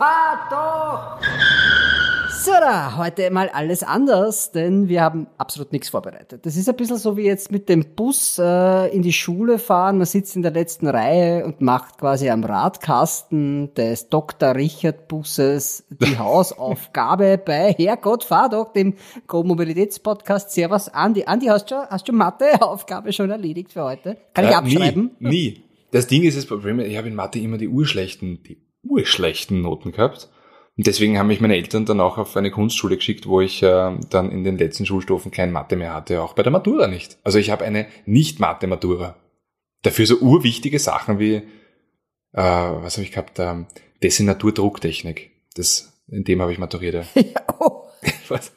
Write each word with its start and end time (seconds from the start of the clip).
fahr 0.00 0.48
doch! 0.50 1.20
So, 2.42 2.52
da, 2.58 2.96
heute 2.96 3.30
mal 3.30 3.50
alles 3.50 3.82
anders, 3.82 4.50
denn 4.50 4.88
wir 4.88 5.02
haben 5.02 5.26
absolut 5.36 5.72
nichts 5.72 5.90
vorbereitet. 5.90 6.46
Das 6.46 6.56
ist 6.56 6.70
ein 6.70 6.76
bisschen 6.76 6.96
so 6.96 7.18
wie 7.18 7.24
jetzt 7.24 7.52
mit 7.52 7.68
dem 7.68 7.84
Bus 7.94 8.38
äh, 8.38 8.86
in 8.96 9.02
die 9.02 9.12
Schule 9.12 9.58
fahren. 9.58 9.98
Man 9.98 10.06
sitzt 10.06 10.36
in 10.36 10.42
der 10.42 10.52
letzten 10.52 10.86
Reihe 10.88 11.44
und 11.44 11.60
macht 11.60 11.98
quasi 11.98 12.30
am 12.30 12.42
Radkasten 12.42 13.74
des 13.74 14.08
Dr. 14.08 14.54
Richard 14.54 15.06
Busses 15.06 15.84
die 15.90 16.18
Hausaufgabe 16.18 17.36
bei 17.36 17.74
Herrgott, 17.74 18.24
fahr 18.24 18.48
doch, 18.48 18.72
dem 18.72 18.94
Co-Mobilitätspodcast. 19.26 20.50
Servus, 20.52 20.88
Andi. 20.88 21.24
Andi, 21.26 21.46
hast 21.48 21.70
du, 21.70 21.74
hast 21.90 22.08
du 22.08 22.14
Matheaufgabe 22.14 23.12
schon 23.12 23.30
erledigt 23.30 23.70
für 23.74 23.84
heute? 23.84 24.16
Kann 24.32 24.46
ich 24.46 24.50
Äh, 24.52 24.54
abschreiben? 24.54 25.10
Nie, 25.18 25.28
nie. 25.28 25.64
Das 25.90 26.06
Ding 26.06 26.22
ist 26.22 26.38
das 26.38 26.46
Problem, 26.46 26.80
ich 26.80 26.96
habe 26.96 27.08
in 27.08 27.14
Mathe 27.14 27.38
immer 27.38 27.58
die 27.58 27.68
urschlechten, 27.68 28.42
die 28.44 28.56
urschlechten 28.82 29.62
Noten 29.62 29.92
gehabt. 29.92 30.28
Und 30.76 30.86
deswegen 30.86 31.18
haben 31.18 31.26
mich 31.26 31.40
meine 31.40 31.56
Eltern 31.56 31.84
dann 31.84 32.00
auch 32.00 32.16
auf 32.16 32.36
eine 32.36 32.50
Kunstschule 32.50 32.96
geschickt, 32.96 33.26
wo 33.26 33.40
ich 33.40 33.62
äh, 33.62 33.98
dann 34.08 34.30
in 34.30 34.44
den 34.44 34.56
letzten 34.56 34.86
Schulstufen 34.86 35.30
kein 35.30 35.52
Mathe 35.52 35.76
mehr 35.76 35.92
hatte, 35.94 36.22
auch 36.22 36.34
bei 36.34 36.42
der 36.42 36.52
Matura 36.52 36.86
nicht. 36.86 37.18
Also 37.22 37.38
ich 37.38 37.50
habe 37.50 37.64
eine 37.64 37.86
Nicht-Mathe-Matura. 38.06 39.16
Dafür 39.82 40.06
so 40.06 40.16
urwichtige 40.18 40.78
Sachen 40.78 41.18
wie, 41.18 41.34
äh, 41.34 41.42
was 42.32 42.96
habe 42.96 43.04
ich 43.04 43.12
gehabt, 43.12 43.38
ähm, 43.38 43.66
Dessinaturdrucktechnik. 44.02 45.32
Das, 45.54 46.02
in 46.08 46.24
dem 46.24 46.40
habe 46.40 46.52
ich 46.52 46.58
maturiert. 46.58 47.06
ja. 47.14 47.22
Oh. 47.60 47.90
Was? 48.28 48.52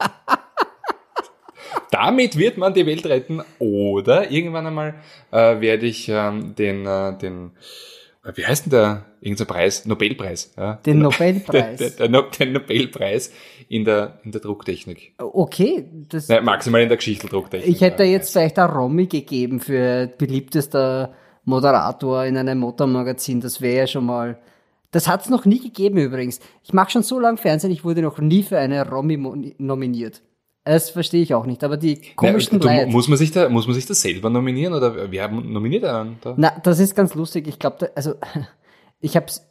Damit 1.92 2.38
wird 2.38 2.58
man 2.58 2.74
die 2.74 2.86
Welt 2.86 3.06
retten 3.06 3.44
oder 3.60 4.32
irgendwann 4.32 4.68
einmal 4.68 4.96
äh, 5.32 5.60
werde 5.60 5.86
ich 5.86 6.10
ähm, 6.10 6.56
den, 6.56 6.86
äh, 6.86 7.18
den, 7.18 7.52
wie 8.36 8.46
heißt 8.46 8.66
denn 8.66 8.72
der, 8.72 9.06
irgendein 9.20 9.48
Preis, 9.48 9.86
Nobelpreis, 9.86 10.54
ja? 10.58 10.76
Den 10.86 11.00
Nobelpreis. 11.00 11.78
Der, 11.98 12.08
der, 12.08 12.08
der, 12.08 12.48
Nobelpreis 12.48 13.32
in 13.68 13.84
der, 13.84 14.20
in 14.24 14.32
der 14.32 14.40
Drucktechnik. 14.40 15.14
Okay, 15.18 15.86
das, 16.10 16.30
Nein, 16.30 16.46
maximal 16.46 16.82
in 16.82 16.88
der 16.88 16.98
Geschichteldrucktechnik. 16.98 17.70
Ich 17.70 17.82
hätte 17.82 18.04
ja. 18.04 18.12
jetzt 18.12 18.32
vielleicht 18.32 18.58
ein 18.60 18.70
Romy 18.70 19.08
gegeben 19.08 19.60
für 19.60 20.08
beliebtester 20.18 21.14
Moderator 21.44 22.24
in 22.24 22.38
einem 22.38 22.60
Motormagazin. 22.60 23.42
Das 23.42 23.60
wäre 23.60 23.78
ja 23.80 23.88
schon 23.88 24.06
mal. 24.06 24.40
Das 24.92 25.08
hat 25.08 25.24
es 25.24 25.30
noch 25.30 25.46
nie 25.46 25.60
gegeben 25.60 25.98
übrigens. 25.98 26.40
Ich 26.64 26.72
mache 26.72 26.92
schon 26.92 27.04
so 27.04 27.20
lange 27.20 27.38
Fernsehen, 27.38 27.72
ich 27.72 27.84
wurde 27.84 28.02
noch 28.02 28.20
nie 28.20 28.44
für 28.44 28.58
eine 28.58 28.88
Romy 28.88 29.18
nominiert. 29.58 30.22
Das 30.66 30.90
verstehe 30.90 31.22
ich 31.22 31.34
auch 31.34 31.46
nicht. 31.46 31.64
Aber 31.64 31.78
die 31.78 32.02
komischsten 32.16 32.60
du, 32.60 32.68
Leute. 32.68 32.88
muss 32.88 33.08
man 33.08 33.18
sich 33.18 33.32
da, 33.32 33.50
muss 33.50 33.68
man 33.68 33.76
sich 33.76 33.86
da 33.86 33.94
selber 33.94 34.30
nominieren 34.30 34.74
oder 34.74 35.12
wer 35.12 35.28
nominiert 35.28 35.84
einen 35.84 36.18
da? 36.22 36.34
Na, 36.38 36.54
das 36.64 36.80
ist 36.80 36.96
ganz 36.96 37.16
lustig. 37.16 37.48
Ich 37.48 37.60
glaube, 37.60 37.92
also 37.96 38.16
ich 39.02 39.18
hab's, 39.18 39.46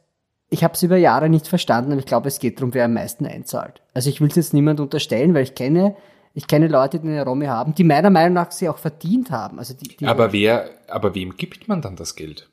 ich 0.48 0.64
hab's 0.64 0.82
über 0.82 0.96
Jahre 0.96 1.28
nicht 1.28 1.48
verstanden, 1.48 1.92
aber 1.92 2.00
ich 2.00 2.06
glaube, 2.06 2.28
es 2.28 2.38
geht 2.38 2.58
darum, 2.58 2.72
wer 2.74 2.86
am 2.86 2.94
meisten 2.94 3.26
einzahlt. 3.26 3.82
Also 3.92 4.08
ich 4.08 4.20
will 4.20 4.28
es 4.28 4.36
jetzt 4.36 4.54
niemand 4.54 4.80
unterstellen, 4.80 5.34
weil 5.34 5.42
ich 5.42 5.54
kenne, 5.54 5.96
ich 6.34 6.46
kenne 6.46 6.68
Leute, 6.68 6.98
die 6.98 7.08
eine 7.08 7.24
Romy 7.24 7.46
haben, 7.46 7.74
die 7.74 7.84
meiner 7.84 8.10
Meinung 8.10 8.32
nach 8.32 8.50
sie 8.50 8.68
auch 8.68 8.78
verdient 8.78 9.30
haben. 9.30 9.58
Also 9.58 9.74
die, 9.74 9.96
die 9.96 10.06
Aber 10.06 10.32
wer, 10.32 10.70
aber 10.88 11.14
wem 11.14 11.36
gibt 11.36 11.68
man 11.68 11.82
dann 11.82 11.96
das 11.96 12.16
Geld? 12.16 12.48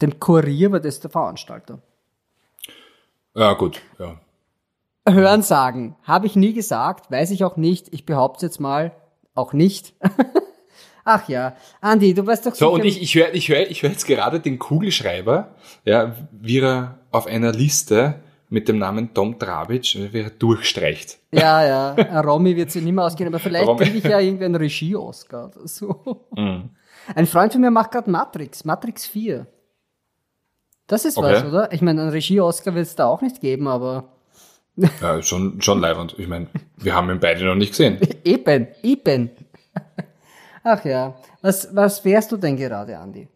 dem 0.00 0.20
Kurier 0.20 0.72
war 0.72 0.80
das 0.80 1.00
der 1.00 1.10
Veranstalter. 1.10 1.80
Ja, 3.34 3.52
gut, 3.54 3.80
ja. 3.98 4.20
Hören 5.12 5.42
sagen, 5.42 5.96
habe 6.02 6.26
ich 6.26 6.36
nie 6.36 6.52
gesagt, 6.52 7.10
weiß 7.10 7.30
ich 7.30 7.44
auch 7.44 7.56
nicht. 7.56 7.92
Ich 7.92 8.04
behaupte 8.06 8.46
jetzt 8.46 8.60
mal, 8.60 8.92
auch 9.34 9.52
nicht. 9.52 9.94
Ach 11.04 11.26
ja, 11.28 11.54
Andi, 11.80 12.12
du 12.12 12.26
weißt 12.26 12.44
doch 12.46 12.54
So, 12.54 12.66
sicher- 12.66 12.72
und 12.72 12.84
ich, 12.84 13.00
ich 13.00 13.14
höre 13.14 13.32
ich 13.34 13.48
hör, 13.48 13.70
ich 13.70 13.82
hör 13.82 13.90
jetzt 13.90 14.06
gerade 14.06 14.40
den 14.40 14.58
Kugelschreiber, 14.58 15.54
ja, 15.84 16.14
wie 16.32 16.58
er 16.60 16.98
auf 17.12 17.26
einer 17.26 17.52
Liste 17.52 18.16
mit 18.50 18.68
dem 18.68 18.78
Namen 18.78 19.14
Tom 19.14 19.38
Trabic, 19.38 19.96
wie 20.12 20.20
er 20.20 20.30
durchstreicht. 20.30 21.18
Ja, 21.32 21.64
ja, 21.94 22.20
Romy 22.20 22.56
wird 22.56 22.70
sich 22.70 22.82
nicht 22.82 22.92
mehr 22.94 23.04
ausgehen, 23.04 23.28
aber 23.28 23.38
vielleicht 23.38 23.68
kriege 23.78 23.98
ich 23.98 24.04
ja 24.04 24.20
irgendwie 24.20 24.44
einen 24.44 24.56
Regie-Oscar 24.56 25.46
oder 25.54 25.66
so. 25.68 26.26
Mhm. 26.36 26.70
Ein 27.14 27.26
Freund 27.26 27.52
von 27.52 27.62
mir 27.62 27.70
macht 27.70 27.90
gerade 27.92 28.10
Matrix, 28.10 28.66
Matrix 28.66 29.06
4. 29.06 29.46
Das 30.86 31.06
ist 31.06 31.16
was, 31.16 31.38
Okay. 31.38 31.48
oder? 31.48 31.72
Ich 31.72 31.80
meine, 31.80 32.02
einen 32.02 32.10
Regie-Oscar 32.10 32.74
wird 32.74 32.86
es 32.86 32.96
da 32.96 33.06
auch 33.06 33.22
nicht 33.22 33.40
geben, 33.40 33.66
aber 33.66 34.12
Ja, 35.00 35.22
schon, 35.22 35.60
schon 35.60 35.80
leibend. 35.80 36.14
Ich 36.18 36.28
meine, 36.28 36.46
wir 36.76 36.94
haben 36.94 37.10
ihn 37.10 37.20
beide 37.20 37.44
noch 37.44 37.54
nicht 37.54 37.70
gesehen. 37.70 37.98
eben, 38.24 38.68
eben. 38.82 39.30
Ach 40.64 40.84
ja, 40.84 41.16
was, 41.42 41.74
was 41.74 42.04
wärst 42.04 42.32
du 42.32 42.36
denn 42.36 42.56
gerade, 42.56 42.98
Andi? 42.98 43.28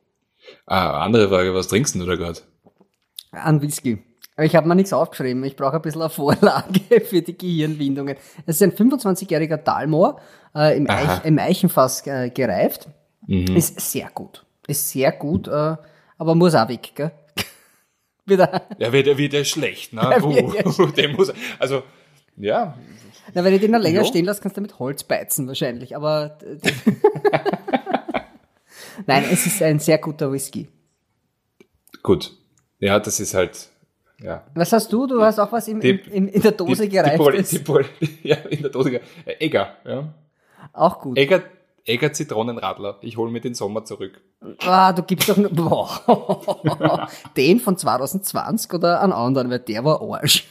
Ah, 0.67 1.01
andere 1.01 1.29
Frage, 1.29 1.55
was 1.55 1.69
trinkst 1.69 1.95
du 1.95 2.05
da 2.05 2.15
gerade? 2.17 2.41
An 3.31 3.63
Whisky. 3.63 4.03
Aber 4.37 4.47
ich 4.47 4.57
habe 4.57 4.67
mir 4.67 4.75
nichts 4.75 4.93
aufgeschrieben. 4.93 5.45
Ich 5.45 5.57
brauche 5.57 5.77
ein 5.77 5.83
bisschen 5.83 6.03
eine 6.03 6.11
Vorlage 6.11 7.01
für 7.05 7.23
die 7.23 7.37
Gehirnwindungen. 7.37 8.17
Es 8.47 8.61
ist 8.61 8.63
ein 8.63 8.73
25-jähriger 8.73 9.59
Dalmor, 9.59 10.21
äh, 10.55 10.77
im. 10.77 10.89
Eich, 10.89 11.25
im 11.25 11.39
Eichenfass 11.39 12.07
äh, 12.07 12.31
gereift. 12.31 12.89
Mhm. 13.27 13.57
Ist 13.57 13.81
sehr 13.81 14.11
gut. 14.13 14.45
Ist 14.67 14.91
sehr 14.91 15.13
gut, 15.13 15.49
äh, 15.49 15.77
aber 16.19 16.35
muss 16.35 16.55
auch 16.55 16.69
weg, 16.69 16.93
gell? 16.95 17.13
Wieder. 18.27 18.63
Ja, 18.79 18.93
wird 18.93 19.07
er 19.09 19.19
wieder 19.19 19.45
schlecht, 19.45 19.93
ne? 19.93 20.03
Ja, 20.13 20.23
Uh, 20.23 20.87
dem 20.97 21.13
muss, 21.13 21.33
also, 21.59 21.83
ja, 22.37 22.77
Na, 23.35 23.45
wenn 23.45 23.55
ich 23.55 23.61
den 23.61 23.73
noch 23.73 23.81
länger 23.81 24.01
Jo. 24.03 24.07
stehen 24.07 24.25
lasse, 24.25 24.41
kannst 24.41 24.57
du 24.57 24.61
mit 24.61 24.79
Holz 24.79 25.03
beizen 25.05 25.47
wahrscheinlich. 25.49 25.97
Aber 25.97 26.39
nein, 29.07 29.25
es 29.31 29.47
ist 29.47 29.63
ein 29.63 29.79
sehr 29.79 29.99
guter 29.99 30.33
Whisky. 30.33 30.69
gut. 32.03 32.33
Ja, 32.79 32.99
das 32.99 33.21
ist 33.21 33.35
halt, 33.35 33.69
ja. 34.21 34.45
Was 34.55 34.73
hast 34.73 34.93
du? 34.93 35.07
Du 35.07 35.23
hast 35.23 35.39
auch 35.39 35.53
was 35.53 35.69
im, 35.69 35.79
Die- 35.81 36.01
im, 36.11 36.27
in 36.29 36.43
der 36.43 36.51
Dose 36.53 36.83
die, 36.83 36.89
die, 36.89 36.97
gereift. 36.97 37.17
Pol, 37.17 37.41
die 37.43 37.59
Pol, 37.61 37.85
ja, 38.25 38.37
in 38.37 38.63
der 38.63 38.71
Dose. 38.73 38.91
ge- 38.91 39.01
Äh, 39.25 39.35
Egger, 39.45 39.77
ja. 39.85 40.13
Auch 40.73 40.99
gut. 41.01 41.17
Egger, 41.17 41.43
Egger 41.85 42.13
Zitronenradler. 42.13 42.99
Ich 43.03 43.17
hole 43.17 43.31
mir 43.33 43.41
den 43.41 43.55
Sommer 43.55 43.85
zurück. 43.85 44.21
Ah, 44.65 44.93
du 44.93 45.03
gibst 45.03 45.29
doch 45.29 45.37
nur, 45.37 45.51
boah. 45.51 47.09
den 47.37 47.59
von 47.59 47.77
2020 47.77 48.73
oder 48.73 49.01
einen 49.03 49.13
anderen, 49.13 49.51
weil 49.51 49.59
der 49.59 49.85
war 49.85 50.01
Arsch. 50.01 50.47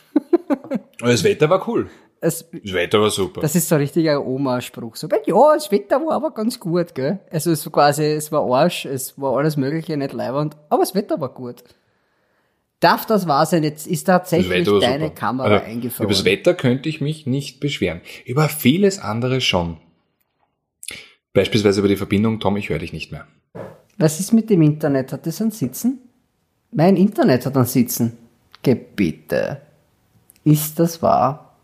Das 0.99 1.23
Wetter 1.23 1.49
war 1.49 1.67
cool. 1.67 1.89
Es, 2.19 2.45
Das 2.51 2.73
Wetter 2.73 3.01
war 3.01 3.09
super. 3.09 3.41
das 3.41 3.55
ist 3.55 3.67
so 3.67 3.75
ein 3.75 3.81
richtiger 3.81 4.23
Oma-Spruch. 4.23 4.95
So, 4.95 5.07
ja, 5.25 5.53
das 5.55 5.71
Wetter 5.71 5.99
war 6.05 6.13
aber 6.13 6.31
ganz 6.31 6.59
gut, 6.59 6.93
gell? 6.93 7.19
Also 7.31 7.49
es 7.51 7.65
war 7.65 7.71
quasi, 7.71 8.03
es 8.03 8.31
war 8.31 8.41
Arsch, 8.43 8.85
es 8.85 9.19
war 9.19 9.37
alles 9.37 9.57
Mögliche, 9.57 9.97
nicht 9.97 10.13
leibend, 10.13 10.55
aber 10.69 10.83
das 10.83 10.93
Wetter 10.93 11.19
war 11.19 11.29
gut. 11.29 11.63
Darf 12.79 13.05
das 13.05 13.27
wahr 13.27 13.45
sein? 13.45 13.63
Jetzt 13.63 13.87
ist 13.87 14.03
tatsächlich 14.05 14.65
deine 14.65 15.05
super. 15.05 15.09
Kamera 15.15 15.47
Also, 15.47 15.65
eingefroren. 15.65 16.05
Über 16.05 16.13
das 16.13 16.25
Wetter 16.25 16.53
könnte 16.53 16.89
ich 16.89 16.99
mich 16.99 17.25
nicht 17.25 17.59
beschweren. 17.59 18.01
Über 18.25 18.49
vieles 18.49 18.99
andere 18.99 19.39
schon. 19.41 19.77
Beispielsweise 21.33 21.79
über 21.79 21.87
die 21.87 21.95
Verbindung, 21.97 22.39
Tom, 22.39 22.57
ich 22.57 22.69
höre 22.69 22.79
dich 22.79 22.93
nicht 22.93 23.11
mehr. 23.11 23.25
Was 23.97 24.19
ist 24.19 24.33
mit 24.33 24.49
dem 24.49 24.61
Internet? 24.61 25.13
Hat 25.13 25.25
das 25.25 25.41
einen 25.41 25.51
Sitzen? 25.51 25.99
Mein 26.71 26.95
Internet 26.97 27.45
hat 27.45 27.55
einen 27.55 27.65
Sitzen. 27.65 28.17
Gebitte. 28.63 29.61
Ist 30.43 30.79
das 30.79 31.01
wahr? 31.01 31.55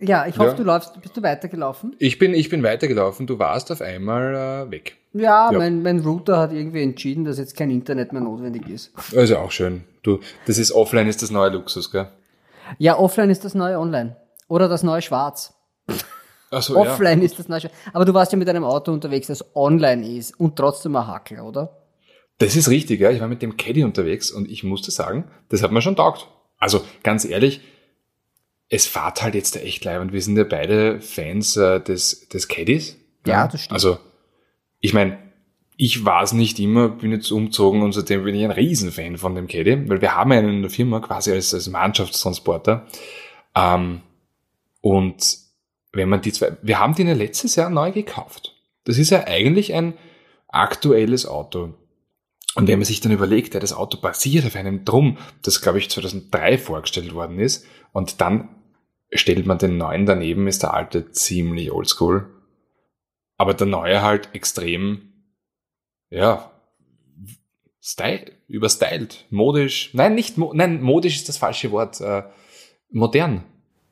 Ja, 0.00 0.26
ich 0.26 0.36
hoffe, 0.38 0.50
Ja. 0.50 0.54
du 0.54 0.62
läufst, 0.64 1.00
bist 1.00 1.16
du 1.16 1.22
weitergelaufen? 1.22 1.94
Ich 1.98 2.18
bin, 2.18 2.34
ich 2.34 2.50
bin 2.50 2.62
weitergelaufen, 2.62 3.26
du 3.26 3.38
warst 3.38 3.70
auf 3.72 3.80
einmal 3.80 4.66
äh, 4.66 4.70
weg. 4.70 4.96
Ja, 5.12 5.50
Ja. 5.50 5.58
Mein, 5.58 5.82
mein 5.82 6.00
Router 6.00 6.38
hat 6.38 6.52
irgendwie 6.52 6.82
entschieden, 6.82 7.24
dass 7.24 7.38
jetzt 7.38 7.56
kein 7.56 7.70
Internet 7.70 8.12
mehr 8.12 8.20
notwendig 8.22 8.68
ist. 8.68 8.92
Also 9.16 9.38
auch 9.38 9.50
schön. 9.50 9.84
Du, 10.02 10.20
das 10.46 10.58
ist 10.58 10.72
offline 10.72 11.06
ist 11.08 11.22
das 11.22 11.30
neue 11.30 11.50
Luxus, 11.50 11.90
gell? 11.90 12.08
Ja, 12.78 12.98
offline 12.98 13.30
ist 13.30 13.44
das 13.44 13.54
neue 13.54 13.78
online. 13.78 14.16
Oder 14.48 14.68
das 14.68 14.82
neue 14.82 15.00
Schwarz. 15.00 15.53
Achso, 16.54 16.76
Offline 16.76 17.22
ist 17.22 17.38
das 17.38 17.46
Schwarz. 17.46 17.74
Aber 17.92 18.04
du 18.04 18.14
warst 18.14 18.32
ja 18.32 18.38
mit 18.38 18.48
einem 18.48 18.64
Auto 18.64 18.92
unterwegs, 18.92 19.26
das 19.26 19.44
online 19.54 20.06
ist 20.06 20.38
und 20.38 20.56
trotzdem 20.56 20.96
ein 20.96 21.06
Hackel, 21.06 21.40
oder? 21.40 21.84
Das 22.38 22.56
ist 22.56 22.68
richtig, 22.68 23.00
ja. 23.00 23.10
Ich 23.10 23.20
war 23.20 23.28
mit 23.28 23.42
dem 23.42 23.56
Caddy 23.56 23.84
unterwegs 23.84 24.30
und 24.30 24.50
ich 24.50 24.64
musste 24.64 24.90
sagen, 24.90 25.30
das 25.48 25.62
hat 25.62 25.70
mir 25.70 25.82
schon 25.82 25.96
taugt. 25.96 26.28
Also 26.58 26.82
ganz 27.02 27.24
ehrlich, 27.24 27.60
es 28.68 28.86
fahrt 28.86 29.22
halt 29.22 29.34
jetzt 29.34 29.56
echt 29.56 29.84
leid 29.84 30.00
und 30.00 30.12
wir 30.12 30.22
sind 30.22 30.36
ja 30.36 30.44
beide 30.44 31.00
Fans 31.00 31.56
äh, 31.56 31.80
des, 31.80 32.28
des 32.28 32.48
Caddies. 32.48 32.96
Ja, 33.26 33.46
das 33.46 33.62
stimmt. 33.62 33.74
Also, 33.74 33.98
ich 34.80 34.94
meine, 34.94 35.18
ich 35.76 36.04
war 36.04 36.22
es 36.22 36.32
nicht 36.32 36.58
immer, 36.60 36.88
bin 36.88 37.10
jetzt 37.12 37.30
umgezogen 37.30 37.82
und 37.82 37.92
seitdem 37.92 38.24
bin 38.24 38.34
ich 38.34 38.44
ein 38.44 38.50
Riesenfan 38.50 39.18
von 39.18 39.34
dem 39.34 39.46
Caddy, 39.46 39.88
weil 39.88 40.00
wir 40.00 40.14
haben 40.14 40.32
einen 40.32 40.56
in 40.56 40.62
der 40.62 40.70
Firma 40.70 41.00
quasi 41.00 41.32
als, 41.32 41.52
als 41.52 41.68
Mannschaftstransporter. 41.68 42.86
Ähm, 43.54 44.00
und 44.80 45.43
wenn 45.94 46.08
man 46.08 46.20
die 46.20 46.32
zwei, 46.32 46.56
wir 46.62 46.78
haben 46.78 46.94
die 46.94 47.02
ja 47.02 47.14
letztes 47.14 47.56
Jahr 47.56 47.70
neu 47.70 47.92
gekauft. 47.92 48.54
Das 48.84 48.98
ist 48.98 49.10
ja 49.10 49.26
eigentlich 49.26 49.74
ein 49.74 49.94
aktuelles 50.48 51.26
Auto. 51.26 51.74
Und 52.54 52.68
wenn 52.68 52.78
man 52.78 52.86
sich 52.86 53.00
dann 53.00 53.12
überlegt, 53.12 53.54
ja, 53.54 53.60
das 53.60 53.72
Auto 53.72 53.98
basiert 53.98 54.46
auf 54.46 54.54
einem 54.54 54.84
Drum, 54.84 55.18
das 55.42 55.60
glaube 55.60 55.78
ich 55.78 55.90
2003 55.90 56.58
vorgestellt 56.58 57.14
worden 57.14 57.38
ist, 57.38 57.66
und 57.92 58.20
dann 58.20 58.48
stellt 59.10 59.46
man 59.46 59.58
den 59.58 59.76
neuen 59.76 60.06
daneben, 60.06 60.46
ist 60.46 60.62
der 60.62 60.74
alte 60.74 61.10
ziemlich 61.10 61.72
oldschool. 61.72 62.30
Aber 63.36 63.54
der 63.54 63.66
neue 63.66 64.02
halt 64.02 64.28
extrem, 64.34 65.12
ja, 66.10 66.50
Style, 67.80 68.32
überstylt, 68.48 69.26
modisch. 69.30 69.90
Nein, 69.92 70.14
nicht, 70.14 70.38
mo 70.38 70.52
nein, 70.54 70.80
modisch 70.80 71.16
ist 71.16 71.28
das 71.28 71.36
falsche 71.36 71.70
Wort. 71.70 72.00
Äh, 72.00 72.22
modern. 72.90 73.44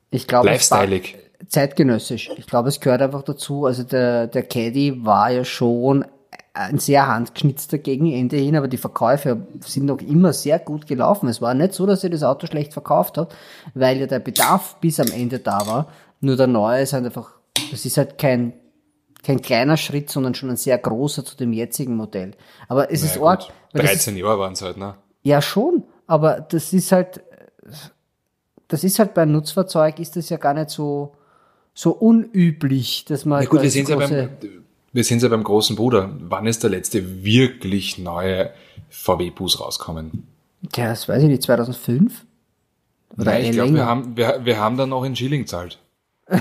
Ich 0.09 0.27
glaube, 0.27 0.47
Lifestyleig. 0.47 1.22
Zeitgenössisch. 1.47 2.31
Ich 2.37 2.47
glaube, 2.47 2.69
es 2.69 2.79
gehört 2.79 3.01
einfach 3.01 3.23
dazu. 3.23 3.65
Also 3.65 3.83
der, 3.83 4.27
der 4.27 4.43
Caddy 4.43 5.05
war 5.05 5.31
ja 5.31 5.43
schon 5.43 6.05
ein 6.53 6.77
sehr 6.77 7.07
handgeschnitzter 7.07 7.79
Gegenende 7.79 8.37
hin, 8.37 8.55
aber 8.55 8.67
die 8.67 8.77
Verkäufe 8.77 9.47
sind 9.61 9.85
noch 9.85 9.99
immer 10.01 10.33
sehr 10.33 10.59
gut 10.59 10.85
gelaufen. 10.85 11.27
Es 11.27 11.41
war 11.41 11.53
nicht 11.55 11.73
so, 11.73 11.85
dass 11.87 12.03
ihr 12.03 12.11
das 12.11 12.23
Auto 12.23 12.45
schlecht 12.45 12.73
verkauft 12.73 13.17
hat, 13.17 13.35
weil 13.73 13.97
ja 13.97 14.05
der 14.05 14.19
Bedarf 14.19 14.77
bis 14.79 14.99
am 14.99 15.11
Ende 15.11 15.39
da 15.39 15.65
war. 15.65 15.87
Nur 16.21 16.35
der 16.35 16.47
neue 16.47 16.83
ist 16.83 16.93
halt 16.93 17.05
einfach, 17.05 17.31
das 17.71 17.85
ist 17.85 17.97
halt 17.97 18.19
kein, 18.19 18.53
kein 19.23 19.41
kleiner 19.41 19.77
Schritt, 19.77 20.11
sondern 20.11 20.35
schon 20.35 20.51
ein 20.51 20.57
sehr 20.57 20.77
großer 20.77 21.25
zu 21.25 21.35
dem 21.35 21.53
jetzigen 21.53 21.95
Modell. 21.95 22.35
Aber 22.67 22.91
es 22.91 23.03
ist 23.03 23.17
gut. 23.17 23.27
arg. 23.27 23.41
weil 23.71 23.81
das 23.81 23.91
13 23.91 24.17
Jahre 24.17 24.37
waren 24.37 24.53
es 24.53 24.61
halt, 24.61 24.77
ne? 24.77 24.95
ja, 25.23 25.41
schon, 25.41 25.83
aber 26.05 26.41
das 26.41 26.71
ist 26.73 26.91
halt, 26.91 27.23
das 28.67 28.83
ist 28.83 28.99
halt 28.99 29.13
bei 29.13 29.23
einem 29.23 29.31
Nutzfahrzeug 29.31 29.99
ist 29.99 30.15
das 30.15 30.29
ja 30.29 30.37
gar 30.37 30.53
nicht 30.53 30.69
so, 30.69 31.13
so 31.73 31.91
unüblich, 31.91 33.05
dass 33.05 33.25
man. 33.25 33.43
Na 33.43 33.49
gut, 33.49 33.61
wir 33.61 33.71
sehen 33.71 33.87
ja 33.87 33.95
beim, 33.95 34.29
wir 34.91 35.03
sehen 35.03 35.19
ja 35.19 35.27
beim 35.27 35.43
großen 35.43 35.75
Bruder. 35.75 36.11
Wann 36.19 36.45
ist 36.45 36.63
der 36.63 36.69
letzte 36.69 37.23
wirklich 37.23 37.97
neue 37.97 38.51
VW-Bus 38.89 39.59
rauskommen? 39.59 40.27
Tja, 40.71 40.89
das 40.89 41.09
weiß 41.09 41.23
ich 41.23 41.29
nicht, 41.29 41.43
2005? 41.43 42.25
Oder 43.15 43.25
Nein, 43.25 43.43
eh 43.43 43.49
ich 43.49 43.51
glaube, 43.51 43.73
wir 43.73 43.85
haben, 43.85 44.17
wir, 44.17 44.41
wir 44.43 44.59
haben 44.59 44.77
da 44.77 44.85
noch 44.85 45.03
in 45.03 45.15
Schilling 45.15 45.45
zahlt. 45.47 45.79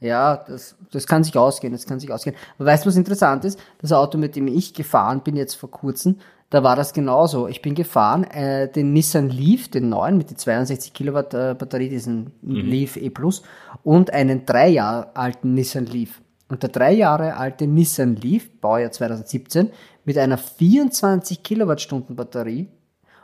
Ja, 0.00 0.36
das, 0.48 0.76
das 0.90 1.06
kann 1.06 1.24
sich 1.24 1.36
ausgehen, 1.36 1.72
das 1.72 1.86
kann 1.86 2.00
sich 2.00 2.10
ausgehen. 2.10 2.34
Aber 2.58 2.66
weißt 2.66 2.84
du, 2.84 2.88
was 2.88 2.96
interessant 2.96 3.44
ist? 3.44 3.60
Das 3.80 3.92
Auto, 3.92 4.16
mit 4.16 4.34
dem 4.34 4.48
ich 4.48 4.72
gefahren 4.72 5.20
bin 5.20 5.36
jetzt 5.36 5.54
vor 5.54 5.70
kurzem, 5.70 6.18
da 6.50 6.64
war 6.64 6.74
das 6.74 6.92
genauso. 6.92 7.46
Ich 7.46 7.62
bin 7.62 7.76
gefahren, 7.76 8.24
äh, 8.24 8.70
den 8.70 8.92
Nissan 8.92 9.30
Leaf, 9.30 9.68
den 9.68 9.88
neuen 9.88 10.18
mit 10.18 10.30
der 10.30 10.36
62 10.36 10.92
Kilowatt 10.92 11.32
äh, 11.32 11.54
Batterie, 11.56 11.88
diesen 11.88 12.32
Leaf 12.42 12.96
E 12.96 13.08
Plus, 13.08 13.42
und 13.84 14.12
einen 14.12 14.44
drei 14.44 14.68
Jahre 14.68 15.14
alten 15.14 15.54
Nissan 15.54 15.86
Leaf. 15.86 16.20
Und 16.48 16.64
der 16.64 16.70
drei 16.70 16.92
Jahre 16.92 17.36
alte 17.36 17.68
Nissan 17.68 18.16
Leaf, 18.16 18.50
Baujahr 18.60 18.90
2017, 18.90 19.70
mit 20.04 20.18
einer 20.18 20.38
24 20.38 21.44
Kilowattstunden 21.44 22.16
Batterie 22.16 22.68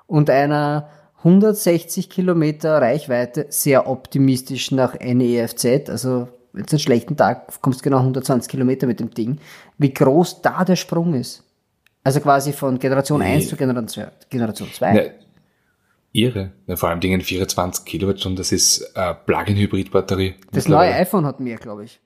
und 0.06 0.30
einer 0.30 0.88
160 1.18 2.08
Kilometer 2.08 2.80
Reichweite, 2.80 3.46
sehr 3.48 3.88
optimistisch 3.88 4.70
nach 4.70 4.94
NEFZ, 5.00 5.90
also 5.90 6.28
wenn 6.52 6.64
du 6.64 6.70
einen 6.70 6.78
schlechten 6.78 7.16
Tag 7.16 7.60
kommst 7.60 7.82
genau 7.82 7.98
120 7.98 8.48
Kilometer 8.48 8.86
mit 8.86 9.00
dem 9.00 9.10
Ding, 9.10 9.38
wie 9.78 9.92
groß 9.92 10.42
da 10.42 10.64
der 10.64 10.76
Sprung 10.76 11.14
ist. 11.14 11.45
Also 12.06 12.20
quasi 12.20 12.52
von 12.52 12.78
Generation 12.78 13.20
1 13.20 13.48
zu 13.48 13.56
Generation, 13.56 14.06
Generation 14.30 14.68
2. 14.72 14.92
Ne, 14.92 15.14
irre. 16.12 16.52
Ne, 16.68 16.76
vor 16.76 16.88
allem 16.88 17.00
Dingen 17.00 17.20
24 17.20 17.84
Kilowattstunden, 17.84 18.36
das 18.36 18.52
ist 18.52 18.92
äh, 18.94 19.12
Plug-in-Hybrid-Batterie. 19.12 20.36
das 20.52 20.68
neue 20.68 20.94
iPhone 20.94 21.26
hat 21.26 21.40
mehr, 21.40 21.56
glaube 21.56 21.82
ich. 21.82 22.00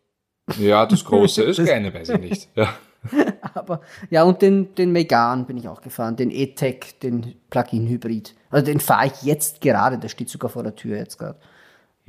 Ja, 0.58 0.87
das 0.87 1.05
große, 1.05 1.44
das 1.55 1.58
kleine 1.58 1.93
weiß 1.93 2.08
ich 2.08 2.19
nicht. 2.19 2.49
Ja. 2.55 2.73
Aber 3.55 3.82
ja, 4.08 4.23
und 4.23 4.41
den, 4.41 4.75
den 4.75 4.91
Megane 4.91 5.44
bin 5.44 5.58
ich 5.58 5.69
auch 5.69 5.82
gefahren, 5.82 6.17
den 6.17 6.31
E-Tech, 6.31 6.99
den 7.03 7.35
Plug-in-Hybrid. 7.50 8.35
Also 8.49 8.64
den 8.64 8.81
fahre 8.81 9.08
ich 9.08 9.23
jetzt 9.25 9.61
gerade, 9.61 9.99
der 9.99 10.08
steht 10.08 10.31
sogar 10.31 10.49
vor 10.49 10.62
der 10.62 10.76
Tür 10.76 10.96
jetzt 10.96 11.19
gerade. 11.19 11.38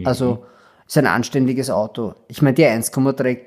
Also 0.05 0.45
ist 0.87 0.97
ein 0.97 1.07
anständiges 1.07 1.69
Auto. 1.69 2.15
Ich 2.29 2.41
meine, 2.41 2.53
der 2.53 2.73
1,3 2.73 3.37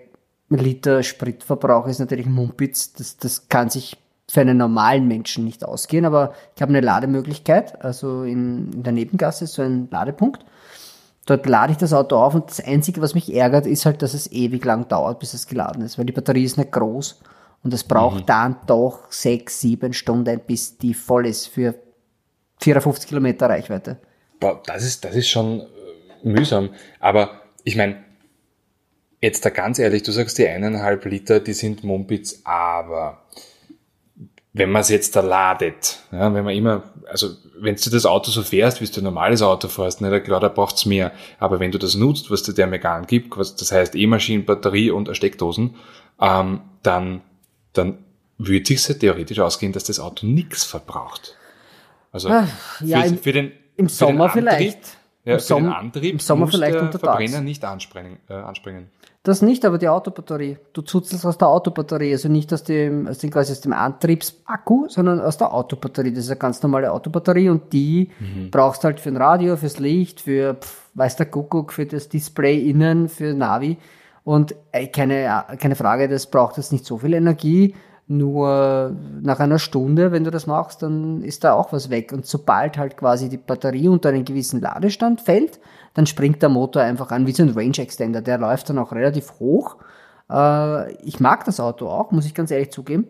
Liter 0.51 1.03
Spritverbrauch 1.03 1.87
ist 1.87 1.99
natürlich 1.99 2.27
Mumpitz. 2.27 2.93
Das, 2.93 3.17
das 3.17 3.49
kann 3.49 3.71
sich 3.71 3.97
für 4.31 4.41
einen 4.41 4.57
normalen 4.57 5.07
Menschen 5.07 5.45
nicht 5.45 5.65
ausgehen, 5.65 6.05
aber 6.05 6.35
ich 6.57 6.63
habe 6.63 6.71
eine 6.71 6.81
Lademöglichkeit, 6.81 7.83
also 7.85 8.23
in, 8.23 8.73
in 8.73 8.83
der 8.83 8.93
Nebengasse 8.93 9.45
ist 9.45 9.55
so 9.55 9.63
ein 9.63 9.89
Ladepunkt. 9.91 10.45
Dort 11.27 11.47
lade 11.47 11.73
ich 11.73 11.79
das 11.79 11.93
Auto 11.93 12.17
auf 12.17 12.35
und 12.35 12.51
das 12.51 12.61
Einzige, 12.61 13.01
was 13.01 13.15
mich 13.15 13.35
ärgert, 13.35 13.67
ist 13.67 13.87
halt, 13.87 14.03
dass 14.03 14.15
es 14.15 14.31
ewig 14.31 14.65
lang 14.65 14.89
dauert, 14.89 15.21
bis 15.21 15.35
es 15.35 15.47
geladen 15.47 15.83
ist, 15.83 15.99
weil 15.99 16.05
die 16.05 16.13
Batterie 16.13 16.45
ist 16.45 16.59
nicht 16.59 16.73
groß 16.73 17.21
und 17.63 17.73
es 17.73 17.85
braucht 17.85 18.29
dann 18.29 18.57
doch 18.67 19.11
sechs, 19.11 19.61
sieben 19.61 19.95
Stunden, 19.95 20.41
bis 20.47 20.77
die 20.77 20.93
voll 20.93 21.27
ist 21.27 21.49
für 21.49 21.75
54 22.61 23.09
Kilometer 23.09 23.49
Reichweite. 23.49 23.99
Boah, 24.39 24.63
das 24.67 24.85
ist, 24.85 25.05
das 25.05 25.15
ist 25.15 25.29
schon 25.29 25.61
äh, 25.61 25.65
mühsam. 26.23 26.71
Aber 27.01 27.41
ich 27.65 27.77
meine, 27.77 28.05
jetzt 29.23 29.45
da 29.47 29.51
ganz 29.51 29.79
ehrlich, 29.79 30.03
du 30.03 30.13
sagst 30.13 30.37
die 30.37 30.47
eineinhalb 30.47 31.05
Liter, 31.07 31.41
die 31.41 31.55
sind 31.55 31.85
Mumpitz, 31.85 32.43
aber 32.45 33.23
wenn 34.57 34.71
man 34.71 34.81
es 34.83 34.89
jetzt 34.89 35.15
da 35.17 35.21
ladet, 35.21 35.99
ja, 36.13 36.33
wenn 36.33 36.45
man 36.45 36.55
immer, 36.55 36.85
also 37.11 37.29
wenn 37.59 37.75
du 37.77 37.91
das 37.91 38.07
Auto 38.07 38.31
so 38.31 38.43
fährst, 38.43 38.81
wie 38.81 38.87
du 38.87 39.01
ein 39.01 39.05
normales 39.05 39.43
Auto 39.43 39.69
fährst, 39.69 40.01
na, 40.01 40.21
klar, 40.21 40.41
da 40.41 40.49
braucht's 40.49 40.87
mehr. 40.87 41.13
Aber 41.41 41.59
wenn 41.61 41.73
du 41.73 41.79
das 41.79 41.97
nutzt, 41.97 42.31
was 42.31 42.45
dir 42.45 42.55
der 42.55 42.67
Megan 42.69 43.07
gibt, 43.07 43.37
was, 43.37 43.57
das 43.57 43.73
heißt 43.73 43.95
E-Maschinen, 43.97 44.45
Batterie 44.45 44.91
und 44.91 45.15
Steckdosen, 45.17 45.75
ähm, 46.21 46.61
dann, 46.83 47.21
dann 47.73 47.99
würde 48.39 48.65
sich 48.67 48.87
ja 48.89 48.95
theoretisch 48.95 49.41
ausgehen, 49.41 49.73
dass 49.73 49.85
das 49.85 49.99
Auto 50.01 50.25
nichts 50.27 50.63
verbraucht. 50.65 51.37
Also 52.13 52.29
Ah, 52.29 52.47
ja, 52.81 53.01
für, 53.03 53.07
im- 53.09 53.19
für 53.19 53.33
den 53.33 53.45
im 53.47 53.53
für 53.53 53.79
den 53.79 53.89
Sommer 53.89 54.25
Antrieb, 54.27 54.49
vielleicht. 54.49 54.79
Ja, 55.25 55.33
Im 55.35 55.39
für 55.41 55.45
Som- 55.47 55.63
den 55.65 55.73
Antrieb 55.73 56.13
im 56.13 56.19
Sommer 56.21 56.47
vielleicht 56.47 56.75
der. 56.77 56.93
Verbrenner 56.93 57.41
nicht 57.41 57.65
anspringen. 57.65 58.19
Äh, 58.29 58.35
anspringen. 58.35 58.89
Das 59.25 59.41
nicht, 59.41 59.65
aber 59.65 59.79
die 59.79 59.89
Autobatterie. 59.89 60.59
Du 60.75 60.83
zuzelst 60.83 61.25
aus 61.25 61.39
der 61.39 61.49
Autobatterie, 61.49 62.13
also 62.13 62.29
nicht 62.29 62.53
aus 62.53 62.63
dem, 62.63 63.07
aus 63.09 63.17
dem, 63.17 63.31
quasi 63.31 63.53
aus 63.53 63.63
dem 63.63 63.73
Antriebsakku, 63.73 64.87
sondern 64.89 65.19
aus 65.19 65.39
der 65.39 65.55
Autobatterie. 65.55 66.13
Das 66.13 66.25
ist 66.25 66.31
eine 66.31 66.39
ganz 66.39 66.63
normale 66.63 66.93
Autobatterie 66.93 67.49
und 67.49 67.73
die 67.73 68.11
brauchst 68.51 68.85
halt 68.85 69.01
für 69.01 69.09
ein 69.09 69.17
Radio, 69.17 69.57
fürs 69.57 69.79
Licht, 69.79 70.21
für, 70.21 70.57
pf, 70.57 70.91
weiß 70.93 71.17
der 71.17 71.27
Kuckuck, 71.27 71.73
für 71.73 71.87
das 71.87 72.11
Display 72.11 72.69
innen, 72.69 73.09
für 73.09 73.33
Navi. 73.33 73.79
Und 74.25 74.55
äh, 74.73 74.89
keine, 74.89 75.45
keine 75.59 75.75
Frage, 75.75 76.07
das 76.07 76.27
braucht 76.27 76.59
jetzt 76.59 76.71
nicht 76.71 76.85
so 76.85 76.99
viel 76.99 77.15
Energie. 77.15 77.75
Nur 78.07 78.95
nach 79.23 79.41
einer 79.41 79.59
Stunde, 79.59 80.13
wenn 80.13 80.25
du 80.25 80.31
das 80.31 80.47
machst, 80.47 80.83
dann 80.83 81.23
ist 81.23 81.43
da 81.43 81.55
auch 81.55 81.73
was 81.73 81.89
weg. 81.89 82.13
Und 82.13 82.27
sobald 82.27 82.77
halt 82.77 82.99
quasi 82.99 83.31
die 83.31 83.39
Batterie 83.39 83.89
unter 83.89 84.11
einen 84.11 84.27
gewissen 84.27 84.61
Ladestand 84.61 85.23
fällt, 85.23 85.59
dann 85.95 86.07
springt 86.07 86.43
der 86.43 86.51
Motor 86.51 86.83
einfach 86.83 87.11
an, 87.13 87.27
wie 87.27 87.33
so 87.33 87.43
ein 87.43 87.51
Range 87.51 87.79
Extender. 87.79 88.21
Der 88.21 88.37
läuft 88.37 88.69
dann 88.69 88.79
auch 88.79 88.93
relativ 88.93 89.41
hoch. 89.41 89.77
Äh, 90.31 90.93
ich 91.03 91.19
mag 91.19 91.45
das 91.47 91.61
Auto 91.61 91.89
auch, 91.89 92.11
muss 92.11 92.27
ich 92.27 92.35
ganz 92.35 92.51
ehrlich 92.51 92.71
zugeben. 92.73 93.07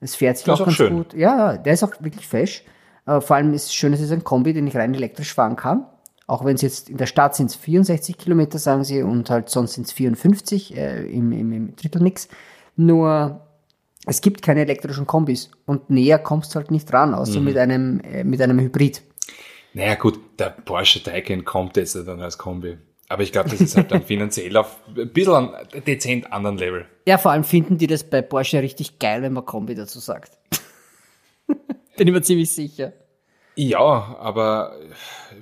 Es 0.00 0.14
fährt 0.14 0.38
sich 0.38 0.48
auch 0.48 0.58
auch 0.58 0.64
ganz 0.64 0.76
schön. 0.76 0.96
gut. 0.96 1.12
Ja, 1.12 1.58
der 1.58 1.74
ist 1.74 1.82
auch 1.82 1.92
wirklich 2.00 2.26
fesch. 2.26 2.64
Äh, 3.06 3.20
vor 3.20 3.36
allem 3.36 3.52
ist 3.52 3.66
es 3.66 3.74
schön, 3.74 3.92
es 3.92 4.00
ist 4.00 4.12
ein 4.12 4.24
Kombi, 4.24 4.54
den 4.54 4.66
ich 4.66 4.76
rein 4.76 4.94
elektrisch 4.94 5.34
fahren 5.34 5.56
kann. 5.56 5.84
Auch 6.26 6.44
wenn 6.44 6.54
es 6.54 6.62
jetzt 6.62 6.88
in 6.88 6.96
der 6.96 7.06
Stadt 7.06 7.34
sind 7.34 7.50
es 7.50 7.56
64 7.56 8.16
Kilometer, 8.16 8.58
sagen 8.58 8.84
sie, 8.84 9.02
und 9.02 9.28
halt 9.28 9.50
sonst 9.50 9.74
sind 9.74 9.86
es 9.86 9.92
54 9.92 10.76
äh, 10.76 11.04
im, 11.06 11.32
im, 11.32 11.52
im 11.52 11.76
Drittelmix. 11.76 12.28
Nur 12.76 13.40
es 14.06 14.20
gibt 14.20 14.42
keine 14.42 14.60
elektrischen 14.62 15.06
Kombis 15.06 15.50
und 15.66 15.90
näher 15.90 16.18
kommst 16.18 16.54
du 16.54 16.56
halt 16.56 16.70
nicht 16.70 16.92
ran, 16.92 17.14
außer 17.14 17.40
mit 17.40 17.56
einem 17.56 18.00
äh, 18.00 18.24
mit 18.24 18.40
einem 18.40 18.58
Hybrid. 18.58 19.02
Naja 19.74 19.94
gut, 19.94 20.18
der 20.38 20.50
Porsche 20.50 21.02
Taycan 21.02 21.44
kommt 21.44 21.76
jetzt 21.76 21.94
dann 21.94 22.20
als 22.20 22.38
Kombi. 22.38 22.78
Aber 23.08 23.22
ich 23.22 23.32
glaube, 23.32 23.50
das 23.50 23.60
ist 23.60 23.76
halt 23.76 23.90
dann 23.90 24.02
finanziell 24.06 24.56
auf 24.56 24.76
ein 24.96 25.12
bisschen 25.12 25.34
an 25.34 25.50
dezent 25.86 26.32
anderen 26.32 26.58
Level. 26.58 26.86
Ja, 27.06 27.18
vor 27.18 27.32
allem 27.32 27.44
finden 27.44 27.76
die 27.76 27.86
das 27.86 28.04
bei 28.04 28.22
Porsche 28.22 28.62
richtig 28.62 28.98
geil, 28.98 29.22
wenn 29.22 29.32
man 29.32 29.44
Kombi 29.44 29.74
dazu 29.74 29.98
sagt. 29.98 30.38
Bin 31.96 32.06
ich 32.08 32.12
mir 32.14 32.22
ziemlich 32.22 32.52
sicher. 32.52 32.92
Ja, 33.56 34.16
aber 34.20 34.76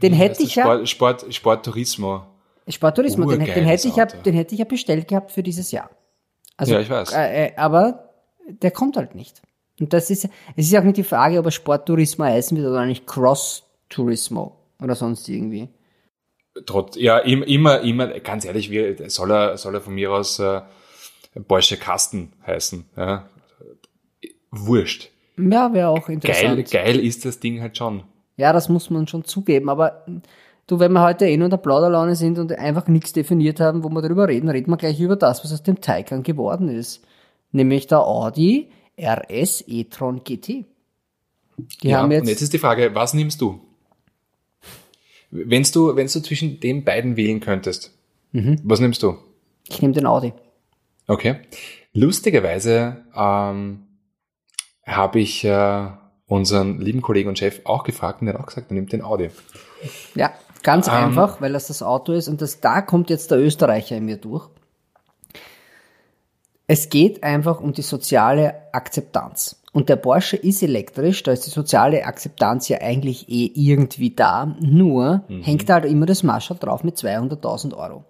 Den 0.02 0.12
hätte 0.12 0.42
ich 0.42 0.56
ja- 0.56 0.64
Sport, 0.64 0.88
Sport, 0.88 1.34
Sport 1.34 1.64
Turismo. 1.64 2.22
Sporttourismus, 2.68 3.30
den, 3.30 3.44
den, 3.44 3.64
hätte 3.64 3.88
ich 3.88 3.96
ja, 3.96 4.04
den 4.06 4.34
hätte 4.34 4.54
ich 4.54 4.58
ja 4.58 4.64
bestellt 4.66 5.08
gehabt 5.08 5.30
für 5.30 5.42
dieses 5.42 5.70
Jahr. 5.70 5.88
Also, 6.56 6.74
Ja, 6.74 6.80
ich 6.80 6.90
weiß. 6.90 7.12
Äh, 7.12 7.46
äh, 7.46 7.56
aber 7.56 8.07
der 8.48 8.70
kommt 8.70 8.96
halt 8.96 9.14
nicht. 9.14 9.42
Und 9.80 9.92
das 9.92 10.10
ist, 10.10 10.24
es 10.56 10.66
ist 10.66 10.76
auch 10.76 10.82
nicht 10.82 10.96
die 10.96 11.04
Frage, 11.04 11.38
ob 11.38 11.44
er 11.46 11.50
Sporttourismo 11.52 12.24
heißen 12.24 12.56
wird 12.56 12.66
oder 12.66 12.84
nicht 12.86 13.06
Cross-Turismo 13.06 14.56
oder 14.82 14.94
sonst 14.94 15.28
irgendwie. 15.28 15.68
Trotz, 16.66 16.96
ja, 16.96 17.18
im- 17.18 17.44
immer, 17.44 17.80
immer, 17.82 18.08
ganz 18.20 18.44
ehrlich, 18.44 18.70
wie, 18.70 19.08
soll 19.08 19.30
er, 19.30 19.56
soll 19.56 19.74
er 19.76 19.80
von 19.80 19.94
mir 19.94 20.10
aus 20.12 20.38
äh, 20.40 20.62
Porsche 21.46 21.76
Kasten 21.76 22.32
heißen. 22.44 22.84
Ja? 22.96 23.28
Wurscht. 24.50 25.10
Ja, 25.36 25.72
wäre 25.72 25.88
auch 25.88 26.06
Geil, 26.06 26.14
interessant. 26.14 26.70
geil 26.72 26.98
ist 26.98 27.24
das 27.24 27.38
Ding 27.38 27.60
halt 27.60 27.76
schon. 27.76 28.02
Ja, 28.36 28.52
das 28.52 28.68
muss 28.68 28.90
man 28.90 29.06
schon 29.06 29.24
zugeben, 29.24 29.68
aber 29.68 30.04
du, 30.66 30.80
wenn 30.80 30.92
wir 30.92 31.02
heute 31.02 31.26
eh 31.28 31.36
nur 31.36 31.46
in 31.46 31.50
der 31.50 31.56
Plauderlaune 31.58 32.16
sind 32.16 32.38
und 32.38 32.52
einfach 32.52 32.88
nichts 32.88 33.12
definiert 33.12 33.60
haben, 33.60 33.84
wo 33.84 33.88
wir 33.90 34.02
darüber 34.02 34.26
reden, 34.26 34.48
reden 34.48 34.70
wir 34.70 34.76
gleich 34.76 34.98
über 35.00 35.16
das, 35.16 35.44
was 35.44 35.52
aus 35.52 35.62
dem 35.62 35.80
Taycan 35.80 36.22
geworden 36.24 36.68
ist. 36.68 37.04
Nämlich 37.52 37.86
der 37.86 38.00
Audi 38.00 38.70
RS 39.00 39.64
e-tron 39.66 40.22
GT. 40.24 40.64
Die 41.82 41.88
ja, 41.88 41.98
haben 41.98 42.06
und 42.06 42.12
jetzt, 42.12 42.28
jetzt 42.28 42.42
ist 42.42 42.52
die 42.52 42.58
Frage, 42.58 42.94
was 42.94 43.14
nimmst 43.14 43.40
du? 43.40 43.60
Wenn's 45.30 45.72
du, 45.72 45.94
wenn's 45.96 46.12
du 46.14 46.20
zwischen 46.20 46.60
den 46.60 46.84
beiden 46.84 47.16
wählen 47.16 47.40
könntest, 47.40 47.94
Mhm. 48.32 48.60
was 48.64 48.80
nimmst 48.80 49.02
du? 49.02 49.16
ich 49.68 49.80
nehme 49.82 49.92
den 49.94 50.06
Audi. 50.06 50.32
Okay. 51.06 51.40
Lustigerweise 51.92 53.04
ähm, 53.14 53.86
habe 54.86 55.20
ich 55.20 55.44
äh, 55.44 55.88
unseren 56.26 56.80
lieben 56.80 57.02
Kollegen 57.02 57.28
und 57.28 57.38
Chef 57.38 57.60
auch 57.64 57.84
gefragt 57.84 58.20
und 58.20 58.26
der 58.26 58.34
hat 58.34 58.40
auch 58.42 58.46
gesagt, 58.46 58.70
er 58.70 58.74
nimmt 58.74 58.92
den 58.92 59.02
Audi. 59.02 59.30
Ja, 60.14 60.32
ganz 60.62 60.86
Ähm. 60.88 60.94
einfach, 60.94 61.40
weil 61.40 61.52
das 61.52 61.66
das 61.68 61.82
Auto 61.82 62.12
ist 62.12 62.28
und 62.28 62.40
das, 62.40 62.60
da 62.60 62.80
kommt 62.82 63.10
jetzt 63.10 63.30
der 63.30 63.38
Österreicher 63.38 63.96
in 63.96 64.04
mir 64.06 64.16
durch. 64.16 64.48
Es 66.70 66.90
geht 66.90 67.25
einfach 67.25 67.60
um 67.60 67.72
die 67.72 67.82
soziale 67.82 68.54
Akzeptanz. 68.72 69.62
Und 69.72 69.88
der 69.88 69.96
Porsche 69.96 70.37
ist 70.37 70.62
elektrisch, 70.62 71.22
da 71.22 71.32
ist 71.32 71.46
die 71.46 71.50
soziale 71.50 72.04
Akzeptanz 72.04 72.68
ja 72.68 72.80
eigentlich 72.80 73.28
eh 73.28 73.50
irgendwie 73.54 74.14
da, 74.14 74.56
nur 74.60 75.25
hängt 75.28 75.68
da 75.68 75.75
halt 75.75 75.87
immer 75.87 76.06
das 76.06 76.22
Marschall 76.22 76.58
drauf 76.58 76.84
mit 76.84 76.96
200.000 76.96 77.75
Euro. 77.75 78.04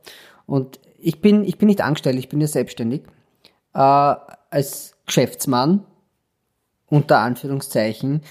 Und 0.47 0.81
ich 0.99 1.21
bin, 1.21 1.45
ich 1.45 1.59
bin 1.59 1.69
nicht 1.69 1.81
angestellt, 1.81 2.19
ich 2.19 2.29
bin 2.29 2.41
ja 2.41 2.49
selbstständig. 2.49 3.03
Äh, 3.75 3.79
als 3.79 4.97
Geschäftsmann, 5.07 5.85
unter 6.89 7.19
Anführungszeichen, 7.21 8.23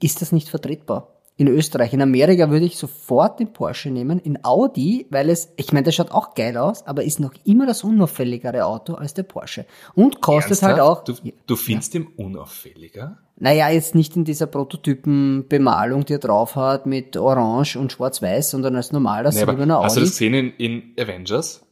ist 0.00 0.22
das 0.22 0.30
nicht 0.32 0.48
vertretbar. 0.48 1.11
In 1.42 1.48
Österreich, 1.48 1.92
in 1.92 2.00
Amerika 2.00 2.50
würde 2.50 2.66
ich 2.66 2.76
sofort 2.78 3.40
den 3.40 3.52
Porsche 3.52 3.90
nehmen, 3.90 4.20
in 4.20 4.44
Audi, 4.44 5.08
weil 5.10 5.28
es, 5.28 5.48
ich 5.56 5.72
meine, 5.72 5.82
der 5.82 5.90
schaut 5.90 6.12
auch 6.12 6.34
geil 6.34 6.56
aus, 6.56 6.86
aber 6.86 7.02
ist 7.02 7.18
noch 7.18 7.34
immer 7.44 7.66
das 7.66 7.82
unauffälligere 7.82 8.64
Auto 8.64 8.94
als 8.94 9.12
der 9.14 9.24
Porsche. 9.24 9.66
Und 9.96 10.20
kostet 10.20 10.62
halt 10.62 10.78
auch, 10.78 11.02
Du, 11.02 11.14
du 11.48 11.56
findest 11.56 11.96
ihn 11.96 12.06
unauffälliger? 12.16 13.18
naja, 13.40 13.68
jetzt 13.70 13.96
nicht 13.96 14.14
in 14.14 14.24
dieser 14.24 14.46
Prototypenbemalung, 14.46 16.04
die 16.04 16.12
er 16.14 16.18
drauf 16.20 16.54
hat, 16.54 16.86
mit 16.86 17.16
Orange 17.16 17.76
und 17.76 17.90
Schwarz-Weiß, 17.90 18.50
sondern 18.50 18.76
als 18.76 18.92
normaler 18.92 19.30
Nee, 19.30 19.38
silberner 19.38 19.82
hast 19.82 19.96
du 19.96 20.00
Audi. 20.00 20.06
das 20.06 20.10
gesehen 20.18 20.34
in, 20.34 20.52
in 20.58 20.82
Avengers? 20.96 21.62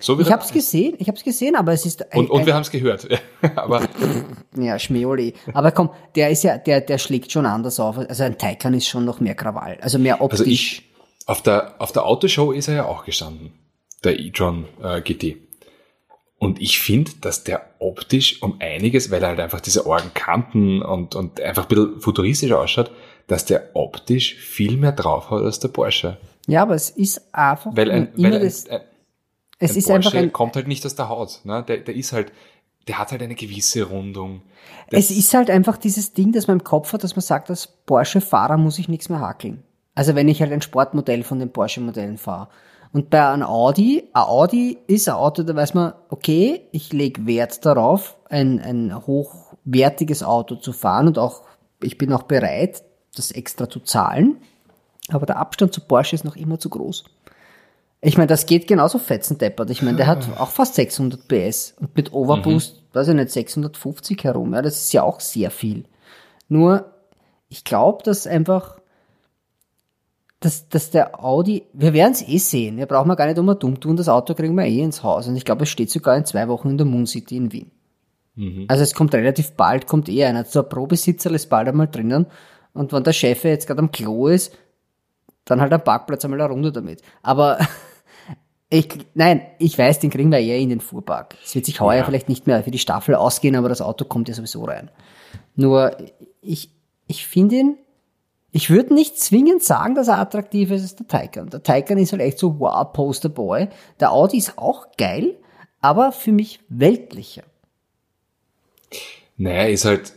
So 0.00 0.18
Ich 0.18 0.26
der- 0.26 0.34
hab's 0.34 0.52
gesehen, 0.52 0.94
ich 0.98 1.08
hab's 1.08 1.22
gesehen, 1.22 1.54
aber 1.56 1.72
es 1.72 1.84
ist 1.86 2.10
ein, 2.12 2.18
Und, 2.20 2.30
und 2.30 2.40
ein, 2.40 2.46
wir 2.46 2.54
haben 2.54 2.62
es 2.62 2.70
gehört. 2.70 3.06
aber 3.56 3.82
Ja, 4.56 4.78
Schmeoli. 4.78 5.34
Aber 5.54 5.70
komm, 5.72 5.90
der 6.16 6.30
ist 6.30 6.42
ja, 6.42 6.58
der, 6.58 6.80
der 6.80 6.98
schlägt 6.98 7.30
schon 7.30 7.46
anders 7.46 7.78
auf. 7.78 7.98
Also 7.98 8.22
ein 8.24 8.36
Taycan 8.38 8.74
ist 8.74 8.88
schon 8.88 9.04
noch 9.04 9.20
mehr 9.20 9.34
Krawall. 9.34 9.78
Also 9.80 9.98
mehr 9.98 10.20
optisch. 10.20 10.40
also 10.40 10.50
ich, 10.50 10.82
auf 11.26 11.42
der, 11.42 11.74
auf 11.80 11.92
der 11.92 12.06
Autoshow 12.06 12.50
ist 12.52 12.68
er 12.68 12.74
ja 12.74 12.84
auch 12.86 13.04
gestanden. 13.04 13.52
Der 14.02 14.18
e-tron 14.18 14.64
äh, 14.82 15.00
GT. 15.02 15.36
Und 16.38 16.58
ich 16.62 16.78
finde, 16.80 17.10
dass 17.20 17.44
der 17.44 17.66
optisch 17.80 18.42
um 18.42 18.56
einiges, 18.60 19.10
weil 19.10 19.22
er 19.22 19.28
halt 19.28 19.40
einfach 19.40 19.60
diese 19.60 19.86
Orgenkanten 19.86 20.80
und, 20.80 21.14
und 21.14 21.38
einfach 21.40 21.64
ein 21.64 21.68
bisschen 21.68 22.00
futuristisch 22.00 22.52
ausschaut, 22.52 22.90
dass 23.26 23.44
der 23.44 23.70
optisch 23.74 24.36
viel 24.36 24.78
mehr 24.78 24.92
drauf 24.92 25.30
hat 25.30 25.42
als 25.42 25.60
der 25.60 25.68
Porsche. 25.68 26.16
ja, 26.46 26.62
aber 26.62 26.74
es 26.74 26.88
ist 26.88 27.22
einfach 27.34 27.76
Weil 27.76 27.90
ein, 27.90 28.08
weil 28.16 28.34
ein, 28.36 28.42
ein, 28.42 28.80
es 29.60 29.72
ein 29.72 29.78
ist 29.78 29.86
Porsche 29.86 30.08
einfach 30.08 30.18
ein, 30.18 30.32
kommt 30.32 30.56
halt 30.56 30.66
nicht 30.66 30.84
aus 30.84 30.96
der 30.96 31.08
Haut. 31.08 31.40
Ne? 31.44 31.62
Der, 31.62 31.78
der 31.78 31.94
ist 31.94 32.12
halt, 32.12 32.32
der 32.88 32.98
hat 32.98 33.12
halt 33.12 33.22
eine 33.22 33.34
gewisse 33.34 33.84
Rundung. 33.84 34.42
es 34.90 35.10
ist 35.10 35.32
halt 35.34 35.50
einfach 35.50 35.76
dieses 35.76 36.12
Ding, 36.14 36.32
das 36.32 36.48
man 36.48 36.58
im 36.58 36.64
Kopf 36.64 36.92
hat, 36.92 37.04
dass 37.04 37.14
man 37.14 37.22
sagt, 37.22 37.50
als 37.50 37.68
Porsche-Fahrer 37.86 38.56
muss 38.56 38.78
ich 38.78 38.88
nichts 38.88 39.08
mehr 39.08 39.20
hakeln. 39.20 39.62
Also 39.94 40.14
wenn 40.14 40.28
ich 40.28 40.40
halt 40.40 40.52
ein 40.52 40.62
Sportmodell 40.62 41.22
von 41.22 41.38
den 41.38 41.52
Porsche-Modellen 41.52 42.18
fahre. 42.18 42.48
Und 42.92 43.10
bei 43.10 43.24
einem 43.24 43.44
Audi, 43.44 44.08
ein 44.12 44.22
Audi 44.22 44.78
ist 44.86 45.08
ein 45.08 45.14
Auto, 45.14 45.42
da 45.44 45.54
weiß 45.54 45.74
man, 45.74 45.92
okay, 46.08 46.62
ich 46.72 46.92
lege 46.92 47.26
Wert 47.26 47.64
darauf, 47.64 48.16
ein, 48.28 48.58
ein 48.60 49.06
hochwertiges 49.06 50.24
Auto 50.24 50.56
zu 50.56 50.72
fahren 50.72 51.06
und 51.06 51.18
auch, 51.18 51.42
ich 51.82 51.98
bin 51.98 52.12
auch 52.12 52.24
bereit, 52.24 52.82
das 53.14 53.30
extra 53.30 53.68
zu 53.68 53.80
zahlen. 53.80 54.38
Aber 55.08 55.26
der 55.26 55.36
Abstand 55.36 55.72
zu 55.72 55.80
Porsche 55.80 56.16
ist 56.16 56.24
noch 56.24 56.36
immer 56.36 56.58
zu 56.58 56.68
groß. 56.68 57.04
Ich 58.02 58.16
meine, 58.16 58.28
das 58.28 58.46
geht 58.46 58.66
genauso 58.66 58.98
fetzendeppert. 58.98 59.68
Ich 59.70 59.82
meine, 59.82 59.98
der 59.98 60.06
hat 60.06 60.26
auch 60.38 60.48
fast 60.48 60.74
600 60.74 61.28
PS 61.28 61.74
und 61.78 61.94
mit 61.94 62.12
Overboost, 62.12 62.82
weiß 62.94 63.08
ich 63.08 63.14
nicht, 63.14 63.30
650 63.30 64.24
herum. 64.24 64.54
Ja, 64.54 64.62
das 64.62 64.76
ist 64.76 64.92
ja 64.92 65.02
auch 65.02 65.20
sehr 65.20 65.50
viel. 65.50 65.84
Nur, 66.48 66.92
ich 67.50 67.62
glaube, 67.62 68.02
dass 68.02 68.26
einfach, 68.26 68.78
dass, 70.40 70.70
dass 70.70 70.90
der 70.90 71.22
Audi, 71.22 71.64
wir 71.74 71.92
werden 71.92 72.12
es 72.12 72.26
eh 72.26 72.38
sehen. 72.38 72.78
Wir 72.78 72.86
brauchen 72.86 73.08
wir 73.08 73.16
gar 73.16 73.26
nicht 73.26 73.36
immer 73.36 73.54
dumm 73.54 73.80
tun. 73.80 73.96
Das 73.96 74.08
Auto 74.08 74.34
kriegen 74.34 74.54
wir 74.54 74.64
eh 74.64 74.80
ins 74.80 75.02
Haus. 75.02 75.28
Und 75.28 75.36
ich 75.36 75.44
glaube, 75.44 75.64
es 75.64 75.68
steht 75.68 75.90
sogar 75.90 76.16
in 76.16 76.24
zwei 76.24 76.48
Wochen 76.48 76.70
in 76.70 76.78
der 76.78 76.86
Moon 76.86 77.06
City 77.06 77.36
in 77.36 77.52
Wien. 77.52 77.70
Also 78.68 78.82
es 78.82 78.94
kommt 78.94 79.14
relativ 79.14 79.52
bald, 79.52 79.86
kommt 79.86 80.08
eh 80.08 80.24
einer. 80.24 80.46
So 80.46 80.62
ein 80.62 80.68
Probesitzer 80.70 81.30
ist 81.32 81.50
bald 81.50 81.68
einmal 81.68 81.88
drinnen. 81.88 82.24
Und 82.72 82.92
wenn 82.92 83.04
der 83.04 83.12
Chef 83.12 83.44
jetzt 83.44 83.66
gerade 83.66 83.80
am 83.80 83.92
Klo 83.92 84.28
ist, 84.28 84.56
dann 85.44 85.60
halt 85.60 85.72
am 85.72 85.84
Parkplatz 85.84 86.24
einmal 86.24 86.40
eine 86.40 86.50
Runde 86.50 86.72
damit. 86.72 87.02
Aber 87.22 87.58
ich, 88.70 88.88
nein, 89.14 89.42
ich 89.58 89.76
weiß, 89.76 89.98
den 89.98 90.10
kriegen 90.10 90.30
wir 90.30 90.38
eher 90.38 90.58
in 90.58 90.68
den 90.68 90.80
Fuhrpark. 90.80 91.36
Es 91.44 91.54
wird 91.56 91.66
sich 91.66 91.80
heuer 91.80 91.98
Ja. 91.98 92.04
vielleicht 92.04 92.28
nicht 92.28 92.46
mehr 92.46 92.62
für 92.62 92.70
die 92.70 92.78
Staffel 92.78 93.16
ausgehen, 93.16 93.56
aber 93.56 93.68
das 93.68 93.82
Auto 93.82 94.04
kommt 94.04 94.28
ja 94.28 94.34
sowieso 94.34 94.64
rein. 94.64 94.90
Nur, 95.56 95.96
ich, 96.40 96.70
ich 97.08 97.26
finde 97.26 97.56
ihn, 97.56 97.76
ich 98.52 98.70
würde 98.70 98.94
nicht 98.94 99.18
zwingend 99.18 99.62
sagen, 99.62 99.94
dass 99.96 100.08
er 100.08 100.18
attraktiv 100.18 100.70
ist 100.70 100.82
als 100.82 100.96
der 100.96 101.08
Taycan. 101.08 101.50
Der 101.50 101.62
Taycan 101.62 101.98
ist 101.98 102.12
halt 102.12 102.22
echt 102.22 102.38
so, 102.38 102.58
wow, 102.60 102.92
Posterboy. 102.92 103.68
Der 103.98 104.12
Audi 104.12 104.38
ist 104.38 104.56
auch 104.56 104.86
geil, 104.96 105.36
aber 105.80 106.12
für 106.12 106.32
mich 106.32 106.60
weltlicher. 106.68 107.42
Naja, 109.36 109.64
ist 109.64 109.84
halt, 109.84 110.12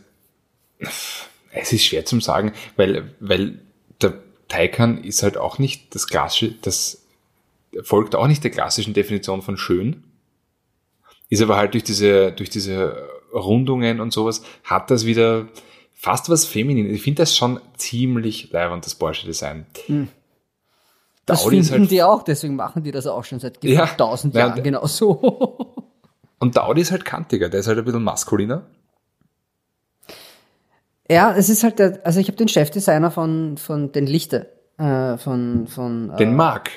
es 0.80 1.74
ist 1.74 1.84
schwer 1.86 2.06
zum 2.06 2.22
sagen, 2.22 2.54
weil, 2.76 3.16
weil 3.20 3.60
der 4.02 4.16
Taycan 4.48 5.04
ist 5.04 5.24
halt 5.24 5.38
auch 5.38 5.60
nicht 5.60 5.96
das 5.96 6.08
klassische, 6.08 6.52
das 6.62 7.03
folgt 7.82 8.16
auch 8.16 8.28
nicht 8.28 8.44
der 8.44 8.52
klassischen 8.52 8.94
Definition 8.94 9.42
von 9.42 9.58
schön, 9.58 10.04
ist 11.30 11.42
aber 11.42 11.58
halt 11.58 11.74
durch 11.74 11.84
diese, 11.84 12.32
durch 12.32 12.50
diese 12.50 13.08
Rundungen 13.34 14.00
und 14.00 14.14
sowas, 14.14 14.44
hat 14.64 14.92
das 14.92 15.06
wieder 15.06 15.48
fast 15.94 16.30
was 16.30 16.46
Feminin. 16.46 16.94
Ich 16.94 17.02
finde 17.02 17.24
das 17.24 17.36
schon 17.36 17.60
ziemlich 17.78 18.52
leibend, 18.52 18.86
das 18.86 18.96
Porsche-Design. 18.96 19.66
Der 19.88 20.08
Das 21.26 21.46
Audi 21.46 21.64
finden 21.64 21.82
halt, 21.84 21.92
die 21.92 22.04
auch, 22.04 22.22
deswegen 22.24 22.56
machen 22.56 22.84
die 22.84 22.92
das 22.92 23.08
auch 23.08 23.24
schon 23.24 23.40
seit 23.40 23.64
Ja. 23.64 23.86
tausend 23.88 24.36
Ja, 24.36 24.42
Jahren 24.48 24.54
und- 24.58 24.64
genau 24.64 24.86
so. 24.86 25.86
und 26.40 26.56
der 26.56 26.66
Audi 26.66 26.82
ist 26.82 26.92
halt 26.92 27.06
kantiger, 27.06 27.50
der 27.50 27.62
ist 27.62 27.68
halt 27.68 27.78
ein 27.80 27.86
bisschen 27.86 28.04
maskuliner. 28.04 28.68
Ja, 31.10 31.36
es 31.36 31.50
ist 31.50 31.64
halt 31.64 31.80
der, 31.80 32.00
also 32.06 32.20
ich 32.20 32.28
habe 32.28 32.38
den 32.38 32.48
Chefdesigner 32.48 33.12
von, 33.12 33.58
von 33.58 33.92
den 33.92 34.08
Lichte, 34.08 34.50
äh, 34.78 35.18
von, 35.18 35.68
von, 35.68 36.12
äh, 36.12 36.18
Den 36.18 36.36
mag. 36.36 36.72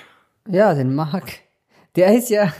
Ja, 0.48 0.74
den 0.74 0.94
Mark. 0.94 1.32
Der 1.96 2.14
ist 2.14 2.30
ja, 2.30 2.52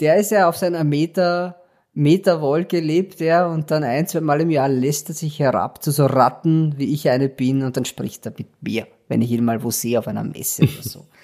der 0.00 0.16
ist 0.16 0.30
ja 0.30 0.48
auf 0.48 0.56
seiner 0.56 0.84
Meter, 0.84 1.60
Meterwolke 1.92 2.80
lebt 2.80 3.20
er 3.20 3.48
und 3.48 3.70
dann 3.70 3.84
ein, 3.84 4.06
zwei 4.06 4.20
Mal 4.20 4.40
im 4.40 4.50
Jahr 4.50 4.68
lässt 4.68 5.08
er 5.08 5.14
sich 5.14 5.38
herab 5.38 5.82
zu 5.82 5.90
so 5.90 6.06
Ratten, 6.06 6.74
wie 6.78 6.92
ich 6.94 7.10
eine 7.10 7.28
bin 7.28 7.62
und 7.62 7.76
dann 7.76 7.84
spricht 7.84 8.24
er 8.26 8.32
mit 8.36 8.48
mir, 8.62 8.86
wenn 9.08 9.22
ich 9.22 9.30
ihn 9.30 9.44
mal 9.44 9.62
wo 9.62 9.70
sehe 9.70 9.98
auf 9.98 10.08
einer 10.08 10.24
Messe 10.24 10.62
oder 10.62 10.82
so. 10.82 11.06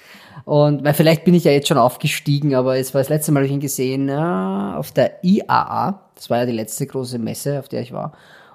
Und 0.44 0.84
weil 0.84 0.92
vielleicht 0.94 1.24
bin 1.24 1.34
ich 1.34 1.44
ja 1.44 1.50
jetzt 1.50 1.66
schon 1.66 1.78
aufgestiegen, 1.78 2.54
aber 2.54 2.76
es 2.76 2.92
war 2.92 3.00
das 3.00 3.08
letzte 3.08 3.32
Mal, 3.32 3.40
hab 3.40 3.46
ich 3.46 3.52
ihn 3.52 3.60
gesehen, 3.60 4.08
ja, 4.08 4.76
auf 4.76 4.92
der 4.92 5.24
IAA. 5.24 6.10
Das 6.14 6.30
war 6.30 6.38
ja 6.38 6.46
die 6.46 6.52
letzte 6.52 6.86
große 6.86 7.18
Messe, 7.18 7.58
auf 7.58 7.68
der 7.68 7.80
ich 7.80 7.90
war. 7.90 8.12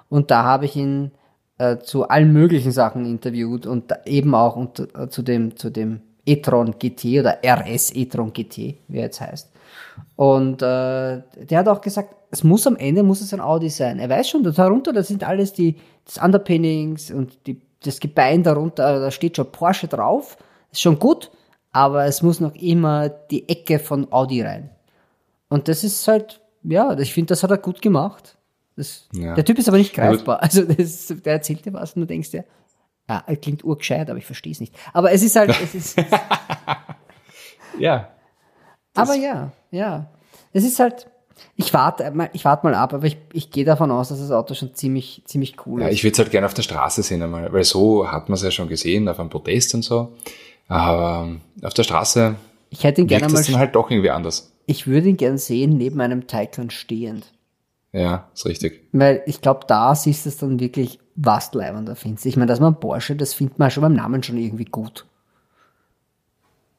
Und 0.08 0.30
da 0.30 0.44
habe 0.44 0.64
ich 0.64 0.76
ihn 0.76 1.10
äh, 1.58 1.78
zu 1.78 2.08
allen 2.08 2.32
möglichen 2.32 2.72
Sachen 2.72 3.04
interviewt 3.04 3.66
und 3.66 3.92
eben 4.06 4.34
auch 4.34 4.56
und, 4.56 4.78
äh, 4.96 5.08
zu 5.08 5.22
dem, 5.22 5.56
zu 5.56 5.70
dem 5.70 6.00
e-tron 6.24 6.74
GT 6.78 7.20
oder 7.20 7.38
RS 7.44 7.94
e-tron 7.94 8.32
GT, 8.32 8.56
wie 8.88 8.98
er 8.98 9.04
jetzt 9.04 9.20
heißt. 9.20 9.50
Und 10.16 10.62
äh, 10.62 11.22
der 11.44 11.58
hat 11.58 11.68
auch 11.68 11.80
gesagt, 11.80 12.14
es 12.30 12.44
muss 12.44 12.66
am 12.66 12.76
Ende 12.76 13.02
muss 13.02 13.20
es 13.20 13.34
ein 13.34 13.40
Audi 13.40 13.68
sein. 13.68 13.98
Er 13.98 14.08
weiß 14.08 14.28
schon, 14.28 14.42
darunter, 14.42 14.92
das 14.92 15.08
sind 15.08 15.24
alles 15.24 15.52
die 15.52 15.76
das 16.04 16.18
Underpinnings 16.18 17.10
und 17.10 17.46
die, 17.46 17.60
das 17.82 18.00
Gebein 18.00 18.42
darunter, 18.42 19.00
da 19.00 19.10
steht 19.10 19.36
schon 19.36 19.50
Porsche 19.50 19.88
drauf, 19.88 20.36
ist 20.70 20.80
schon 20.80 20.98
gut, 20.98 21.30
aber 21.72 22.04
es 22.04 22.22
muss 22.22 22.40
noch 22.40 22.54
immer 22.54 23.08
die 23.08 23.48
Ecke 23.48 23.78
von 23.78 24.10
Audi 24.12 24.42
rein. 24.42 24.70
Und 25.48 25.68
das 25.68 25.84
ist 25.84 26.06
halt, 26.08 26.40
ja, 26.62 26.96
ich 26.98 27.12
finde, 27.12 27.28
das 27.28 27.42
hat 27.42 27.50
er 27.50 27.58
gut 27.58 27.82
gemacht. 27.82 28.36
Das, 28.76 29.06
Ja. 29.12 29.34
Der 29.34 29.44
Typ 29.44 29.58
ist 29.58 29.68
aber 29.68 29.78
nicht 29.78 29.94
greifbar. 29.94 30.38
Also 30.42 30.64
das, 30.64 31.12
der 31.24 31.34
erzählt 31.34 31.64
dir 31.64 31.72
was 31.72 31.94
und 31.94 32.02
du 32.02 32.06
denkst 32.06 32.30
dir, 32.30 32.38
ja, 32.38 32.44
er 33.06 33.36
klingt 33.36 33.64
urgescheit, 33.64 34.08
aber 34.08 34.18
ich 34.18 34.26
verstehe 34.26 34.52
es 34.52 34.60
nicht. 34.60 34.74
Aber 34.92 35.12
es 35.12 35.22
ist 35.22 35.36
halt, 35.36 35.50
es 35.62 35.74
ist, 35.74 35.98
Ja. 37.78 38.08
aber 38.94 39.14
ja, 39.14 39.52
ja. 39.70 40.10
Es 40.52 40.64
ist 40.64 40.78
halt, 40.78 41.08
ich 41.56 41.72
warte 41.72 42.10
mal, 42.10 42.30
ich 42.32 42.44
warte 42.44 42.66
mal 42.66 42.74
ab, 42.74 42.92
aber 42.92 43.06
ich, 43.06 43.16
ich 43.32 43.50
gehe 43.50 43.64
davon 43.64 43.90
aus, 43.90 44.08
dass 44.10 44.18
das 44.20 44.30
Auto 44.30 44.54
schon 44.54 44.74
ziemlich, 44.74 45.22
ziemlich 45.24 45.56
cool 45.66 45.80
Ja, 45.82 45.88
ist. 45.88 45.94
ich 45.94 46.04
würde 46.04 46.12
es 46.12 46.18
halt 46.18 46.30
gerne 46.30 46.46
auf 46.46 46.54
der 46.54 46.62
Straße 46.62 47.02
sehen 47.02 47.22
einmal, 47.22 47.52
weil 47.52 47.64
so 47.64 48.10
hat 48.10 48.28
man 48.28 48.34
es 48.34 48.42
ja 48.42 48.50
schon 48.50 48.68
gesehen, 48.68 49.08
auf 49.08 49.18
einem 49.18 49.30
Protest 49.30 49.74
und 49.74 49.82
so. 49.82 50.12
Aber 50.68 51.24
ähm, 51.26 51.40
auf 51.62 51.74
der 51.74 51.82
Straße 51.84 52.36
Ich 52.70 52.84
hätte 52.84 53.00
ihn 53.00 53.06
gerne 53.06 53.28
mal, 53.28 53.40
es 53.40 53.46
dann 53.46 53.58
halt 53.58 53.74
doch 53.74 53.90
irgendwie 53.90 54.10
anders. 54.10 54.52
ich 54.66 54.86
würde 54.86 55.08
ihn 55.08 55.16
gern 55.16 55.38
sehen, 55.38 55.76
neben 55.76 56.00
einem 56.00 56.26
Taycan 56.26 56.70
stehend. 56.70 57.32
Ja, 57.92 58.28
ist 58.32 58.46
richtig. 58.46 58.88
Weil 58.92 59.22
ich 59.26 59.40
glaube, 59.42 59.66
da 59.66 59.94
siehst 59.94 60.24
du 60.24 60.30
es 60.30 60.38
dann 60.38 60.58
wirklich, 60.60 60.98
was 61.14 61.50
du 61.50 61.58
leibender 61.58 61.94
findest. 61.94 62.24
Ich 62.26 62.36
meine, 62.36 62.46
dass 62.48 62.58
man 62.60 62.80
Porsche, 62.80 63.16
das 63.16 63.34
findet 63.34 63.58
man 63.58 63.70
schon 63.70 63.82
beim 63.82 63.92
Namen 63.94 64.22
schon 64.22 64.38
irgendwie 64.38 64.64
gut. 64.64 65.04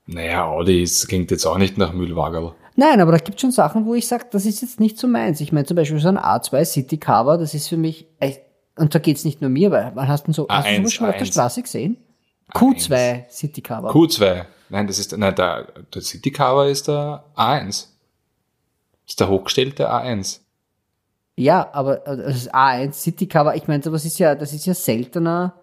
Naja, 0.06 0.46
Audi 0.48 0.84
ist, 0.84 1.08
klingt 1.08 1.32
jetzt 1.32 1.46
auch 1.46 1.58
nicht 1.58 1.78
nach 1.78 1.94
Müllwagerl. 1.94 2.54
Nein, 2.76 3.00
aber 3.00 3.12
da 3.12 3.20
gibt 3.20 3.40
schon 3.40 3.52
Sachen, 3.52 3.86
wo 3.86 3.94
ich 3.94 4.08
sage, 4.08 4.26
das 4.32 4.46
ist 4.46 4.62
jetzt 4.62 4.80
nicht 4.80 4.98
so 4.98 5.08
meins. 5.08 5.40
Ich 5.40 5.52
meine 5.52 5.66
zum 5.66 5.76
Beispiel 5.76 6.00
so 6.00 6.08
ein 6.10 6.18
A2 6.18 6.66
City 6.66 6.98
Cover, 6.98 7.38
das 7.38 7.54
ist 7.54 7.68
für 7.68 7.78
mich, 7.78 8.08
echt- 8.20 8.42
Und 8.76 8.96
da 8.96 9.00
geht's 9.00 9.24
nicht 9.24 9.40
nur 9.40 9.52
mir, 9.52 9.70
weil 9.70 9.92
wann 9.94 10.08
hast 10.08 10.28
du 10.28 10.34
so, 10.34 10.48
hast 10.50 10.66
du 10.66 10.72
A1, 10.72 10.78
sowas 10.78 10.94
schon 10.94 11.06
mal 11.06 11.12
auf 11.12 11.18
der 11.18 11.28
A1. 11.28 11.32
Straße 11.32 11.62
gesehen? 11.62 11.98
Q2 12.54 13.30
City 13.30 13.62
Cover. 13.62 13.92
Q2. 13.92 14.46
Nein, 14.70 14.88
das 14.88 14.98
ist, 14.98 15.16
nein, 15.16 15.36
der, 15.36 15.68
der 15.94 16.02
City 16.02 16.32
Cover 16.32 16.68
ist 16.68 16.88
der 16.88 17.24
A1. 17.36 17.66
Das 17.68 17.88
ist 19.08 19.20
der 19.20 19.30
hochgestellte 19.30 19.90
A1. 19.92 20.40
Ja, 21.36 21.70
aber 21.74 22.06
äh, 22.08 22.18
das 22.18 22.36
ist 22.36 22.56
A1 22.56 22.94
City 22.94 23.28
Cover, 23.28 23.56
ich 23.56 23.68
meine, 23.68 23.84
sowas 23.84 24.06
ist 24.06 24.20
ja, 24.20 24.36
das 24.36 24.54
ist 24.54 24.66
ja 24.66 24.74
seltener 24.74 25.54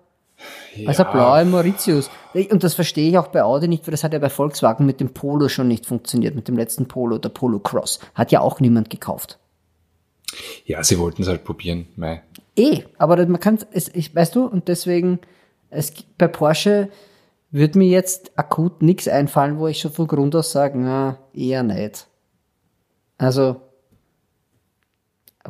als 0.86 0.96
der 0.96 1.04
blaue 1.04 1.44
Mauritius. 1.44 2.10
Und 2.50 2.64
das 2.64 2.74
verstehe 2.74 3.10
ich 3.10 3.18
auch 3.18 3.28
bei 3.28 3.42
Audi 3.42 3.68
nicht, 3.68 3.86
weil 3.86 3.92
das 3.92 4.04
hat 4.04 4.12
ja 4.12 4.18
bei 4.18 4.30
Volkswagen 4.30 4.86
mit 4.86 5.00
dem 5.00 5.12
Polo 5.12 5.48
schon 5.48 5.68
nicht 5.68 5.86
funktioniert, 5.86 6.34
mit 6.34 6.48
dem 6.48 6.56
letzten 6.56 6.86
Polo, 6.86 7.18
der 7.18 7.28
Polo 7.28 7.58
Cross. 7.58 8.00
Hat 8.14 8.32
ja 8.32 8.40
auch 8.40 8.60
niemand 8.60 8.90
gekauft. 8.90 9.38
Ja, 10.64 10.82
sie 10.82 10.98
wollten 10.98 11.22
es 11.22 11.28
halt 11.28 11.44
probieren. 11.44 11.88
Mei. 11.96 12.22
Eh, 12.56 12.82
aber 12.98 13.24
man 13.26 13.40
kann 13.40 13.58
es, 13.72 13.88
ich, 13.94 14.14
weißt 14.14 14.34
du, 14.34 14.46
und 14.46 14.68
deswegen, 14.68 15.18
es 15.70 15.92
bei 16.18 16.28
Porsche 16.28 16.88
würde 17.50 17.78
mir 17.78 17.88
jetzt 17.88 18.32
akut 18.36 18.80
nichts 18.80 19.08
einfallen, 19.08 19.58
wo 19.58 19.66
ich 19.66 19.80
schon 19.80 19.92
von 19.92 20.06
Grund 20.06 20.36
aus 20.36 20.52
sage, 20.52 20.78
na, 20.78 21.18
eher 21.34 21.62
nicht. 21.62 22.06
Also, 23.18 23.60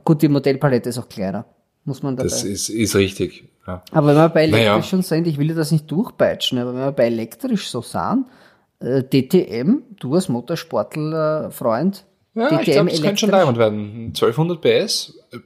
gut, 0.04 0.22
die 0.22 0.28
Modellpalette 0.28 0.88
ist 0.88 0.98
auch 0.98 1.08
kleiner, 1.08 1.44
muss 1.84 2.02
man 2.02 2.16
dabei. 2.16 2.28
Das 2.28 2.44
ist, 2.44 2.68
ist 2.68 2.94
richtig. 2.96 3.44
Ja. 3.66 3.82
aber 3.92 4.08
wenn 4.08 4.16
wir 4.16 4.28
bei 4.30 4.42
elektrisch 4.44 4.66
Naja. 4.66 4.82
schon 4.82 5.02
sind, 5.02 5.26
ich 5.26 5.36
will 5.38 5.50
ja 5.50 5.54
das 5.54 5.70
nicht 5.70 5.90
durchpeitschen, 5.90 6.58
aber 6.58 6.72
wenn 6.74 6.80
wir 6.80 6.92
bei 6.92 7.04
elektrisch 7.06 7.68
so 7.68 7.82
sind, 7.82 8.24
äh, 8.80 9.02
DTM, 9.02 9.82
du 9.98 10.14
als 10.14 10.28
Motorsportler-Freund, 10.30 12.04
Ja, 12.34 12.60
ich 12.60 12.72
glaube, 12.72 12.90
das 12.90 13.02
könnte 13.02 13.18
schon 13.18 13.30
leibend 13.30 13.58
werden. 13.58 14.06
1200 14.08 14.60
PS 14.60 15.14
äh, 15.32 15.38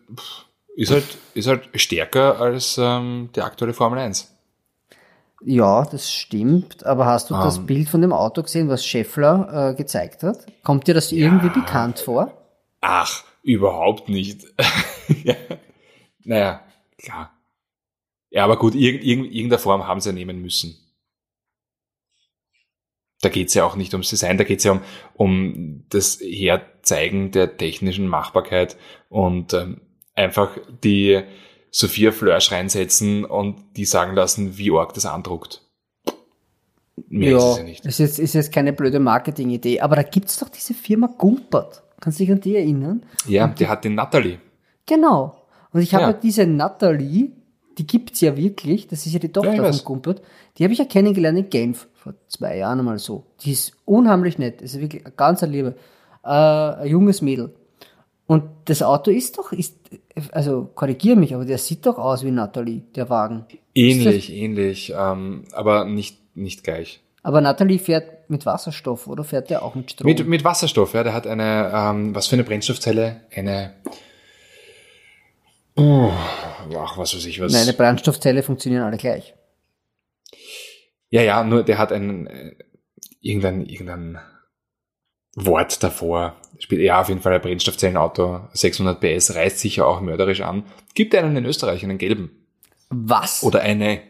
ist 0.76 0.90
halt, 0.92 1.04
ist 1.34 1.48
halt 1.48 1.68
stärker 1.74 2.40
als 2.40 2.76
ähm, 2.80 3.30
die 3.34 3.42
aktuelle 3.42 3.74
Formel 3.74 3.98
1. 3.98 4.30
Ja, 5.46 5.84
das 5.84 6.10
stimmt. 6.10 6.86
Aber 6.86 7.06
hast 7.06 7.30
du 7.30 7.34
das 7.34 7.58
Ähm. 7.58 7.66
Bild 7.66 7.88
von 7.88 8.00
dem 8.00 8.12
Auto 8.12 8.42
gesehen, 8.42 8.68
was 8.68 8.84
Scheffler 8.86 9.70
äh, 9.70 9.74
gezeigt 9.74 10.22
hat? 10.22 10.38
Kommt 10.62 10.86
dir 10.86 10.94
das 10.94 11.12
irgendwie 11.12 11.50
bekannt 11.50 11.98
vor? 11.98 12.32
Ach, 12.80 13.24
überhaupt 13.44 14.08
nicht. 14.08 14.46
ja. 15.24 15.36
Naja, 16.24 16.64
klar. 16.98 17.30
Ja, 18.30 18.44
aber 18.44 18.58
gut, 18.58 18.74
irg 18.74 19.04
irg 19.04 19.32
irgendeine 19.32 19.58
Form 19.58 19.86
haben 19.86 20.00
sie 20.00 20.08
ja 20.08 20.14
nehmen 20.14 20.42
müssen. 20.42 20.76
Da 23.20 23.28
geht's 23.28 23.54
ja 23.54 23.64
auch 23.64 23.76
nicht 23.76 23.94
ums 23.94 24.10
Design, 24.10 24.38
da 24.38 24.44
geht's 24.44 24.64
ja 24.64 24.72
um, 24.72 24.80
um 25.14 25.84
das 25.88 26.18
Herzeigen 26.20 27.30
der 27.30 27.56
technischen 27.56 28.08
Machbarkeit 28.08 28.76
und 29.08 29.54
ähm, 29.54 29.80
einfach 30.14 30.58
die 30.82 31.22
Sophia 31.70 32.12
Flörsch 32.12 32.50
reinsetzen 32.50 33.24
und 33.24 33.76
die 33.76 33.84
sagen 33.84 34.14
lassen, 34.14 34.58
wie 34.58 34.72
arg 34.72 34.94
das 34.94 35.06
andruckt. 35.06 35.62
Mehr 37.08 37.36
ist 37.36 37.44
es 37.44 37.56
ja 37.58 37.62
nicht. 37.64 37.86
ist 37.86 37.98
jetzt, 37.98 38.18
ist 38.18 38.34
jetzt 38.34 38.52
keine 38.52 38.72
blöde 38.72 39.00
Marketingidee. 39.00 39.80
Aber 39.80 39.96
da 39.96 40.02
gibt's 40.02 40.38
doch 40.38 40.48
diese 40.48 40.74
Firma 40.74 41.06
Gumpert. 41.06 41.83
Kannst 42.00 42.18
du 42.20 42.24
dich 42.24 42.32
an 42.32 42.40
die 42.40 42.56
erinnern? 42.56 43.04
Ja, 43.26 43.46
der 43.46 43.68
hat 43.68 43.84
den 43.84 43.94
Natalie. 43.94 44.38
Genau. 44.86 45.36
Und 45.72 45.80
ich 45.80 45.94
habe 45.94 46.02
Ja. 46.04 46.10
ja. 46.10 46.16
diese 46.16 46.46
Natalie, 46.46 47.32
die 47.78 47.86
gibt's 47.86 48.20
ja 48.20 48.36
wirklich, 48.36 48.86
das 48.88 49.06
ist 49.06 49.12
ja 49.12 49.18
die 49.18 49.26
Ja, 49.28 49.32
Tochter 49.32 49.62
weiß. 49.62 49.78
von 49.80 49.84
Gumpert, 49.84 50.22
die 50.56 50.64
habe 50.64 50.72
ich 50.72 50.78
ja 50.78 50.84
kennengelernt 50.84 51.38
in 51.38 51.50
Genf 51.50 51.88
vor 51.94 52.14
zwei 52.28 52.58
Jahren 52.58 52.78
einmal 52.78 52.98
so. 52.98 53.24
Die 53.40 53.52
ist 53.52 53.72
unheimlich 53.84 54.38
nett, 54.38 54.60
das 54.62 54.74
ist 54.74 54.80
wirklich 54.80 55.04
eine 55.04 55.14
ganz 55.14 55.42
eine 55.42 55.52
Liebe. 55.52 55.74
Äh, 56.22 56.28
ein 56.28 56.86
junges 56.88 57.23
Mädel. 57.23 57.54
Und 58.26 58.45
das 58.66 58.82
Auto 58.82 59.10
ist 59.10 59.36
doch, 59.36 59.52
ist, 59.52 59.76
also 60.32 60.71
korrigier 60.75 61.14
mich, 61.16 61.34
aber 61.34 61.45
der 61.45 61.58
sieht 61.58 61.84
doch 61.84 61.99
aus 61.99 62.25
wie 62.25 62.30
Natalie, 62.30 62.82
der 62.95 63.10
Wagen. 63.10 63.45
Ähnlich, 63.75 64.32
ähnlich, 64.32 64.95
ähm, 64.97 65.45
aber 65.52 65.84
nicht, 65.84 66.19
nicht 66.34 66.64
gleich. 66.64 67.02
Aber 67.23 67.40
Natalie 67.42 67.78
fährt 67.78 68.13
mit 68.30 68.47
Wasserstoff, 68.47 69.06
oder 69.06 69.25
fährt 69.25 69.50
der 69.50 69.63
auch 69.63 69.75
mit 69.75 69.91
Strom? 69.91 70.06
Mit, 70.06 70.26
mit 70.26 70.45
Wasserstoff, 70.45 70.95
ja, 70.95 71.02
der 71.02 71.13
hat 71.15 71.26
eine, 71.26 71.71
ähm, 71.75 72.15
was 72.15 72.26
für 72.26 72.37
eine 72.37 72.45
Brennstoffzelle? 72.45 73.23
Eine, 73.34 73.75
oh, 75.76 76.10
ach, 76.78 76.99
was 76.99 77.15
weiß 77.15 77.25
ich 77.26 77.41
was. 77.41 77.52
Nein, 77.52 77.63
eine 77.63 77.73
Brennstoffzelle 77.73 78.43
funktionieren 78.43 78.82
alle 78.84 78.97
gleich. 78.97 79.34
ja, 81.10 81.23
ja, 81.23 81.45
nur 81.45 81.63
der 81.63 81.78
hat 81.78 81.93
ein, 81.93 82.26
äh, 82.26 82.54
irgendein, 83.21 83.65
irgendein 83.67 84.19
Wort 85.37 85.82
davor. 85.82 86.37
Spielt, 86.58 86.82
ja, 86.82 87.00
auf 87.00 87.08
jeden 87.08 87.21
Fall 87.21 87.32
ein 87.34 87.41
Brennstoffzellenauto, 87.41 88.49
600 88.52 89.00
PS, 89.00 89.34
reißt 89.34 89.58
sicher 89.58 89.87
auch 89.87 90.00
mörderisch 90.00 90.41
an. 90.43 90.65
Gibt 90.95 91.15
einen 91.15 91.37
in 91.37 91.45
Österreich, 91.45 91.82
einen 91.82 91.99
gelben. 91.99 92.30
Was? 92.91 93.43
Oder 93.43 93.60
eine, 93.63 94.00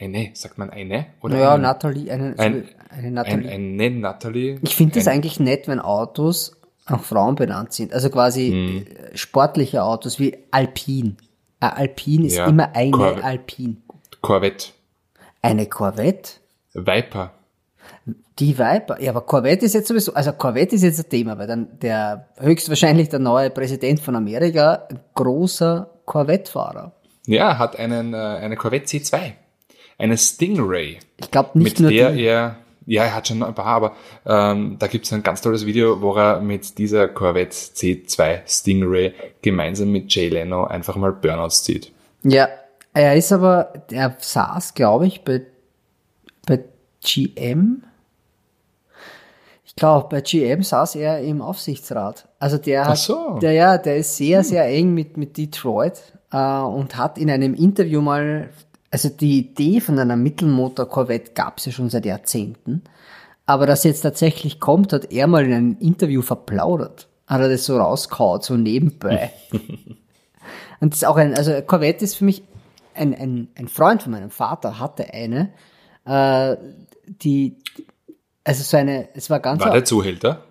eine, 0.00 0.30
sagt 0.34 0.58
man 0.58 0.70
eine? 0.70 1.06
Oder 1.20 1.34
naja, 1.36 1.54
einen, 1.54 1.62
Natalie, 1.62 2.10
eine, 2.12 2.34
ein- 2.38 2.68
eine 2.92 3.06
ein, 3.08 3.14
Natalie. 3.14 3.50
eine 3.50 3.90
Natalie. 3.90 4.58
Ich 4.62 4.76
finde 4.76 4.94
das 4.96 5.06
Ein- 5.06 5.14
eigentlich 5.14 5.40
nett, 5.40 5.68
wenn 5.68 5.80
Autos 5.80 6.56
nach 6.88 7.02
Frauen 7.02 7.34
benannt 7.36 7.72
sind. 7.72 7.92
Also 7.92 8.10
quasi 8.10 8.50
Hm. 8.50 8.86
äh, 9.12 9.16
sportliche 9.16 9.82
Autos 9.84 10.18
wie 10.18 10.36
Alpine. 10.50 11.16
Ein 11.60 11.70
Alpine 11.70 12.26
ist 12.26 12.36
Ja, 12.36 12.46
immer 12.46 12.74
eine 12.74 12.90
Corvette. 12.90 13.24
Alpine. 13.24 13.76
Corvette. 14.20 14.66
Eine 15.42 15.66
Corvette? 15.66 16.32
Viper. 16.74 17.32
Die 18.38 18.58
Viper. 18.58 19.00
Ja, 19.00 19.10
aber 19.10 19.20
Corvette 19.22 19.64
ist 19.66 19.74
jetzt 19.74 19.88
sowieso, 19.88 20.14
also 20.14 20.32
Corvette 20.32 20.74
ist 20.74 20.82
jetzt 20.82 20.98
ein 21.04 21.08
Thema, 21.10 21.38
weil 21.38 21.46
dann 21.46 21.78
der 21.80 22.28
höchstwahrscheinlich 22.38 23.08
der 23.10 23.18
neue 23.18 23.50
Präsident 23.50 24.00
von 24.00 24.16
Amerika, 24.16 24.86
ein 24.90 24.98
großer 25.14 25.88
Corvette-Fahrer. 26.06 26.92
Ja, 27.26 27.58
hat 27.58 27.76
einen, 27.78 28.14
äh, 28.14 28.16
eine 28.16 28.56
Corvette 28.56 28.86
C2. 28.86 29.32
Eine 29.98 30.18
Stingray. 30.18 30.98
Ich 31.18 31.30
glaube 31.30 31.50
nicht 31.58 31.78
mit 31.78 31.80
nur 31.80 31.90
der 31.90 32.10
die. 32.12 32.22
er, 32.24 32.56
ja, 32.86 33.04
er 33.04 33.14
hat 33.14 33.28
schon 33.28 33.42
ein 33.42 33.54
paar, 33.54 33.66
aber 33.66 33.92
ähm, 34.26 34.76
da 34.78 34.86
gibt's 34.86 35.12
ein 35.12 35.22
ganz 35.22 35.40
tolles 35.40 35.66
Video, 35.66 36.00
wo 36.00 36.14
er 36.14 36.40
mit 36.40 36.78
dieser 36.78 37.08
Corvette 37.08 37.54
C2 37.54 38.40
Stingray 38.46 39.12
gemeinsam 39.40 39.90
mit 39.90 40.14
Jay 40.14 40.28
Leno 40.28 40.64
einfach 40.64 40.96
mal 40.96 41.12
Burnouts 41.12 41.62
zieht. 41.62 41.92
Ja, 42.24 42.48
er 42.94 43.16
ist 43.16 43.32
aber, 43.32 43.72
der 43.90 44.16
saß, 44.18 44.74
glaube 44.74 45.06
ich, 45.06 45.24
bei, 45.24 45.42
bei 46.46 46.64
GM. 47.00 47.82
Ich 49.64 49.76
glaube, 49.76 50.08
bei 50.10 50.20
GM 50.20 50.62
saß 50.62 50.96
er 50.96 51.20
im 51.20 51.40
Aufsichtsrat. 51.40 52.28
Also 52.38 52.58
der 52.58 52.86
hat, 52.86 52.98
so. 52.98 53.38
der, 53.40 53.52
ja, 53.52 53.78
der 53.78 53.96
ist 53.96 54.16
sehr, 54.16 54.44
sehr 54.44 54.66
eng 54.66 54.92
mit, 54.92 55.16
mit 55.16 55.38
Detroit 55.38 56.12
äh, 56.30 56.36
und 56.36 56.96
hat 56.96 57.16
in 57.16 57.30
einem 57.30 57.54
Interview 57.54 58.02
mal, 58.02 58.50
also 58.92 59.08
die 59.08 59.38
Idee 59.40 59.80
von 59.80 59.98
einer 59.98 60.16
Mittelmotor-Corvette 60.16 61.32
gab 61.32 61.58
es 61.58 61.66
ja 61.66 61.72
schon 61.72 61.90
seit 61.90 62.04
Jahrzehnten, 62.06 62.82
aber 63.46 63.66
dass 63.66 63.82
jetzt 63.82 64.02
tatsächlich 64.02 64.60
kommt, 64.60 64.92
hat 64.92 65.10
er 65.10 65.26
mal 65.26 65.44
in 65.44 65.52
einem 65.52 65.76
Interview 65.80 66.22
verplaudert. 66.22 67.08
Hat 67.26 67.40
er 67.40 67.48
das 67.48 67.64
so 67.64 67.76
rauskaut, 67.78 68.44
so 68.44 68.56
nebenbei. 68.56 69.32
Und 70.80 70.92
das 70.92 70.98
ist 71.02 71.04
auch 71.06 71.16
ein, 71.16 71.34
also 71.34 71.60
Corvette 71.62 72.04
ist 72.04 72.16
für 72.16 72.24
mich 72.24 72.42
ein, 72.94 73.14
ein, 73.14 73.48
ein 73.56 73.68
Freund 73.68 74.02
von 74.02 74.12
meinem 74.12 74.30
Vater 74.30 74.78
hatte 74.78 75.12
eine, 75.14 75.52
äh, 76.04 76.56
die, 77.06 77.56
also 78.44 78.62
so 78.62 78.76
eine, 78.76 79.08
es 79.14 79.30
war 79.30 79.40
ganz, 79.40 79.62
War 79.64 79.72
der 79.72 79.84
Zuhälter? 79.84 80.44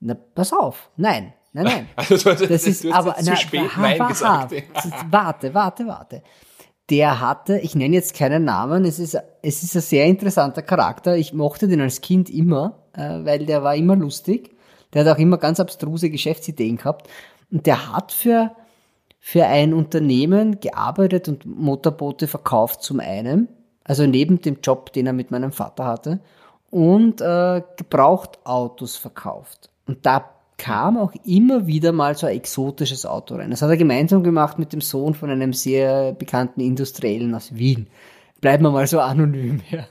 na, 0.00 0.14
pass 0.14 0.52
auf, 0.52 0.90
nein, 0.96 1.32
nein, 1.52 1.64
nein. 1.64 1.88
Also, 1.96 2.16
du 2.16 2.30
hast- 2.30 2.50
Das 2.50 2.66
ist 2.66 2.84
aber, 2.86 3.14
jetzt 3.16 3.26
zu 3.26 3.36
spät 3.36 3.76
ha- 3.76 3.80
Nein 3.80 4.00
ha- 4.00 4.08
gesagt. 4.08 4.52
ha- 4.74 5.06
Warte, 5.10 5.54
warte, 5.54 5.86
warte. 5.86 6.22
Der 6.90 7.20
hatte, 7.20 7.58
ich 7.58 7.74
nenne 7.74 7.94
jetzt 7.94 8.14
keinen 8.14 8.44
Namen, 8.44 8.84
es 8.84 8.98
ist, 8.98 9.16
es 9.40 9.62
ist 9.62 9.74
ein 9.74 9.82
sehr 9.82 10.04
interessanter 10.04 10.62
Charakter. 10.62 11.16
Ich 11.16 11.32
mochte 11.32 11.66
den 11.66 11.80
als 11.80 12.02
Kind 12.02 12.28
immer, 12.28 12.82
äh, 12.92 13.24
weil 13.24 13.46
der 13.46 13.62
war 13.62 13.74
immer 13.74 13.96
lustig. 13.96 14.50
Der 14.92 15.04
hat 15.04 15.16
auch 15.16 15.18
immer 15.18 15.38
ganz 15.38 15.60
abstruse 15.60 16.10
Geschäftsideen 16.10 16.76
gehabt. 16.76 17.08
Und 17.50 17.66
der 17.66 17.94
hat 17.94 18.12
für, 18.12 18.54
für 19.18 19.46
ein 19.46 19.72
Unternehmen 19.72 20.60
gearbeitet 20.60 21.28
und 21.28 21.46
Motorboote 21.46 22.26
verkauft 22.28 22.82
zum 22.82 23.00
einen, 23.00 23.48
also 23.84 24.06
neben 24.06 24.40
dem 24.40 24.58
Job, 24.62 24.92
den 24.92 25.06
er 25.06 25.12
mit 25.12 25.30
meinem 25.30 25.52
Vater 25.52 25.86
hatte, 25.86 26.20
und 26.70 27.20
äh, 27.20 27.62
Gebrauchtautos 27.76 28.96
verkauft. 28.96 29.70
Und 29.86 30.04
da 30.04 30.33
kam 30.56 30.96
auch 30.96 31.12
immer 31.24 31.66
wieder 31.66 31.92
mal 31.92 32.16
so 32.16 32.26
ein 32.26 32.36
exotisches 32.36 33.06
Auto 33.06 33.36
rein. 33.36 33.50
Das 33.50 33.62
hat 33.62 33.70
er 33.70 33.76
gemeinsam 33.76 34.22
gemacht 34.22 34.58
mit 34.58 34.72
dem 34.72 34.80
Sohn 34.80 35.14
von 35.14 35.30
einem 35.30 35.52
sehr 35.52 36.12
bekannten 36.12 36.60
Industriellen 36.60 37.34
aus 37.34 37.54
Wien. 37.54 37.88
Bleiben 38.40 38.62
wir 38.62 38.70
mal 38.70 38.86
so 38.86 39.00
anonym. 39.00 39.60
Ja. 39.70 39.86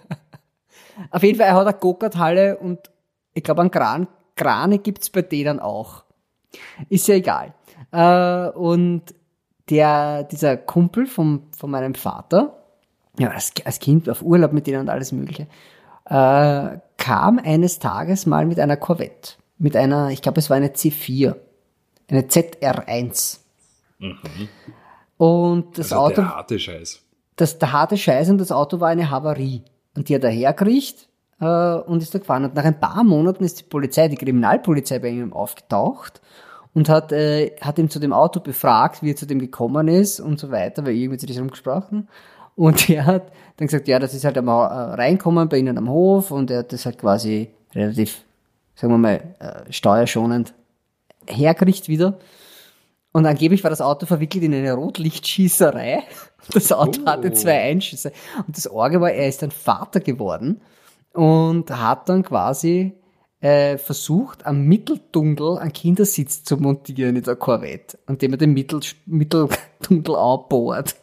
Auf 1.11 1.23
jeden 1.23 1.37
Fall, 1.37 1.47
er 1.47 1.55
hat 1.55 1.67
eine 1.67 1.77
Go-Kart-Halle 1.77 2.57
und 2.57 2.79
ich 3.33 3.43
glaube, 3.43 3.61
einen 3.61 3.71
Kran, 3.71 4.07
Krane 4.35 4.79
gibt's 4.79 5.09
bei 5.09 5.21
denen 5.21 5.59
auch. 5.59 6.03
Ist 6.89 7.07
ja 7.07 7.15
egal. 7.15 7.53
Äh, 7.91 8.49
und 8.57 9.03
der, 9.69 10.23
dieser 10.23 10.57
Kumpel 10.57 11.07
vom, 11.07 11.47
von 11.55 11.71
meinem 11.71 11.95
Vater, 11.95 12.63
ja, 13.17 13.29
als, 13.29 13.53
als 13.65 13.79
Kind 13.79 14.09
auf 14.09 14.21
Urlaub 14.21 14.53
mit 14.53 14.67
denen 14.67 14.81
und 14.81 14.89
alles 14.89 15.11
Mögliche, 15.11 15.47
äh, 16.05 16.77
kam 16.97 17.39
eines 17.43 17.79
Tages 17.79 18.25
mal 18.25 18.45
mit 18.45 18.59
einer 18.59 18.77
Corvette. 18.77 19.33
Mit 19.63 19.77
einer, 19.77 20.09
ich 20.09 20.21
glaube, 20.21 20.39
es 20.39 20.49
war 20.49 20.57
eine 20.57 20.67
C4. 20.67 21.37
Eine 22.09 22.23
ZR1. 22.23 23.39
Und 25.15 25.77
das 25.77 25.93
also 25.93 26.03
Auto, 26.03 26.15
der 26.15 26.35
harte 26.35 26.59
Scheiß. 26.59 27.01
das, 27.37 27.59
der 27.59 27.71
harte 27.71 27.95
Scheiß 27.95 28.29
und 28.29 28.39
das 28.39 28.51
Auto 28.51 28.81
war 28.81 28.89
eine 28.89 29.09
Havarie. 29.09 29.63
Und 29.95 30.09
die 30.09 30.15
hat 30.15 30.25
er 30.25 30.31
hergekriegt 30.31 31.07
äh, 31.39 31.45
und 31.45 32.03
ist 32.03 32.13
da 32.13 32.19
gefahren. 32.19 32.43
Und 32.43 32.55
nach 32.55 32.65
ein 32.65 32.77
paar 32.77 33.05
Monaten 33.05 33.45
ist 33.45 33.61
die 33.61 33.63
Polizei, 33.63 34.09
die 34.09 34.17
Kriminalpolizei 34.17 34.99
bei 34.99 35.07
ihm 35.07 35.31
aufgetaucht 35.31 36.19
und 36.73 36.89
hat, 36.89 37.13
äh, 37.13 37.55
hat 37.61 37.79
ihm 37.79 37.89
zu 37.89 37.99
dem 37.99 38.11
Auto 38.11 38.41
befragt, 38.41 39.01
wie 39.01 39.11
er 39.11 39.15
zu 39.15 39.25
dem 39.25 39.39
gekommen 39.39 39.87
ist 39.87 40.19
und 40.19 40.41
so 40.41 40.51
weiter, 40.51 40.85
weil 40.85 40.95
irgendwie 40.95 41.13
hat 41.13 41.21
sich 41.21 41.29
das 41.29 41.39
rumgesprochen. 41.39 42.09
Und 42.57 42.89
er 42.89 43.05
hat 43.05 43.31
dann 43.55 43.67
gesagt, 43.67 43.87
ja, 43.87 43.97
das 43.97 44.13
ist 44.13 44.25
halt 44.25 44.37
einmal 44.37 44.69
äh, 44.69 44.95
reinkommen 44.95 45.47
bei 45.47 45.57
ihnen 45.57 45.77
am 45.77 45.89
Hof 45.89 46.31
und 46.31 46.51
er 46.51 46.59
hat 46.59 46.73
das 46.73 46.85
halt 46.85 46.97
quasi 46.97 47.49
relativ, 47.73 48.23
sagen 48.75 48.93
wir 48.93 48.97
mal, 48.97 49.35
äh, 49.39 49.71
steuerschonend 49.71 50.53
herkriegt 51.27 51.87
wieder. 51.87 52.19
Und 53.11 53.25
angeblich 53.25 53.63
war 53.63 53.69
das 53.69 53.81
Auto 53.81 54.05
verwickelt 54.05 54.43
in 54.43 54.53
eine 54.53 54.73
Rotlichtschießerei. 54.73 56.03
Das 56.51 56.73
Auto 56.73 57.03
Oh. 57.03 57.05
hatte 57.05 57.31
zwei 57.31 57.61
Einschüsse. 57.61 58.11
Und 58.45 58.57
das 58.57 58.67
Orge 58.67 58.99
war, 58.99 59.09
er 59.11 59.29
ist 59.29 59.41
dann 59.41 59.51
Vater 59.51 60.01
geworden 60.01 60.59
und 61.13 61.71
hat 61.71 62.09
dann 62.09 62.21
quasi 62.23 62.91
äh, 63.39 63.77
versucht, 63.77 64.45
am 64.45 64.65
Mitteldunkel 64.65 65.57
einen 65.57 65.71
Kindersitz 65.71 66.43
zu 66.43 66.57
montieren 66.57 67.15
in 67.15 67.23
der 67.23 67.37
Corvette, 67.37 67.97
und 68.07 68.21
dem 68.21 68.33
er 68.33 68.37
den 68.37 68.51
Mittel, 68.53 68.81
Mitteldunkel 69.05 70.15
anbohrt. 70.17 70.95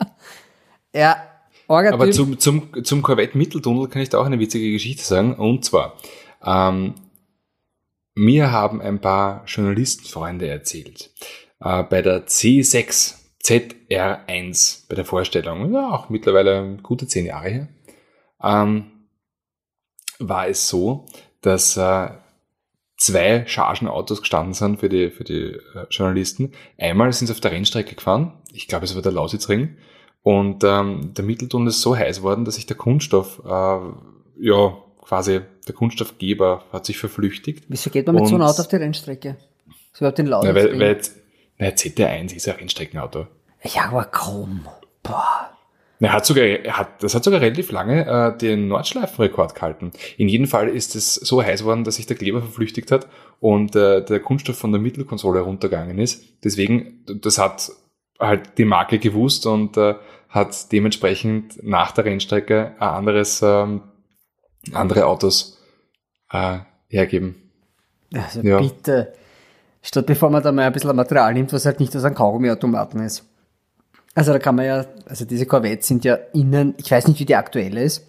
ja, 0.94 1.16
Orga 1.66 1.92
Aber 1.92 2.10
zum, 2.10 2.38
zum, 2.38 2.84
zum 2.84 3.00
Corvette 3.00 3.38
Mitteltunnel 3.38 3.88
kann 3.88 4.02
ich 4.02 4.08
da 4.08 4.18
auch 4.18 4.26
eine 4.26 4.40
witzige 4.40 4.72
Geschichte 4.72 5.04
sagen. 5.04 5.34
Und 5.36 5.64
zwar, 5.64 5.94
ähm, 6.44 6.94
mir 8.14 8.50
haben 8.50 8.80
ein 8.80 9.00
paar 9.00 9.44
Journalistenfreunde 9.46 10.48
erzählt, 10.48 11.10
äh, 11.60 11.82
bei 11.84 12.02
der 12.02 12.26
C6 12.26 13.20
ZR1, 13.42 14.88
bei 14.88 14.94
der 14.94 15.04
Vorstellung, 15.04 15.72
ja 15.72 15.90
auch 15.90 16.10
mittlerweile 16.10 16.76
gute 16.82 17.06
zehn 17.06 17.26
Jahre 17.26 17.48
her, 17.48 17.68
ähm, 18.42 19.06
war 20.18 20.48
es 20.48 20.68
so, 20.68 21.06
dass 21.40 21.76
äh, 21.76 22.10
zwei 22.98 23.46
Chargenautos 23.46 24.20
gestanden 24.20 24.52
sind 24.52 24.80
für 24.80 24.90
die, 24.90 25.10
für 25.10 25.24
die 25.24 25.56
äh, 25.74 25.86
Journalisten. 25.90 26.52
Einmal 26.78 27.12
sind 27.12 27.28
sie 27.28 27.32
auf 27.32 27.40
der 27.40 27.52
Rennstrecke 27.52 27.94
gefahren, 27.94 28.34
ich 28.52 28.68
glaube 28.68 28.84
es 28.84 28.94
war 28.94 29.02
der 29.02 29.12
Lausitzring, 29.12 29.76
und 30.22 30.62
ähm, 30.64 31.14
der 31.14 31.24
Mitteltunnel 31.24 31.68
ist 31.68 31.80
so 31.80 31.96
heiß 31.96 32.22
worden, 32.22 32.44
dass 32.44 32.56
sich 32.56 32.66
der 32.66 32.76
Kunststoff, 32.76 33.40
äh, 33.46 33.78
ja, 34.42 34.76
quasi 35.10 35.40
der 35.66 35.74
Kunststoffgeber 35.74 36.66
hat 36.72 36.86
sich 36.86 36.96
verflüchtigt. 36.96 37.64
Wieso 37.66 37.90
geht 37.90 38.06
man 38.06 38.14
mit 38.14 38.28
so 38.28 38.36
einem 38.36 38.44
Auto 38.44 38.60
auf 38.62 38.68
die 38.68 38.76
Rennstrecke? 38.76 39.36
So 39.92 40.02
überhaupt 40.02 40.18
den 40.18 40.26
Laut. 40.26 40.44
Ja, 40.44 40.54
weil, 40.54 40.78
weil 40.78 40.86
jetzt, 40.86 41.16
na, 41.58 41.66
ZR1 41.66 42.36
ist 42.36 42.48
ein 42.48 42.54
Rennstreckenauto. 42.54 43.26
ja, 43.64 43.86
aber 43.88 44.04
komm. 44.04 44.68
Boah. 45.02 45.50
Er 45.98 46.12
hat 46.12 46.24
sogar, 46.24 46.44
er 46.44 46.78
hat, 46.78 47.02
das 47.02 47.16
hat 47.16 47.24
sogar 47.24 47.40
relativ 47.40 47.72
lange 47.72 48.06
äh, 48.06 48.38
den 48.38 48.68
Nordschleifenrekord 48.68 49.56
gehalten. 49.56 49.90
In 50.16 50.28
jedem 50.28 50.46
Fall 50.46 50.68
ist 50.68 50.94
es 50.94 51.16
so 51.16 51.42
heiß 51.42 51.64
worden, 51.64 51.82
dass 51.82 51.96
sich 51.96 52.06
der 52.06 52.16
Kleber 52.16 52.40
verflüchtigt 52.40 52.92
hat 52.92 53.08
und 53.40 53.74
äh, 53.74 54.04
der 54.04 54.20
Kunststoff 54.20 54.58
von 54.58 54.70
der 54.70 54.80
Mittelkonsole 54.80 55.40
runtergegangen 55.40 55.98
ist. 55.98 56.22
Deswegen, 56.44 57.04
das 57.04 57.36
hat 57.38 57.72
halt 58.20 58.58
die 58.58 58.64
Marke 58.64 59.00
gewusst 59.00 59.44
und 59.44 59.76
äh, 59.76 59.96
hat 60.28 60.70
dementsprechend 60.70 61.62
nach 61.64 61.90
der 61.90 62.04
Rennstrecke 62.04 62.76
ein 62.78 62.88
anderes, 62.88 63.42
ähm, 63.42 63.82
andere 64.72 65.06
Autos 65.06 65.58
äh, 66.32 66.58
hergeben. 66.88 67.36
Also 68.14 68.40
Ja. 68.42 68.60
bitte. 68.60 69.12
Statt 69.82 70.06
bevor 70.06 70.30
man 70.30 70.42
da 70.42 70.52
mal 70.52 70.66
ein 70.66 70.72
bisschen 70.72 70.94
Material 70.94 71.32
nimmt, 71.32 71.52
was 71.52 71.64
halt 71.64 71.80
nicht 71.80 71.94
aus 71.96 72.04
einem 72.04 72.14
Kaugummiautomaten 72.14 73.00
ist. 73.02 73.24
Also 74.14 74.32
da 74.32 74.38
kann 74.38 74.56
man 74.56 74.66
ja, 74.66 74.84
also 75.06 75.24
diese 75.24 75.46
Corvettes 75.46 75.86
sind 75.86 76.04
ja 76.04 76.16
innen, 76.34 76.74
ich 76.76 76.90
weiß 76.90 77.06
nicht, 77.08 77.20
wie 77.20 77.24
die 77.24 77.36
aktuelle 77.36 77.82
ist, 77.82 78.04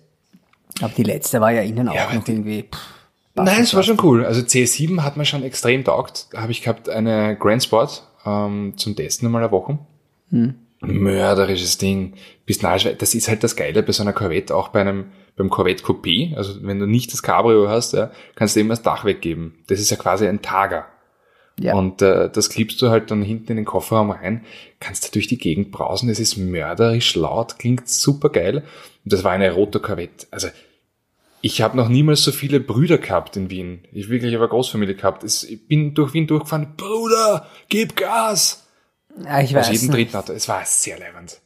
aber 0.82 0.92
die 0.96 1.04
letzte 1.04 1.40
war 1.40 1.52
ja 1.52 1.62
innen 1.62 1.88
Ja, 1.88 2.08
auch 2.08 2.14
noch 2.14 2.28
irgendwie. 2.28 2.64
Pff, 2.64 2.80
Nein, 3.36 3.62
es 3.62 3.74
war 3.74 3.84
schon 3.84 3.98
cool. 4.04 4.26
Also 4.26 4.42
C7 4.42 5.04
hat 5.04 5.16
mir 5.16 5.24
schon 5.26 5.44
extrem 5.44 5.86
taugt. 5.86 6.28
Da 6.32 6.42
habe 6.42 6.52
ich 6.52 6.62
gehabt 6.62 6.90
eine 6.90 7.38
Grand 7.38 7.64
Sport 7.64 8.04
ähm, 8.26 8.74
zum 8.76 8.96
Testen 8.96 9.28
einmal 9.28 9.44
eine 9.44 9.52
Woche. 9.52 9.80
Mörderisches 10.82 11.78
Ding. 11.78 12.14
Bis 12.46 12.62
nahe, 12.62 12.96
das 12.96 13.14
ist 13.16 13.28
halt 13.30 13.44
das 13.44 13.56
Geile 13.56 13.84
bei 13.84 13.92
so 13.94 14.04
einer 14.04 14.14
Corvette, 14.14 14.56
auch 14.56 14.70
bei 14.70 14.82
einem 14.82 15.06
beim 15.42 15.50
Corvette 15.50 15.84
Coupé. 15.84 16.36
Also 16.36 16.62
wenn 16.62 16.80
du 16.80 16.86
nicht 16.86 17.12
das 17.12 17.24
Cabrio 17.24 17.68
hast, 17.68 17.94
ja, 17.94 18.12
kannst 18.36 18.56
du 18.56 18.60
immer 18.60 18.76
das 18.76 18.84
Dach 18.84 19.06
weggeben. 19.06 19.56
Das 19.68 19.80
ist 19.80 19.90
ja 19.90 19.98
quasi 19.98 20.28
ein 20.28 20.42
Tager. 20.42 20.86
Ja. 21.60 21.76
Und 21.76 22.02
äh, 22.02 22.30
das 22.30 22.50
klippst 22.50 22.82
du 22.82 22.90
halt 22.90 23.12
dann 23.12 23.22
hinten 23.22 23.52
in 23.52 23.56
den 23.58 23.66
Kofferraum 23.66 24.12
rein, 24.12 24.46
kannst 24.80 25.06
du 25.08 25.12
durch 25.12 25.28
die 25.28 25.38
Gegend 25.38 25.72
brausen. 25.72 26.10
Es 26.10 26.20
ist 26.20 26.38
mörderisch 26.38 27.16
laut, 27.16 27.60
klingt 27.60 27.88
super 27.90 28.30
geil. 28.30 28.64
Und 29.04 29.14
das 29.14 29.24
war 29.24 29.32
eine 29.32 29.52
rote 29.52 29.80
Corvette. 29.80 30.28
Also 30.32 30.48
ich 31.42 31.62
habe 31.62 31.78
noch 31.78 31.90
niemals 31.90 32.24
so 32.24 32.32
viele 32.32 32.60
Brüder 32.60 32.98
gehabt 32.98 33.36
in 33.36 33.50
Wien. 33.50 33.82
Ich 33.92 34.10
wirklich 34.10 34.36
aber 34.36 34.48
Großfamilie 34.48 34.96
gehabt. 34.96 35.24
Ich 35.24 35.68
bin 35.68 35.94
durch 35.94 36.14
Wien 36.14 36.28
durchgefahren. 36.28 36.76
Bruder, 36.78 37.48
gib 37.68 37.96
Gas! 37.96 38.68
ja, 39.26 39.42
ich 39.42 39.56
Aus 39.56 39.68
weiß 39.68 39.72
jedem 39.72 39.88
nicht. 39.88 39.98
dritten 39.98 40.18
Auto. 40.18 40.34
Es 40.34 40.48
war 40.48 40.64
sehr 40.66 41.00
leibend. 41.00 41.42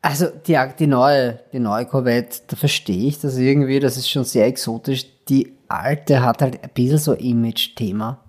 Also 0.00 0.26
die, 0.46 0.58
die 0.78 0.86
neue, 0.86 1.40
die 1.52 1.58
neue 1.58 1.86
Corvette, 1.86 2.40
da 2.46 2.56
verstehe 2.56 3.08
ich 3.08 3.18
das 3.18 3.36
irgendwie, 3.36 3.80
das 3.80 3.96
ist 3.96 4.08
schon 4.08 4.24
sehr 4.24 4.46
exotisch. 4.46 5.06
Die 5.28 5.54
alte 5.66 6.22
hat 6.22 6.40
halt 6.40 6.62
ein 6.62 6.70
bisschen 6.72 6.98
so 6.98 7.12
Image-Thema. 7.14 8.24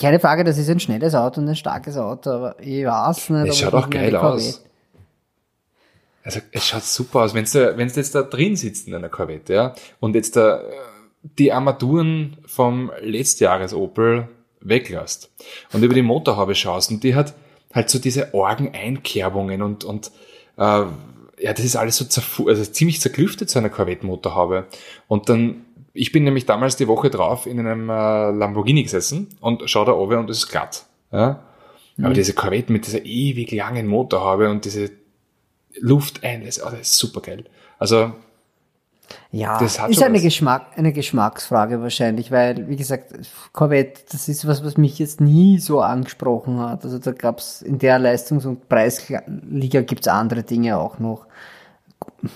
Keine 0.00 0.20
Frage, 0.20 0.44
das 0.44 0.56
ist 0.56 0.70
ein 0.70 0.80
schnelles 0.80 1.14
Auto 1.14 1.40
und 1.40 1.48
ein 1.48 1.56
starkes 1.56 1.96
Auto, 1.96 2.30
aber 2.30 2.56
ich 2.60 2.84
weiß 2.86 3.30
nicht. 3.30 3.48
Es 3.48 3.58
schaut 3.58 3.74
auch 3.74 3.90
geil 3.90 4.14
aus. 4.14 4.64
Also 6.22 6.40
es 6.52 6.66
schaut 6.66 6.84
super 6.84 7.20
aus, 7.22 7.34
wenn 7.34 7.44
du 7.44 7.76
wenn 7.76 7.88
du 7.88 7.94
jetzt 7.94 8.14
da 8.14 8.22
drin 8.22 8.56
sitzt 8.56 8.88
in 8.88 8.94
einer 8.94 9.10
Corvette, 9.10 9.52
ja, 9.52 9.74
und 10.00 10.14
jetzt 10.14 10.36
da 10.36 10.60
äh, 10.60 10.62
die 11.38 11.52
Armaturen 11.52 12.38
vom 12.46 12.90
Letztjahres 13.00 13.74
Opel 13.74 14.28
weglässt 14.60 15.30
und 15.72 15.82
über 15.82 15.92
die 15.92 16.02
Motorhaube 16.02 16.54
schaust 16.54 16.90
und 16.90 17.02
die 17.02 17.14
hat 17.14 17.34
halt 17.74 17.90
so 17.90 17.98
diese 17.98 18.32
Orgeneinkerbungen 18.32 19.62
und 19.62 19.84
und 19.84 20.10
äh, 20.56 20.84
ja, 21.40 21.52
das 21.52 21.64
ist 21.64 21.76
alles 21.76 21.96
so 21.96 22.04
zerfu 22.04 22.48
also 22.48 22.64
ziemlich 22.64 23.00
zerklüftet 23.00 23.50
so 23.50 23.58
eine 23.58 23.70
Corvette-Motorhaube 23.70 24.66
und 25.08 25.28
dann 25.28 25.64
ich 25.92 26.12
bin 26.12 26.24
nämlich 26.24 26.46
damals 26.46 26.76
die 26.76 26.88
Woche 26.88 27.10
drauf 27.10 27.46
in 27.46 27.60
einem 27.60 27.88
äh, 27.88 28.30
Lamborghini 28.30 28.82
gesessen 28.82 29.28
und 29.40 29.68
schau 29.68 29.84
da 29.84 29.92
oben 29.92 30.18
und 30.18 30.30
es 30.30 30.38
ist 30.38 30.48
glatt, 30.48 30.86
ja. 31.12 31.44
Aber 32.02 32.14
diese 32.14 32.32
Corvette 32.34 32.72
mit 32.72 32.86
dieser 32.86 33.04
ewig 33.04 33.52
langen 33.52 33.86
Motorhaube 33.86 34.50
und 34.50 34.64
diese 34.64 34.90
Lufteinlässe, 35.78 36.62
oh, 36.66 36.70
das 36.70 36.80
ist 36.80 36.98
super 36.98 37.20
geil. 37.20 37.44
Also, 37.78 38.12
Ja, 39.34 39.58
ist 39.60 39.80
eine, 39.80 40.14
was. 40.14 40.22
Geschmack, 40.22 40.66
eine 40.76 40.92
Geschmacksfrage 40.92 41.82
wahrscheinlich, 41.82 42.30
weil, 42.30 42.68
wie 42.68 42.76
gesagt, 42.76 43.12
Corvette, 43.52 44.02
das 44.12 44.28
ist 44.28 44.46
was, 44.46 44.64
was 44.64 44.76
mich 44.76 45.00
jetzt 45.00 45.20
nie 45.20 45.58
so 45.58 45.80
angesprochen 45.80 46.60
hat. 46.60 46.84
Also 46.84 47.00
da 47.00 47.10
gab's 47.10 47.60
in 47.60 47.78
der 47.78 47.98
Leistungs- 47.98 48.46
und 48.46 48.68
Preisliga 48.68 49.80
gibt's 49.80 50.06
andere 50.06 50.44
Dinge 50.44 50.78
auch 50.78 51.00
noch. 51.00 51.26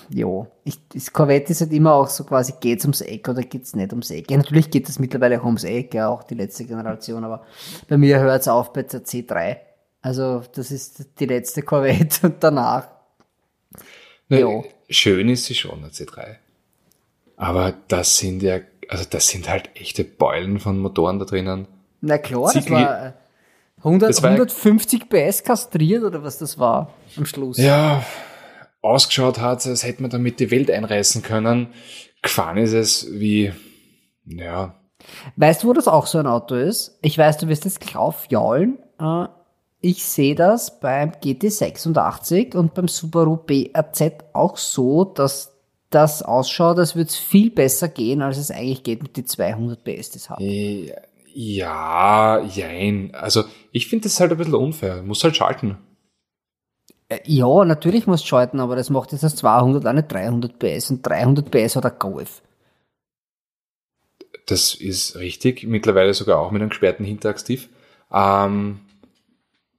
Jo, 0.09 0.47
ich, 0.65 0.77
das 0.89 1.13
Corvette 1.13 1.53
ist 1.53 1.61
halt 1.61 1.71
immer 1.71 1.93
auch 1.93 2.09
so 2.09 2.25
quasi, 2.25 2.55
geht's 2.59 2.83
ums 2.83 2.99
Eck 2.99 3.29
oder 3.29 3.43
geht's 3.43 3.75
nicht 3.75 3.91
ums 3.93 4.11
Eck? 4.11 4.29
Ja, 4.29 4.35
natürlich 4.35 4.69
geht 4.69 4.89
es 4.89 4.99
mittlerweile 4.99 5.39
auch 5.39 5.45
ums 5.45 5.63
Eck, 5.63 5.93
ja, 5.93 6.09
auch 6.09 6.23
die 6.23 6.35
letzte 6.35 6.65
Generation, 6.65 7.23
aber 7.23 7.45
bei 7.87 7.97
mir 7.97 8.19
hört's 8.19 8.49
auf 8.49 8.73
bei 8.73 8.83
der 8.83 9.05
C3. 9.05 9.57
Also 10.01 10.43
das 10.53 10.71
ist 10.71 11.05
die 11.19 11.25
letzte 11.25 11.61
Corvette 11.61 12.19
und 12.27 12.43
danach 12.43 12.89
ne, 14.27 14.41
Jo. 14.41 14.65
schön 14.89 15.29
ist 15.29 15.45
sie 15.45 15.55
schon, 15.55 15.81
der 15.81 15.91
C3. 15.91 16.35
Aber 17.39 17.73
das 17.87 18.17
sind 18.17 18.43
ja, 18.43 18.59
also 18.89 19.05
das 19.09 19.27
sind 19.29 19.47
halt 19.49 19.69
echte 19.75 20.03
Beulen 20.03 20.59
von 20.59 20.77
Motoren 20.77 21.19
da 21.19 21.25
drinnen. 21.25 21.67
Na 22.01 22.17
klar, 22.17 22.51
das 22.53 22.65
Zickli- 22.65 22.71
war 22.73 23.05
äh, 23.07 23.11
100, 23.77 24.09
Das 24.09 24.21
war- 24.21 24.31
150 24.31 25.07
PS 25.09 25.43
kastriert 25.43 26.03
oder 26.03 26.21
was 26.21 26.37
das 26.37 26.59
war 26.59 26.93
am 27.15 27.25
Schluss. 27.25 27.57
Ja, 27.57 28.03
ausgeschaut 28.81 29.39
hat 29.39 29.65
als 29.65 29.83
hätte 29.83 30.01
man 30.01 30.11
damit 30.11 30.39
die 30.41 30.51
Welt 30.51 30.69
einreißen 30.69 31.21
können. 31.21 31.67
Gefahren 32.21 32.57
ist 32.57 32.73
es 32.73 33.07
wie, 33.11 33.53
ja, 34.25 34.75
Weißt 35.37 35.63
du, 35.63 35.69
wo 35.69 35.73
das 35.73 35.87
auch 35.87 36.07
so 36.07 36.17
ein 36.17 36.27
Auto 36.27 36.55
ist? 36.55 36.99
Ich 37.01 37.17
weiß, 37.17 37.37
du 37.37 37.47
wirst 37.47 37.63
jetzt 37.63 37.79
draufjaulen. 37.79 38.79
Äh, 38.99 39.25
ich 39.79 40.03
sehe 40.03 40.35
das 40.35 40.81
beim 40.81 41.11
GT86 41.11 42.53
und 42.57 42.73
beim 42.73 42.89
Subaru 42.89 43.37
BRZ 43.37 44.25
auch 44.33 44.57
so, 44.57 45.05
dass 45.05 45.53
das 45.89 46.21
ausschaut, 46.21 46.77
als 46.77 46.95
würde 46.95 47.09
es 47.09 47.17
viel 47.17 47.49
besser 47.49 47.87
gehen, 47.87 48.21
als 48.21 48.37
es 48.37 48.51
eigentlich 48.51 48.83
geht 48.83 49.01
mit 49.03 49.17
den 49.17 49.25
200 49.25 49.83
PS, 49.83 50.11
das 50.11 50.29
äh, 50.39 50.93
ja, 51.33 52.41
jein. 52.41 53.11
Also, 53.13 53.43
ich 53.71 53.87
finde 53.87 54.03
das 54.03 54.19
halt 54.19 54.31
ein 54.31 54.37
bisschen 54.37 54.55
unfair. 54.55 55.03
Muss 55.03 55.23
halt 55.23 55.35
schalten. 55.35 55.77
Äh, 57.07 57.19
Ja, 57.25 57.65
natürlich 57.65 58.07
muss 58.07 58.25
schalten, 58.25 58.59
aber 58.59 58.75
das 58.75 58.89
macht 58.89 59.11
jetzt 59.11 59.23
das 59.23 59.35
200 59.35 59.85
auch 59.85 59.93
nicht 59.93 60.11
300 60.11 60.59
PS 60.59 60.91
und 60.91 61.05
300 61.05 61.49
PS 61.51 61.75
hat 61.75 61.85
ein 61.85 61.99
Golf. 61.99 62.41
Das 64.47 64.73
ist 64.73 65.15
richtig, 65.15 65.63
mittlerweile 65.63 66.13
sogar 66.13 66.39
auch 66.39 66.51
mit 66.51 66.61
einem 66.61 66.69
gesperrten 66.69 67.05
Hinterachstief. 67.05 67.69
Ähm, 68.11 68.79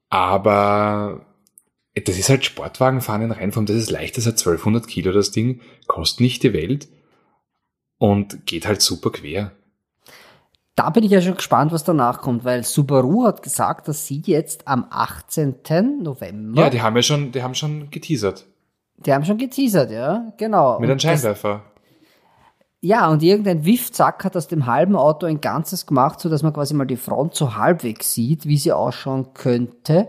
Aber 0.09 1.25
das 1.95 2.19
ist 2.19 2.29
halt 2.29 2.45
Sportwagenfahren 2.45 3.23
in 3.23 3.33
Reinform, 3.33 3.67
das 3.67 3.77
ist 3.77 3.91
leicht, 3.91 4.17
das 4.17 4.27
hat 4.27 4.39
1200 4.39 4.87
Kilo, 4.87 5.13
das 5.13 5.31
Ding, 5.31 5.61
kostet 5.87 6.21
nicht 6.21 6.43
die 6.43 6.53
Welt 6.53 6.89
und 7.99 8.47
geht 8.47 8.67
halt 8.67 8.81
super 8.81 9.11
quer. 9.11 9.53
Da 10.77 10.91
bin 10.91 11.05
ich 11.05 11.11
ja 11.11 11.21
schon 11.21 11.37
gespannt, 11.37 11.73
was 11.73 11.85
danach 11.85 12.23
kommt, 12.23 12.45
weil 12.45 12.65
Subaru 12.65 13.27
hat 13.27 13.43
gesagt, 13.43 13.89
dass 13.89 14.07
sie 14.07 14.23
jetzt 14.25 14.67
am 14.67 14.87
18. 14.89 16.03
November. 16.03 16.63
Ja, 16.63 16.71
die 16.71 16.81
haben 16.81 16.97
ja 16.97 17.03
schon, 17.03 17.33
die 17.33 17.43
haben 17.43 17.55
schon 17.55 17.91
geteasert. 17.91 18.47
Die 18.97 19.13
haben 19.13 19.25
schon 19.25 19.39
geteasert, 19.39 19.91
ja, 19.91 20.33
genau. 20.37 20.79
Mit 20.79 20.91
einem 20.91 20.99
Scheinwerfer. 20.99 21.65
Ja, 22.83 23.09
und 23.11 23.23
irgendein 23.23 23.67
Wiffzack 23.67 24.25
hat 24.25 24.37
aus 24.37 24.49
dem 24.49 24.65
halben 24.65 24.97
Auto 24.97 25.27
ein 25.27 25.43
ganzes 25.43 25.85
gemacht, 25.85 26.19
so 26.19 26.31
dass 26.31 26.43
man 26.43 26.55
quasi 26.55 26.73
mal 26.73 26.87
die 26.87 26.97
Front 26.97 27.35
so 27.35 27.57
halbwegs 27.57 28.15
sieht, 28.15 28.47
wie 28.47 28.57
sie 28.57 28.73
ausschauen 28.73 29.35
könnte. 29.35 30.09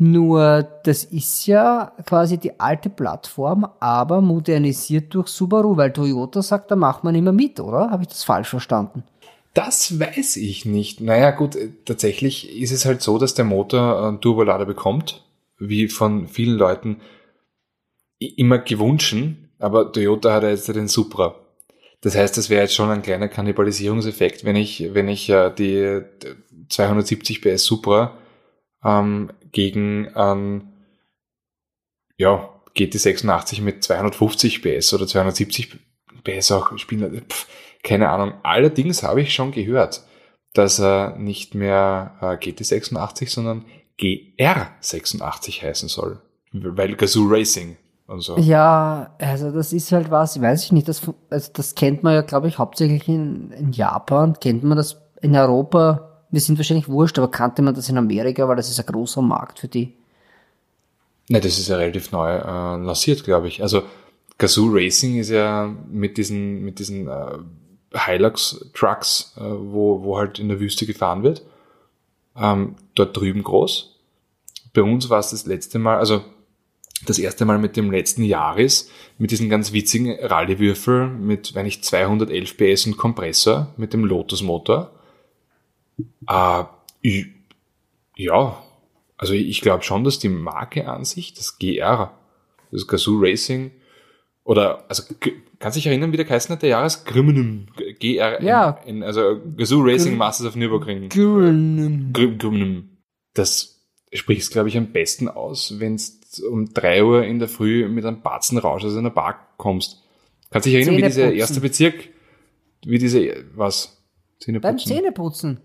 Nur, 0.00 0.62
das 0.84 1.02
ist 1.02 1.46
ja 1.46 1.92
quasi 2.06 2.38
die 2.38 2.60
alte 2.60 2.88
Plattform, 2.88 3.66
aber 3.80 4.20
modernisiert 4.20 5.12
durch 5.12 5.26
Subaru, 5.26 5.76
weil 5.76 5.92
Toyota 5.92 6.40
sagt, 6.40 6.70
da 6.70 6.76
macht 6.76 7.02
man 7.02 7.16
immer 7.16 7.32
mit, 7.32 7.58
oder? 7.58 7.90
Habe 7.90 8.04
ich 8.04 8.08
das 8.08 8.22
falsch 8.22 8.48
verstanden? 8.48 9.02
Das 9.54 9.98
weiß 9.98 10.36
ich 10.36 10.64
nicht. 10.64 11.00
Naja, 11.00 11.32
gut, 11.32 11.56
äh, 11.56 11.70
tatsächlich 11.84 12.60
ist 12.60 12.70
es 12.70 12.84
halt 12.84 13.02
so, 13.02 13.18
dass 13.18 13.34
der 13.34 13.44
Motor 13.44 14.06
einen 14.06 14.20
Turbolader 14.20 14.66
bekommt, 14.66 15.24
wie 15.58 15.88
von 15.88 16.28
vielen 16.28 16.56
Leuten 16.56 17.00
immer 18.20 18.58
gewünschen, 18.58 19.50
aber 19.58 19.90
Toyota 19.90 20.32
hat 20.32 20.44
ja 20.44 20.50
jetzt 20.50 20.68
den 20.68 20.86
Supra. 20.86 21.34
Das 22.02 22.14
heißt, 22.14 22.36
das 22.36 22.50
wäre 22.50 22.62
jetzt 22.62 22.74
schon 22.76 22.90
ein 22.90 23.02
kleiner 23.02 23.26
Kannibalisierungseffekt, 23.26 24.44
wenn 24.44 24.54
ich, 24.54 24.94
wenn 24.94 25.08
ich 25.08 25.28
äh, 25.28 25.50
die 25.50 26.02
270 26.68 27.42
PS 27.42 27.64
Supra 27.64 28.16
ähm, 28.84 29.30
gegen 29.52 30.08
ähm, 30.14 30.68
ja, 32.16 32.48
GT86 32.76 33.62
mit 33.62 33.82
250 33.82 34.62
PS 34.62 34.92
oder 34.94 35.06
270 35.06 35.78
PS 36.24 36.52
auch 36.52 36.76
spielen. 36.78 37.22
Pff, 37.28 37.46
keine 37.82 38.08
Ahnung. 38.10 38.34
Allerdings 38.42 39.02
habe 39.02 39.22
ich 39.22 39.34
schon 39.34 39.52
gehört, 39.52 40.02
dass 40.52 40.78
er 40.78 41.16
nicht 41.16 41.54
mehr 41.54 42.16
äh, 42.20 42.24
GT86, 42.34 43.30
sondern 43.30 43.64
GR86 43.98 45.62
heißen 45.62 45.88
soll. 45.88 46.20
Weil 46.52 46.96
Gazoo 46.96 47.26
Racing 47.28 47.76
und 48.06 48.20
so. 48.20 48.38
Ja, 48.38 49.14
also 49.18 49.50
das 49.50 49.72
ist 49.72 49.92
halt 49.92 50.10
was, 50.10 50.40
weiß 50.40 50.64
ich 50.64 50.72
nicht, 50.72 50.88
das, 50.88 51.02
also 51.30 51.50
das 51.52 51.74
kennt 51.74 52.02
man 52.02 52.14
ja, 52.14 52.22
glaube 52.22 52.48
ich, 52.48 52.58
hauptsächlich 52.58 53.06
in, 53.08 53.50
in 53.52 53.72
Japan, 53.72 54.38
kennt 54.40 54.64
man 54.64 54.76
das 54.76 55.00
in 55.20 55.36
Europa, 55.36 56.07
wir 56.30 56.40
sind 56.40 56.58
wahrscheinlich 56.58 56.88
wurscht, 56.88 57.18
aber 57.18 57.30
kannte 57.30 57.62
man 57.62 57.74
das 57.74 57.88
in 57.88 57.98
Amerika, 57.98 58.48
weil 58.48 58.56
das 58.56 58.70
ist 58.70 58.78
ein 58.78 58.86
großer 58.86 59.22
Markt 59.22 59.60
für 59.60 59.68
die. 59.68 59.94
Ne, 61.28 61.40
das 61.40 61.58
ist 61.58 61.68
ja 61.68 61.76
relativ 61.76 62.12
neu 62.12 62.30
äh, 62.30 62.76
lanciert, 62.76 63.24
glaube 63.24 63.48
ich. 63.48 63.62
Also 63.62 63.82
Gazoo 64.38 64.68
Racing 64.70 65.18
ist 65.18 65.30
ja 65.30 65.74
mit 65.90 66.16
diesen, 66.16 66.62
mit 66.62 66.78
diesen 66.78 67.08
äh, 67.08 67.38
Hilux-Trucks, 67.92 69.34
äh, 69.36 69.40
wo, 69.40 70.02
wo 70.04 70.18
halt 70.18 70.38
in 70.38 70.48
der 70.48 70.60
Wüste 70.60 70.86
gefahren 70.86 71.22
wird, 71.22 71.42
ähm, 72.36 72.76
dort 72.94 73.16
drüben 73.16 73.42
groß. 73.42 73.96
Bei 74.72 74.82
uns 74.82 75.10
war 75.10 75.18
es 75.18 75.30
das 75.30 75.46
letzte 75.46 75.78
Mal, 75.78 75.98
also 75.98 76.22
das 77.04 77.18
erste 77.18 77.44
Mal 77.44 77.58
mit 77.58 77.76
dem 77.76 77.90
letzten 77.90 78.22
Jahres, 78.22 78.90
mit 79.18 79.30
diesen 79.30 79.48
ganz 79.48 79.72
witzigen 79.72 80.18
Rallye-Würfel 80.20 81.08
mit, 81.08 81.54
wenn 81.54 81.66
ich 81.66 81.82
211 81.82 82.56
PS 82.56 82.86
und 82.86 82.96
Kompressor 82.96 83.72
mit 83.76 83.92
dem 83.92 84.04
Lotus-Motor. 84.04 84.92
Äh, 86.28 86.64
ja, 88.16 88.62
also 89.16 89.34
ich 89.34 89.60
glaube 89.60 89.82
schon, 89.82 90.04
dass 90.04 90.18
die 90.18 90.28
Marke 90.28 90.88
an 90.88 91.04
sich, 91.04 91.34
das 91.34 91.58
GR, 91.58 92.18
das 92.70 92.86
Gazoo 92.86 93.18
Racing, 93.20 93.72
oder, 94.44 94.88
also, 94.88 95.02
kannst 95.58 95.76
du 95.76 95.80
dich 95.80 95.86
erinnern, 95.88 96.10
wie 96.10 96.16
der 96.16 96.24
geheißen 96.24 96.50
hat, 96.54 96.62
der 96.62 96.70
Jahres? 96.70 97.04
Grimmenum. 97.04 97.66
G-R-N. 97.98 98.46
Ja. 98.46 98.80
also, 99.02 99.40
Gazoo 99.56 99.82
Racing 99.82 100.16
Masters 100.16 100.46
of 100.46 100.56
Nürburgring. 100.56 101.10
Grimmenum. 101.10 102.14
Grimmenum. 102.14 102.96
Das 103.34 103.78
sprichst, 104.10 104.50
glaube 104.50 104.70
ich, 104.70 104.78
am 104.78 104.92
besten 104.92 105.28
aus, 105.28 105.74
wenn 105.80 105.96
du 105.98 106.48
um 106.48 106.72
drei 106.72 107.04
Uhr 107.04 107.24
in 107.24 107.40
der 107.40 107.48
Früh 107.48 107.86
mit 107.88 108.06
einem 108.06 108.22
Batzenrausch 108.22 108.84
aus 108.84 108.96
einer 108.96 109.10
Bar 109.10 109.54
kommst. 109.58 110.02
Kannst 110.50 110.64
du 110.64 110.70
dich 110.70 110.78
erinnern, 110.78 110.96
wie 110.96 111.02
dieser 111.02 111.30
erste 111.30 111.60
Bezirk, 111.60 112.08
wie 112.86 112.98
diese, 112.98 113.44
was? 113.54 114.02
Zähneputzen. 114.40 114.76
Beim 114.76 114.78
Zähneputzen. 114.78 115.60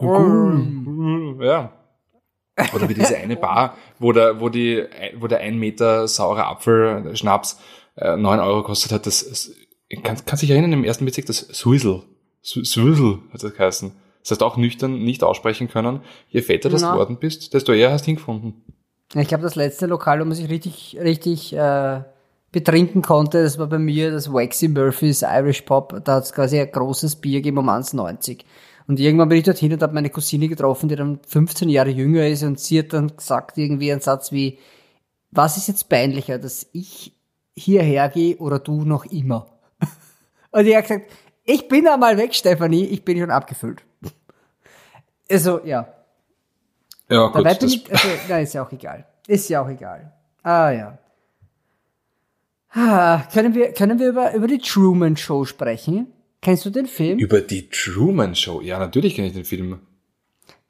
Ja. 0.00 1.72
Oder 2.74 2.88
wie 2.88 2.94
diese 2.94 3.16
eine 3.16 3.36
Bar, 3.36 3.76
wo 3.98 4.12
der, 4.12 4.40
wo 4.40 4.48
die, 4.48 4.84
wo 5.18 5.26
der 5.26 5.40
ein 5.40 5.58
Meter 5.58 6.08
saure 6.08 6.46
Apfel, 6.46 7.14
Schnaps, 7.16 7.58
äh, 7.96 8.16
9 8.16 8.40
Euro 8.40 8.62
kostet 8.62 8.92
hat, 8.92 9.06
das, 9.06 9.28
das 9.28 9.50
kann, 10.02 10.16
kannst 10.24 10.42
dich 10.42 10.50
erinnern, 10.50 10.72
im 10.72 10.84
ersten 10.84 11.04
Bezirk, 11.04 11.26
das 11.26 11.38
Swizzle. 11.38 12.02
Swizzle 12.42 13.18
hat 13.32 13.42
das 13.42 13.54
geheißen. 13.54 13.92
Das 14.22 14.32
heißt 14.32 14.42
auch 14.42 14.56
nüchtern 14.56 15.04
nicht 15.04 15.22
aussprechen 15.22 15.68
können. 15.68 16.00
Je 16.28 16.42
fetter 16.42 16.68
das 16.68 16.82
geworden 16.82 17.18
bist, 17.18 17.54
desto 17.54 17.72
eher 17.72 17.92
hast 17.92 18.02
du 18.02 18.06
hingefunden. 18.06 18.64
Ich 19.14 19.28
glaube, 19.28 19.44
das 19.44 19.54
letzte 19.54 19.86
Lokal, 19.86 20.20
wo 20.20 20.24
man 20.24 20.34
sich 20.34 20.48
richtig, 20.48 20.98
richtig 21.00 21.54
äh, 21.54 22.00
betrinken 22.50 23.02
konnte, 23.02 23.44
das 23.44 23.58
war 23.58 23.68
bei 23.68 23.78
mir 23.78 24.10
das 24.10 24.32
Waxy 24.32 24.66
Murphys 24.66 25.22
Irish 25.22 25.62
Pop. 25.62 26.00
Da 26.04 26.16
hat 26.16 26.24
es 26.24 26.32
quasi 26.32 26.58
ein 26.58 26.70
großes 26.70 27.16
Bier 27.16 27.38
gegeben 27.38 27.58
um 27.58 27.68
1,90. 27.68 28.40
Und 28.86 29.00
irgendwann 29.00 29.28
bin 29.28 29.38
ich 29.38 29.44
dorthin 29.44 29.72
und 29.72 29.82
habe 29.82 29.94
meine 29.94 30.10
Cousine 30.10 30.48
getroffen, 30.48 30.88
die 30.88 30.96
dann 30.96 31.18
15 31.26 31.68
Jahre 31.68 31.90
jünger 31.90 32.26
ist 32.26 32.44
und 32.44 32.60
sie 32.60 32.78
hat 32.78 32.92
dann 32.92 33.16
gesagt 33.16 33.58
irgendwie 33.58 33.90
einen 33.90 34.00
Satz 34.00 34.30
wie, 34.30 34.58
was 35.32 35.56
ist 35.56 35.68
jetzt 35.68 35.88
peinlicher, 35.88 36.38
dass 36.38 36.66
ich 36.72 37.12
hierher 37.54 38.08
gehe 38.08 38.36
oder 38.36 38.58
du 38.58 38.84
noch 38.84 39.04
immer? 39.06 39.46
Und 40.52 40.66
ich 40.66 40.74
habe 40.74 40.82
gesagt, 40.82 41.10
ich 41.44 41.68
bin 41.68 41.86
einmal 41.86 42.16
weg, 42.16 42.34
Stefanie, 42.34 42.86
ich 42.86 43.04
bin 43.04 43.18
schon 43.18 43.30
abgefüllt. 43.30 43.82
Also, 45.28 45.60
ja. 45.64 45.88
Ja, 47.08 47.26
gut. 47.26 47.34
Dabei 47.44 47.54
bin 47.54 47.68
ich, 47.68 47.90
also, 47.90 48.08
na, 48.28 48.38
ist 48.38 48.54
ja 48.54 48.64
auch 48.64 48.70
egal. 48.70 49.04
Ist 49.26 49.48
ja 49.48 49.60
auch 49.60 49.68
egal. 49.68 50.12
Ah, 50.44 50.70
ja. 50.70 50.98
Ah, 52.70 53.24
können 53.32 53.52
wir, 53.52 53.72
können 53.72 53.98
wir 53.98 54.10
über, 54.10 54.34
über 54.34 54.46
die 54.46 54.58
Truman 54.58 55.16
Show 55.16 55.44
sprechen? 55.44 56.12
Kennst 56.46 56.64
du 56.64 56.70
den 56.70 56.86
Film? 56.86 57.18
Über 57.18 57.40
die 57.40 57.68
Truman 57.70 58.36
Show? 58.36 58.60
Ja, 58.60 58.78
natürlich 58.78 59.16
kenne 59.16 59.26
ich 59.26 59.32
den 59.32 59.44
Film. 59.44 59.80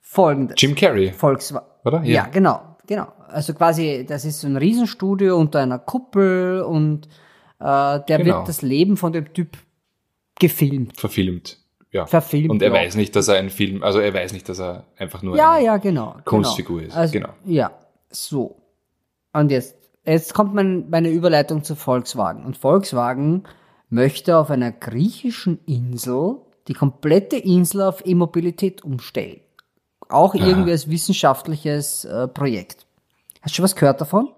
Folgendes. 0.01 0.57
Jim 0.59 0.75
Carrey. 0.75 1.13
Volkswagen. 1.13 1.67
Oder? 1.85 1.99
Ja. 1.99 2.25
ja, 2.25 2.27
genau, 2.29 2.79
genau. 2.87 3.13
Also 3.29 3.53
quasi, 3.53 4.07
das 4.09 4.25
ist 4.25 4.41
so 4.41 4.47
ein 4.47 4.57
Riesenstudio 4.57 5.37
unter 5.37 5.61
einer 5.61 5.79
Kuppel 5.79 6.63
und 6.63 7.09
äh, 7.59 7.61
der 7.61 8.01
genau. 8.07 8.39
wird 8.39 8.49
das 8.49 8.63
Leben 8.63 8.97
von 8.97 9.13
dem 9.13 9.35
Typ 9.35 9.59
gefilmt. 10.39 10.99
Verfilmt. 10.99 11.59
Ja. 11.93 12.07
Verfilmt. 12.07 12.49
Und 12.49 12.63
er 12.63 12.69
ja. 12.69 12.75
weiß 12.75 12.97
nicht, 12.97 13.15
dass 13.15 13.29
er 13.29 13.37
ein 13.37 13.51
Film, 13.51 13.83
also 13.83 13.99
er 13.99 14.15
weiß 14.15 14.33
nicht, 14.33 14.49
dass 14.49 14.59
er 14.59 14.85
einfach 14.97 15.23
nur 15.23 15.37
ja, 15.37 15.57
eine 15.57 15.65
ja, 15.67 15.77
genau, 15.77 16.17
Kunstfigur 16.25 16.79
genau. 16.79 16.89
ist. 16.89 16.97
Also, 16.97 17.13
genau. 17.13 17.35
Ja, 17.45 17.73
so. 18.09 18.57
Und 19.35 19.51
jetzt, 19.51 19.77
jetzt 20.07 20.33
kommt 20.33 20.55
mein, 20.55 20.89
meine 20.89 21.11
Überleitung 21.11 21.65
zu 21.65 21.75
Volkswagen. 21.75 22.47
Und 22.47 22.57
Volkswagen 22.57 23.45
möchte 23.89 24.37
auf 24.37 24.51
einer 24.51 24.73
griechischen 24.73 25.59
Insel 25.67 26.39
die 26.69 26.75
komplette 26.75 27.37
Insel 27.37 27.83
auf 27.83 28.05
E-Mobilität 28.05 28.83
umstellen. 28.83 29.41
Auch 30.09 30.35
Aha. 30.35 30.47
irgendwie 30.47 30.73
als 30.73 30.91
wissenschaftliches 30.91 32.05
äh, 32.05 32.29
Projekt. 32.29 32.87
Hast 33.41 33.53
du 33.53 33.57
schon 33.57 33.65
was 33.65 33.77
gehört 33.77 34.01
davon? 34.01 34.31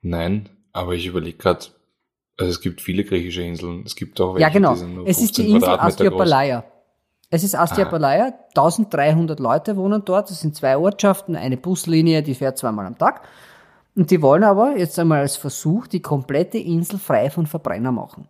Nein, 0.00 0.48
aber 0.72 0.94
ich 0.94 1.06
überlege 1.06 1.38
gerade, 1.38 1.66
also 2.38 2.50
es 2.50 2.60
gibt 2.60 2.80
viele 2.80 3.04
griechische 3.04 3.42
Inseln. 3.42 3.82
Es 3.86 3.94
gibt 3.94 4.20
auch 4.20 4.34
welche, 4.34 4.42
ja, 4.42 4.48
genau. 4.48 4.72
die 4.72 4.80
sind 4.80 4.94
nur 4.94 5.06
Es 5.06 5.20
ist 5.20 5.36
die 5.38 5.50
Insel 5.50 5.68
Astiapalaya. 5.68 6.64
Es 7.30 7.44
ist 7.44 7.54
Astiapalaya. 7.54 8.34
1300 8.54 9.40
Leute 9.40 9.76
wohnen 9.76 10.04
dort. 10.04 10.30
Es 10.30 10.40
sind 10.40 10.56
zwei 10.56 10.76
Ortschaften, 10.76 11.36
eine 11.36 11.56
Buslinie, 11.56 12.22
die 12.22 12.34
fährt 12.34 12.58
zweimal 12.58 12.86
am 12.86 12.98
Tag. 12.98 13.22
Und 13.94 14.10
die 14.10 14.22
wollen 14.22 14.44
aber 14.44 14.76
jetzt 14.78 14.98
einmal 14.98 15.20
als 15.20 15.36
Versuch 15.36 15.86
die 15.86 16.00
komplette 16.00 16.58
Insel 16.58 16.98
frei 16.98 17.30
von 17.30 17.46
Verbrenner 17.46 17.92
machen. 17.92 18.26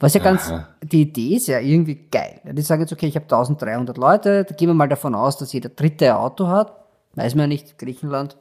Was 0.00 0.14
ja 0.14 0.22
ganz, 0.22 0.48
Aha. 0.48 0.68
die 0.82 1.02
Idee 1.02 1.34
ist 1.34 1.48
ja 1.48 1.58
irgendwie 1.58 2.06
geil. 2.10 2.40
Die 2.44 2.62
sagen 2.62 2.82
jetzt, 2.82 2.92
okay, 2.92 3.06
ich 3.06 3.16
habe 3.16 3.24
1300 3.24 3.98
Leute, 3.98 4.44
da 4.44 4.54
gehen 4.54 4.68
wir 4.68 4.74
mal 4.74 4.88
davon 4.88 5.16
aus, 5.16 5.36
dass 5.38 5.52
jeder 5.52 5.70
dritte 5.70 6.06
ein 6.10 6.16
Auto 6.20 6.46
hat. 6.46 6.72
Weiß 7.14 7.34
man 7.34 7.44
ja 7.44 7.46
nicht, 7.48 7.78
Griechenland. 7.78 8.36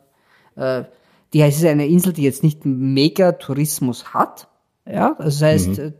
Äh, 0.55 0.83
die 1.33 1.41
heißt, 1.41 1.57
es 1.57 1.63
ist 1.63 1.69
eine 1.69 1.87
Insel, 1.87 2.13
die 2.13 2.21
jetzt 2.21 2.43
nicht 2.43 2.65
mega 2.65 3.31
Tourismus 3.31 4.13
hat. 4.13 4.47
Ja, 4.85 5.15
das 5.17 5.41
heißt, 5.41 5.79
mhm. 5.79 5.93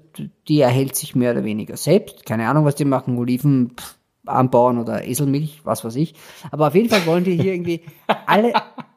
die 0.48 0.62
erhält 0.62 0.96
sich 0.96 1.16
mehr 1.16 1.32
oder 1.32 1.44
weniger 1.44 1.76
selbst. 1.76 2.26
Keine 2.26 2.48
Ahnung, 2.48 2.64
was 2.64 2.76
die 2.76 2.86
machen, 2.86 3.18
Oliven 3.18 3.72
pff, 3.76 3.98
anbauen 4.26 4.78
oder 4.78 5.06
Eselmilch, 5.06 5.62
was 5.64 5.84
weiß 5.84 5.96
ich. 5.96 6.14
Aber 6.52 6.68
auf 6.68 6.76
jeden 6.76 6.90
Fall 6.90 7.06
wollen 7.08 7.24
die 7.24 7.36
hier 7.36 7.54
irgendwie 7.54 7.82
alle, 8.28 8.54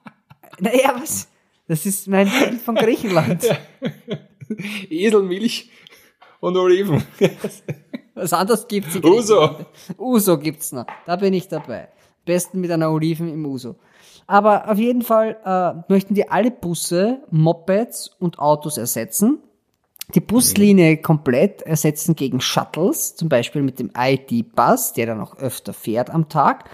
naja, 0.61 0.95
was? 1.01 1.30
Das 1.71 1.87
ist 1.87 2.09
mein 2.09 2.29
Bild 2.29 2.61
von 2.61 2.75
Griechenland. 2.75 3.45
Ja. 3.45 3.57
Eselmilch 4.91 5.71
und 6.41 6.57
Oliven. 6.57 7.05
Was 8.17 8.33
anderes 8.33 8.67
gibt's 8.67 8.95
nicht. 8.95 9.05
Uso. 9.05 9.67
Uso 9.97 10.37
gibt's 10.37 10.73
noch. 10.73 10.87
Da 11.07 11.15
bin 11.15 11.33
ich 11.33 11.47
dabei. 11.47 11.89
besten 12.25 12.61
mit 12.61 12.73
einer 12.73 12.91
Oliven 12.91 13.33
im 13.33 13.47
Uso. 13.47 13.77
Aber 14.27 14.69
auf 14.69 14.79
jeden 14.79 15.03
Fall 15.03 15.37
äh, 15.45 15.93
möchten 15.93 16.15
die 16.15 16.29
alle 16.29 16.51
Busse, 16.51 17.23
Mopeds 17.31 18.17
und 18.19 18.41
Autos 18.41 18.77
ersetzen. 18.77 19.39
Die 20.17 20.21
Buslinie 20.21 20.97
komplett 20.97 21.63
ersetzen 21.63 22.17
gegen 22.17 22.41
Shuttles, 22.41 23.15
zum 23.15 23.29
Beispiel 23.29 23.63
mit 23.63 23.79
dem 23.79 23.93
ID-Bus, 23.97 24.95
der 24.95 25.07
dann 25.07 25.21
auch 25.21 25.37
öfter 25.37 25.73
fährt 25.73 26.11
am 26.11 26.29
Tag. 26.29 26.69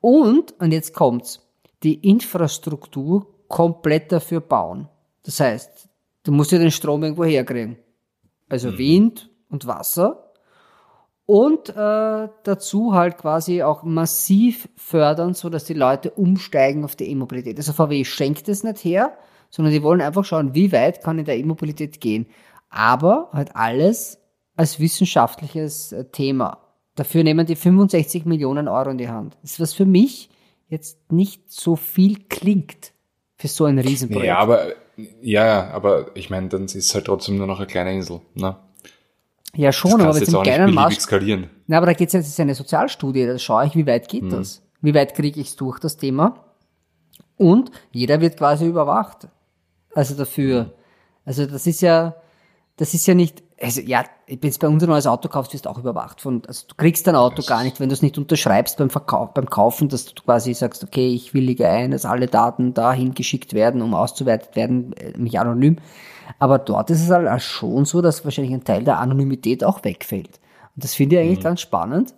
Und, 0.00 0.60
und 0.60 0.72
jetzt 0.72 0.94
kommt's, 0.94 1.46
die 1.84 1.94
Infrastruktur 1.94 3.31
komplett 3.52 4.10
dafür 4.10 4.40
bauen. 4.40 4.88
Das 5.24 5.38
heißt, 5.38 5.90
du 6.24 6.32
musst 6.32 6.52
ja 6.52 6.58
den 6.58 6.70
Strom 6.70 7.02
irgendwo 7.02 7.24
herkriegen. 7.24 7.76
Also 8.48 8.78
Wind 8.78 9.30
und 9.50 9.66
Wasser. 9.66 10.32
Und 11.26 11.68
äh, 11.68 12.28
dazu 12.44 12.94
halt 12.94 13.18
quasi 13.18 13.62
auch 13.62 13.82
massiv 13.82 14.70
fördern, 14.76 15.34
so 15.34 15.50
dass 15.50 15.64
die 15.64 15.74
Leute 15.74 16.10
umsteigen 16.12 16.82
auf 16.82 16.96
die 16.96 17.10
E-Mobilität. 17.10 17.58
Also 17.58 17.74
VW 17.74 18.04
schenkt 18.04 18.48
es 18.48 18.64
nicht 18.64 18.82
her, 18.84 19.18
sondern 19.50 19.74
die 19.74 19.82
wollen 19.82 20.00
einfach 20.00 20.24
schauen, 20.24 20.54
wie 20.54 20.72
weit 20.72 21.02
kann 21.02 21.18
in 21.18 21.26
der 21.26 21.36
E-Mobilität 21.36 22.00
gehen. 22.00 22.26
Aber 22.70 23.28
halt 23.32 23.54
alles 23.54 24.18
als 24.56 24.80
wissenschaftliches 24.80 25.92
äh, 25.92 26.06
Thema. 26.06 26.58
Dafür 26.94 27.22
nehmen 27.22 27.46
die 27.46 27.56
65 27.56 28.24
Millionen 28.24 28.66
Euro 28.66 28.88
in 28.88 28.98
die 28.98 29.10
Hand. 29.10 29.36
Das 29.42 29.52
ist 29.52 29.60
was 29.60 29.74
für 29.74 29.86
mich 29.86 30.30
jetzt 30.68 31.12
nicht 31.12 31.52
so 31.52 31.76
viel 31.76 32.16
klingt 32.30 32.91
für 33.42 33.48
so 33.48 33.64
ein 33.64 33.78
Riesenprojekt. 33.78 34.26
Ja, 34.28 34.38
aber, 34.38 34.66
ja, 35.20 35.70
aber 35.72 36.06
ich 36.14 36.30
meine, 36.30 36.48
dann 36.48 36.64
ist 36.66 36.76
es 36.76 36.94
halt 36.94 37.06
trotzdem 37.06 37.36
nur 37.38 37.46
noch 37.48 37.58
eine 37.58 37.66
kleine 37.66 37.92
Insel. 37.92 38.20
Ne? 38.34 38.56
Ja, 39.54 39.72
schon, 39.72 40.00
aber 40.00 40.16
jetzt 40.16 40.32
auch 40.34 40.44
nicht 40.44 40.54
kleinen 40.54 40.72
Maß. 40.74 40.94
skalieren. 40.94 41.50
Na, 41.66 41.76
aber 41.78 41.86
da 41.86 41.92
geht's 41.92 42.12
jetzt, 42.12 42.24
das 42.26 42.32
ist 42.32 42.40
eine 42.40 42.54
Sozialstudie, 42.54 43.26
da 43.26 43.38
schaue 43.38 43.66
ich, 43.66 43.74
wie 43.74 43.86
weit 43.86 44.08
geht 44.08 44.22
Mhm. 44.22 44.30
das? 44.30 44.62
Wie 44.80 44.94
weit 44.94 45.14
kriege 45.14 45.40
ich 45.40 45.48
es 45.48 45.56
durch, 45.56 45.78
das 45.80 45.96
Thema? 45.96 46.44
Und 47.36 47.70
jeder 47.90 48.20
wird 48.20 48.36
quasi 48.36 48.66
überwacht. 48.66 49.26
Also 49.94 50.14
dafür. 50.14 50.72
Also 51.24 51.46
das 51.46 51.66
ist 51.66 51.82
ja, 51.82 52.14
das 52.82 52.94
ist 52.94 53.06
ja 53.06 53.14
nicht, 53.14 53.44
also 53.60 53.80
ja, 53.80 54.04
wenn 54.26 54.40
du 54.40 54.58
bei 54.58 54.66
uns 54.66 54.82
ein 54.82 54.88
neues 54.88 55.06
Auto 55.06 55.28
kaufst, 55.28 55.52
wirst 55.52 55.66
du 55.66 55.70
auch 55.70 55.78
überwacht. 55.78 56.20
Von, 56.20 56.42
also 56.48 56.66
du 56.66 56.74
kriegst 56.74 57.06
dein 57.06 57.14
Auto 57.14 57.40
gar 57.42 57.62
nicht, 57.62 57.78
wenn 57.78 57.88
du 57.88 57.92
es 57.92 58.02
nicht 58.02 58.18
unterschreibst 58.18 58.76
beim 58.76 58.90
Verkauf, 58.90 59.34
beim 59.34 59.48
Kaufen, 59.48 59.88
dass 59.88 60.06
du 60.06 60.20
quasi 60.20 60.52
sagst, 60.52 60.82
okay, 60.82 61.14
ich 61.14 61.32
willige 61.32 61.68
ein, 61.68 61.92
dass 61.92 62.04
alle 62.04 62.26
Daten 62.26 62.74
dahin 62.74 63.14
geschickt 63.14 63.54
werden, 63.54 63.82
um 63.82 63.94
auszuwertet 63.94 64.56
werden, 64.56 64.94
äh, 64.94 65.16
mich 65.16 65.38
anonym. 65.38 65.76
Aber 66.40 66.58
dort 66.58 66.90
ist 66.90 67.04
es 67.04 67.10
halt 67.10 67.40
schon 67.40 67.84
so, 67.84 68.02
dass 68.02 68.24
wahrscheinlich 68.24 68.52
ein 68.52 68.64
Teil 68.64 68.82
der 68.82 68.98
Anonymität 68.98 69.62
auch 69.62 69.84
wegfällt. 69.84 70.40
Und 70.74 70.82
das 70.82 70.94
finde 70.94 71.14
ich 71.14 71.22
eigentlich 71.22 71.44
ganz 71.44 71.60
spannend, 71.60 72.14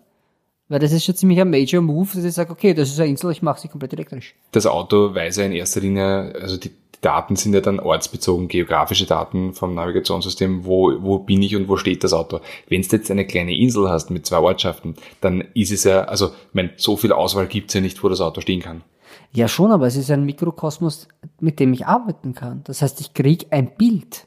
weil 0.71 0.79
das 0.79 0.93
ist 0.93 1.05
schon 1.05 1.15
ziemlich 1.15 1.43
ein 1.43 1.51
Major 1.51 1.83
Move, 1.83 2.09
dass 2.15 2.25
ich 2.25 2.33
sage, 2.33 2.53
okay, 2.53 2.73
das 2.73 2.89
ist 2.89 2.99
eine 2.99 3.11
Insel, 3.11 3.31
ich 3.33 3.43
mache 3.43 3.61
sie 3.61 3.69
komplett 3.69 3.93
elektrisch. 3.93 4.35
Das 4.53 4.65
Auto 4.65 5.15
weiß 5.15 5.37
ja 5.37 5.45
in 5.45 5.53
erster 5.53 5.83
Linie, 5.83 6.33
also 6.41 6.57
die 6.57 6.71
Daten 7.05 7.37
sind 7.37 7.55
ja 7.55 7.61
dann 7.61 7.81
ortsbezogen, 7.81 8.49
geografische 8.49 9.07
Daten 9.07 9.53
vom 9.53 9.75
Navigationssystem, 9.75 10.65
wo, 10.65 10.93
wo 11.03 11.19
bin 11.19 11.43
ich 11.43 11.55
und 11.55 11.69
wo 11.69 11.77
steht 11.77 12.03
das 12.03 12.13
Auto. 12.13 12.41
Wenn 12.69 12.83
du 12.83 12.89
jetzt 12.91 13.11
eine 13.11 13.27
kleine 13.27 13.55
Insel 13.55 13.89
hast 13.91 14.11
mit 14.11 14.27
zwei 14.27 14.39
Ortschaften, 14.39 14.95
dann 15.21 15.43
ist 15.55 15.73
es 15.73 15.85
ja, 15.85 16.05
also 16.05 16.29
ich 16.29 16.55
mein, 16.55 16.71
so 16.77 16.97
viel 16.97 17.13
Auswahl 17.13 17.47
gibt's 17.47 17.75
ja 17.75 17.81
nicht, 17.81 18.03
wo 18.03 18.09
das 18.09 18.21
Auto 18.21 18.41
stehen 18.41 18.61
kann. 18.61 18.83
Ja, 19.33 19.49
schon, 19.49 19.73
aber 19.73 19.87
es 19.87 19.97
ist 19.97 20.11
ein 20.11 20.25
Mikrokosmos, 20.25 21.09
mit 21.41 21.61
dem 21.61 21.73
ich 21.73 21.87
arbeiten 21.87 22.35
kann. 22.35 22.63
Das 22.65 22.83
heißt, 22.83 23.01
ich 23.01 23.15
krieg 23.15 23.47
ein 23.51 23.75
Bild. 23.75 24.27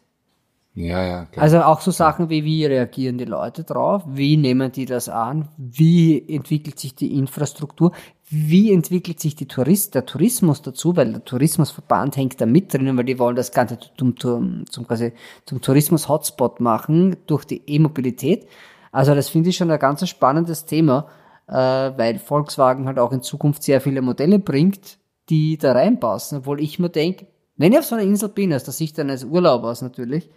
Ja, 0.77 1.03
ja, 1.03 1.25
klar. 1.25 1.43
Also 1.43 1.61
auch 1.61 1.81
so 1.81 1.89
Sachen 1.89 2.29
wie, 2.29 2.43
wie 2.43 2.65
reagieren 2.65 3.17
die 3.17 3.25
Leute 3.25 3.63
drauf? 3.63 4.03
Wie 4.05 4.37
nehmen 4.37 4.71
die 4.71 4.85
das 4.85 5.09
an? 5.09 5.47
Wie 5.57 6.23
entwickelt 6.29 6.77
sich 6.77 6.93
die 6.93 7.17
Infrastruktur? 7.17 7.93
Wie 8.29 8.73
entwickelt 8.73 9.21
sich 9.21 9.35
die 9.35 9.47
Tourist, 9.47 9.95
der 9.95 10.05
Tourismus 10.05 10.61
dazu? 10.61 10.97
Weil 10.97 11.13
der 11.13 11.23
Tourismusverband 11.23 12.17
hängt 12.17 12.41
da 12.41 12.45
mit 12.45 12.73
drinnen, 12.73 12.97
weil 12.97 13.05
die 13.05 13.19
wollen 13.19 13.37
das 13.37 13.53
Ganze 13.53 13.79
zum, 13.97 14.19
zum, 14.19 14.65
zum, 14.69 14.85
quasi 14.85 15.13
zum 15.45 15.61
Tourismus-Hotspot 15.61 16.59
machen 16.59 17.15
durch 17.25 17.45
die 17.45 17.61
E-Mobilität. 17.65 18.45
Also 18.91 19.15
das 19.15 19.29
finde 19.29 19.49
ich 19.49 19.55
schon 19.57 19.71
ein 19.71 19.79
ganz 19.79 20.05
spannendes 20.09 20.65
Thema, 20.65 21.07
äh, 21.47 21.53
weil 21.53 22.19
Volkswagen 22.19 22.85
halt 22.85 22.99
auch 22.99 23.13
in 23.13 23.21
Zukunft 23.21 23.63
sehr 23.63 23.79
viele 23.79 24.01
Modelle 24.01 24.39
bringt, 24.39 24.97
die 25.29 25.57
da 25.57 25.71
reinpassen. 25.71 26.39
Obwohl 26.39 26.59
ich 26.59 26.79
mir 26.79 26.89
denke, 26.89 27.27
wenn 27.55 27.71
ich 27.71 27.79
auf 27.79 27.85
so 27.85 27.95
einer 27.95 28.03
Insel 28.03 28.27
bin, 28.27 28.53
aus 28.53 28.65
der 28.65 28.73
Sicht 28.73 28.99
eines 28.99 29.23
Urlaubers 29.23 29.81
natürlich, 29.81 30.29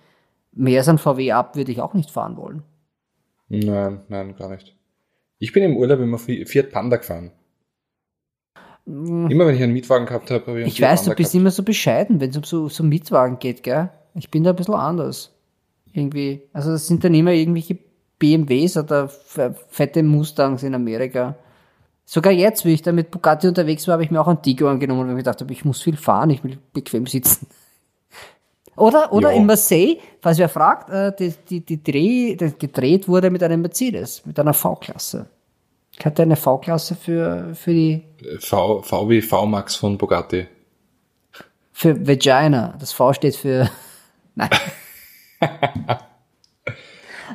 mehr 0.53 0.79
als 0.79 0.89
ein 0.89 0.99
VW 0.99 1.33
ab 1.33 1.57
würde 1.57 1.73
ich 1.73 1.81
auch 1.81 1.95
nicht 1.95 2.11
fahren 2.11 2.37
wollen. 2.37 2.63
Nein, 3.49 4.03
nein, 4.09 4.37
gar 4.37 4.49
nicht. 4.51 4.77
Ich 5.41 5.53
bin 5.53 5.65
im 5.65 5.77
Urlaub 5.77 5.99
immer 5.99 6.19
Fi- 6.19 6.45
Fiat 6.47 6.71
Panda 6.71 6.97
gefahren. 6.99 7.33
Immer 8.91 9.47
wenn 9.47 9.55
ich 9.55 9.63
einen 9.63 9.73
Mietwagen 9.73 10.07
gehabt 10.07 10.31
habe, 10.31 10.47
habe 10.47 10.61
ich 10.63 10.69
Ich 10.69 10.81
weiß, 10.81 11.05
du 11.05 11.11
bist 11.11 11.33
gehabt. 11.33 11.35
immer 11.35 11.51
so 11.51 11.63
bescheiden, 11.63 12.21
wenn 12.21 12.31
es 12.31 12.37
um 12.37 12.45
so, 12.45 12.69
so 12.69 12.83
Mietwagen 12.83 13.39
geht, 13.39 13.63
gell? 13.63 13.91
Ich 14.15 14.31
bin 14.31 14.43
da 14.45 14.51
ein 14.51 14.57
bisschen 14.57 14.75
anders. 14.75 15.31
Irgendwie. 15.93 16.43
Also 16.53 16.71
das 16.71 16.87
sind 16.87 17.05
dann 17.05 17.15
immer 17.15 17.33
irgendwelche 17.33 17.79
BMWs 18.19 18.77
oder 18.77 19.09
fette 19.09 20.03
Mustangs 20.03 20.63
in 20.63 20.75
Amerika. 20.75 21.37
Sogar 22.05 22.33
jetzt, 22.33 22.65
wie 22.65 22.73
ich 22.73 22.83
da 22.83 22.93
mit 22.93 23.11
Bugatti 23.11 23.47
unterwegs 23.47 23.87
war, 23.87 23.93
habe 23.95 24.05
ich 24.05 24.11
mir 24.11 24.21
auch 24.21 24.27
einen 24.29 24.43
Tigo 24.43 24.69
angenommen, 24.69 25.03
weil 25.03 25.13
ich 25.13 25.19
gedacht 25.19 25.41
habe, 25.41 25.53
ich 25.53 25.65
muss 25.65 25.81
viel 25.81 25.97
fahren, 25.97 26.31
ich 26.31 26.43
will 26.43 26.59
bequem 26.73 27.07
sitzen. 27.07 27.47
Oder, 28.77 29.13
oder 29.13 29.33
in 29.33 29.45
Marseille, 29.45 29.99
falls 30.21 30.39
wer 30.39 30.49
fragt, 30.49 30.89
äh, 30.89 31.13
die, 31.15 31.35
die, 31.49 31.61
die 31.61 31.83
Dreh, 31.83 32.35
das 32.37 32.57
gedreht 32.57 33.09
wurde 33.09 33.29
mit 33.29 33.43
einem 33.43 33.61
Mercedes, 33.61 34.25
mit 34.25 34.39
einer 34.41 34.55
V-Klasse. 34.55 35.27
Ich 36.01 36.07
hatte 36.07 36.23
eine 36.23 36.37
V-Klasse 36.37 36.95
für, 36.95 37.55
für 37.55 37.75
die 37.75 38.05
V, 38.39 38.81
VW 38.81 39.21
V-Max 39.21 39.77
von 39.77 39.99
Bugatti. 39.99 40.47
Für 41.73 42.09
Vagina. 42.09 42.75
Das 42.81 42.93
V 42.95 43.13
steht 43.13 43.37
für. 43.37 43.69
Nein. 44.35 44.49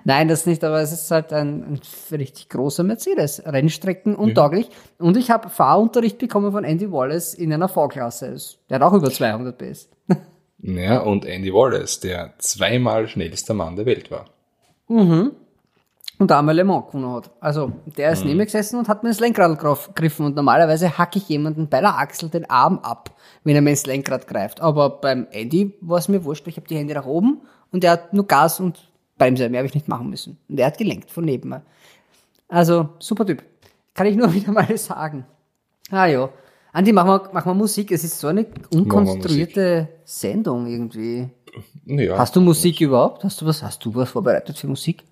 Nein, 0.03 0.27
das 0.27 0.47
nicht, 0.47 0.63
aber 0.63 0.81
es 0.81 0.91
ist 0.91 1.11
halt 1.11 1.31
ein, 1.31 1.75
ein 1.75 1.81
richtig 2.11 2.49
großer 2.49 2.81
Mercedes. 2.81 3.43
Rennstrecken 3.45 4.15
untauglich. 4.15 4.69
Und 4.97 5.15
ich 5.15 5.29
habe 5.29 5.49
Fahrunterricht 5.49 6.17
bekommen 6.17 6.51
von 6.51 6.63
Andy 6.63 6.91
Wallace 6.91 7.35
in 7.35 7.53
einer 7.53 7.69
V-Klasse. 7.69 8.35
Der 8.71 8.79
hat 8.79 8.81
auch 8.81 8.93
über 8.93 9.11
200 9.11 9.55
PS. 9.57 9.89
Ja, 10.67 11.01
und 11.01 11.25
Andy 11.25 11.53
Wallace, 11.53 11.99
der 11.99 12.33
zweimal 12.39 13.07
schnellster 13.07 13.53
Mann 13.53 13.75
der 13.75 13.85
Welt 13.85 14.09
war. 14.09 14.25
Und 16.17 16.31
da 16.31 16.39
einmal 16.39 16.55
Le 16.55 16.63
Mans 16.63 16.87
gewonnen 16.87 17.11
hat. 17.13 17.29
Also, 17.41 17.73
der 17.97 18.11
ist 18.11 18.23
neben 18.23 18.37
mir 18.37 18.45
gesessen 18.45 18.79
und 18.79 18.87
hat 18.87 19.03
mir 19.03 19.09
ins 19.09 19.19
Lenkrad 19.19 19.59
gegriffen. 19.59 20.25
Und 20.25 20.35
normalerweise 20.35 20.97
hacke 20.97 21.19
ich 21.19 21.27
jemanden 21.27 21.67
bei 21.67 21.81
der 21.81 21.97
Achsel 21.97 22.29
den 22.29 22.49
Arm 22.49 22.79
ab, 22.79 23.11
wenn 23.43 23.55
er 23.55 23.61
mir 23.61 23.71
ins 23.71 23.85
Lenkrad 23.85 24.27
greift. 24.27 24.61
Aber 24.61 24.89
beim 24.89 25.27
Andy 25.31 25.73
war 25.81 25.97
es 25.97 26.07
mir 26.07 26.23
wurscht. 26.23 26.47
Ich 26.47 26.55
habe 26.55 26.67
die 26.67 26.77
Hände 26.77 26.93
nach 26.93 27.05
oben 27.05 27.41
und 27.71 27.83
er 27.83 27.91
hat 27.91 28.13
nur 28.13 28.27
Gas 28.27 28.61
und 28.61 28.89
Bremse. 29.17 29.49
Mehr 29.49 29.59
habe 29.59 29.67
ich 29.67 29.73
nicht 29.73 29.89
machen 29.89 30.09
müssen. 30.09 30.37
Und 30.47 30.57
er 30.57 30.67
hat 30.67 30.77
gelenkt 30.77 31.11
von 31.11 31.25
neben 31.25 31.49
mir. 31.49 31.63
Also, 32.47 32.89
super 32.99 33.25
Typ. 33.25 33.43
Kann 33.93 34.07
ich 34.07 34.15
nur 34.15 34.33
wieder 34.33 34.53
mal 34.53 34.77
sagen. 34.77 35.25
Ah 35.91 36.05
ja. 36.05 36.29
Andi, 36.71 36.93
machen 36.93 37.09
wir, 37.09 37.29
machen 37.33 37.49
wir 37.49 37.55
Musik. 37.55 37.91
Es 37.91 38.03
ist 38.03 38.19
so 38.19 38.27
eine 38.27 38.45
unkonstruierte 38.73 39.89
Sendung 40.05 40.67
irgendwie. 40.67 41.29
Ja. 41.85 42.17
Hast 42.17 42.35
du 42.35 42.41
Musik 42.41 42.81
überhaupt? 42.81 43.23
Hast 43.23 43.41
du 43.41 43.45
was, 43.45 43.63
hast 43.63 43.83
du 43.83 43.93
was 43.95 44.09
vorbereitet 44.09 44.57
für 44.57 44.67
Musik? 44.67 45.03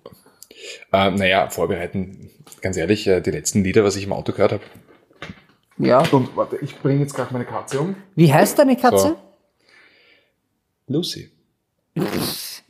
Äh, 0.92 1.10
naja, 1.10 1.50
vorbereiten, 1.50 2.30
ganz 2.60 2.76
ehrlich, 2.76 3.06
äh, 3.06 3.20
die 3.20 3.30
letzten 3.30 3.64
Lieder, 3.64 3.84
was 3.84 3.96
ich 3.96 4.04
im 4.04 4.12
Auto 4.12 4.32
gehört 4.32 4.52
habe. 4.52 4.64
Ja. 5.78 6.06
Und 6.10 6.36
warte, 6.36 6.56
ich 6.56 6.78
bringe 6.78 7.00
jetzt 7.00 7.14
gerade 7.14 7.32
meine 7.32 7.44
Katze 7.44 7.80
um. 7.80 7.96
Wie 8.14 8.32
heißt 8.32 8.58
deine 8.58 8.76
Katze? 8.76 9.08
So. 9.08 9.18
Lucy. 10.86 11.30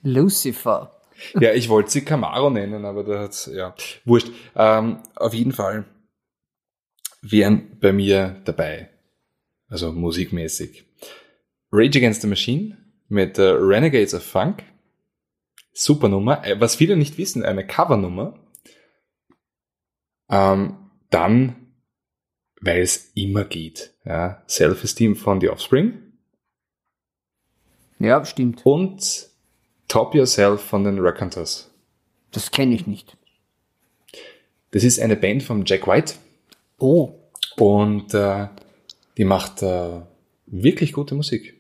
Lucifer. 0.03 1.01
Ja, 1.41 1.53
ich 1.53 1.69
wollte 1.69 1.91
sie 1.91 2.05
Camaro 2.05 2.51
nennen, 2.51 2.85
aber 2.85 3.05
da 3.05 3.21
hat's, 3.21 3.51
ja, 3.53 3.75
wurscht. 4.05 4.31
Ähm, 4.57 4.99
auf 5.15 5.33
jeden 5.33 5.53
Fall 5.53 5.85
wären 7.23 7.79
bei 7.81 7.93
mir 7.93 8.41
dabei, 8.45 8.91
also 9.69 9.93
musikmäßig, 9.93 10.85
Rage 11.73 11.99
Against 11.99 12.23
the 12.23 12.29
Machine 12.29 12.77
mit 13.09 13.39
äh, 13.39 13.43
Renegades 13.43 14.15
of 14.15 14.23
Funk. 14.23 14.63
Super 15.75 16.09
Nummer. 16.09 16.45
Äh, 16.47 16.59
was 16.61 16.77
viele 16.77 16.97
nicht 16.97 17.19
wissen, 17.19 17.45
eine 17.45 17.67
Covernummer. 17.67 18.39
Ähm, 20.31 20.77
dann, 21.11 21.57
weil 22.61 22.81
es 22.81 23.11
immer 23.15 23.45
geht, 23.45 23.93
ja, 24.07 24.43
Self-Esteem 24.49 25.17
von 25.17 25.41
The 25.41 25.51
Offspring 25.51 25.99
Ja, 27.99 28.25
stimmt. 28.25 28.65
und 28.65 29.29
Top 29.89 30.15
Yourself 30.15 30.63
von 30.63 30.83
den 30.85 30.99
Raconteurs. 30.99 31.71
Das 32.33 32.51
kenne 32.51 32.75
ich 32.75 32.87
nicht. 32.87 33.17
Das 34.71 34.83
ist 34.83 34.99
eine 34.99 35.15
Band 35.17 35.43
von 35.43 35.65
Jack 35.67 35.87
White 35.87 36.15
Oh. 36.79 37.13
und 37.59 38.13
äh, 38.15 38.49
die 39.19 39.25
macht 39.25 39.63
äh, 39.63 40.01
wirklich 40.47 40.93
gute 40.93 41.15
Musik. 41.15 41.54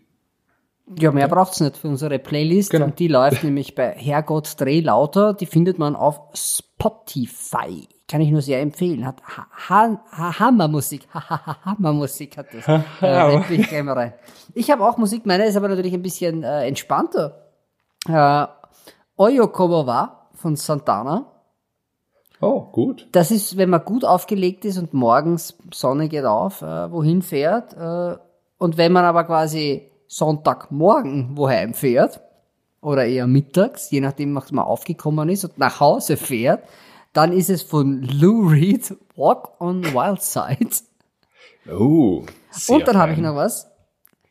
Ja, 0.98 1.12
mehr 1.12 1.28
braucht's 1.28 1.60
nicht 1.60 1.76
für 1.76 1.88
unsere 1.88 2.18
Playlist. 2.18 2.70
Genau. 2.70 2.86
Und 2.86 2.98
die 2.98 3.08
läuft 3.08 3.42
nämlich 3.44 3.74
bei 3.74 3.92
Herrgott 3.92 4.60
Dreh 4.60 4.80
lauter. 4.80 5.32
Die 5.34 5.46
findet 5.46 5.78
man 5.78 5.96
auf 5.96 6.20
Spotify. 6.34 7.88
kann 8.06 8.20
ich 8.20 8.30
nur 8.30 8.42
sehr 8.42 8.60
empfehlen. 8.60 9.06
Hat 9.06 9.22
ha 9.22 9.46
ha 9.68 10.00
ha 10.12 10.38
Hammermusik. 10.40 11.08
Ha 11.14 11.20
ha 11.30 11.46
ha 11.46 11.64
Hammermusik 11.64 12.36
hat 12.36 12.48
das. 12.52 12.68
äh, 13.00 13.48
bin 13.48 13.60
ich 13.60 13.68
gleich 13.68 13.82
mal 13.82 13.94
rein. 13.94 14.14
Ich 14.52 14.70
habe 14.70 14.86
auch 14.86 14.98
Musik, 14.98 15.24
meine 15.24 15.46
ist 15.46 15.56
aber 15.56 15.68
natürlich 15.68 15.94
ein 15.94 16.02
bisschen 16.02 16.42
äh, 16.42 16.66
entspannter. 16.66 17.50
Äh, 18.06 18.46
Oyo 19.16 19.48
Como 19.48 19.86
von 20.34 20.56
Santana. 20.56 21.30
Oh, 22.40 22.60
gut. 22.60 23.08
Das 23.12 23.30
ist, 23.30 23.56
wenn 23.56 23.70
man 23.70 23.84
gut 23.84 24.04
aufgelegt 24.04 24.66
ist 24.66 24.76
und 24.76 24.92
morgens 24.92 25.56
Sonne 25.72 26.08
geht 26.08 26.26
auf, 26.26 26.60
äh, 26.60 26.92
wohin 26.92 27.22
fährt. 27.22 27.72
Äh, 27.72 28.18
und 28.58 28.76
wenn 28.76 28.92
man 28.92 29.04
aber 29.04 29.24
quasi 29.24 29.90
Sonntagmorgen 30.16 31.36
woheim 31.36 31.74
fährt, 31.74 32.20
oder 32.80 33.04
eher 33.06 33.26
mittags, 33.26 33.90
je 33.90 34.00
nachdem, 34.00 34.34
was 34.34 34.52
man 34.52 34.64
aufgekommen 34.64 35.28
ist 35.28 35.44
und 35.44 35.58
nach 35.58 35.80
Hause 35.80 36.16
fährt, 36.16 36.62
dann 37.12 37.32
ist 37.32 37.50
es 37.50 37.62
von 37.62 38.02
Lou 38.02 38.46
Reed 38.48 38.94
Walk 39.16 39.60
on 39.60 39.82
Wild 39.84 40.22
Side. 40.22 40.68
Oh. 41.68 42.24
Und 42.68 42.86
dann 42.86 42.98
habe 42.98 43.12
ich 43.12 43.18
noch 43.18 43.34
was. 43.34 43.70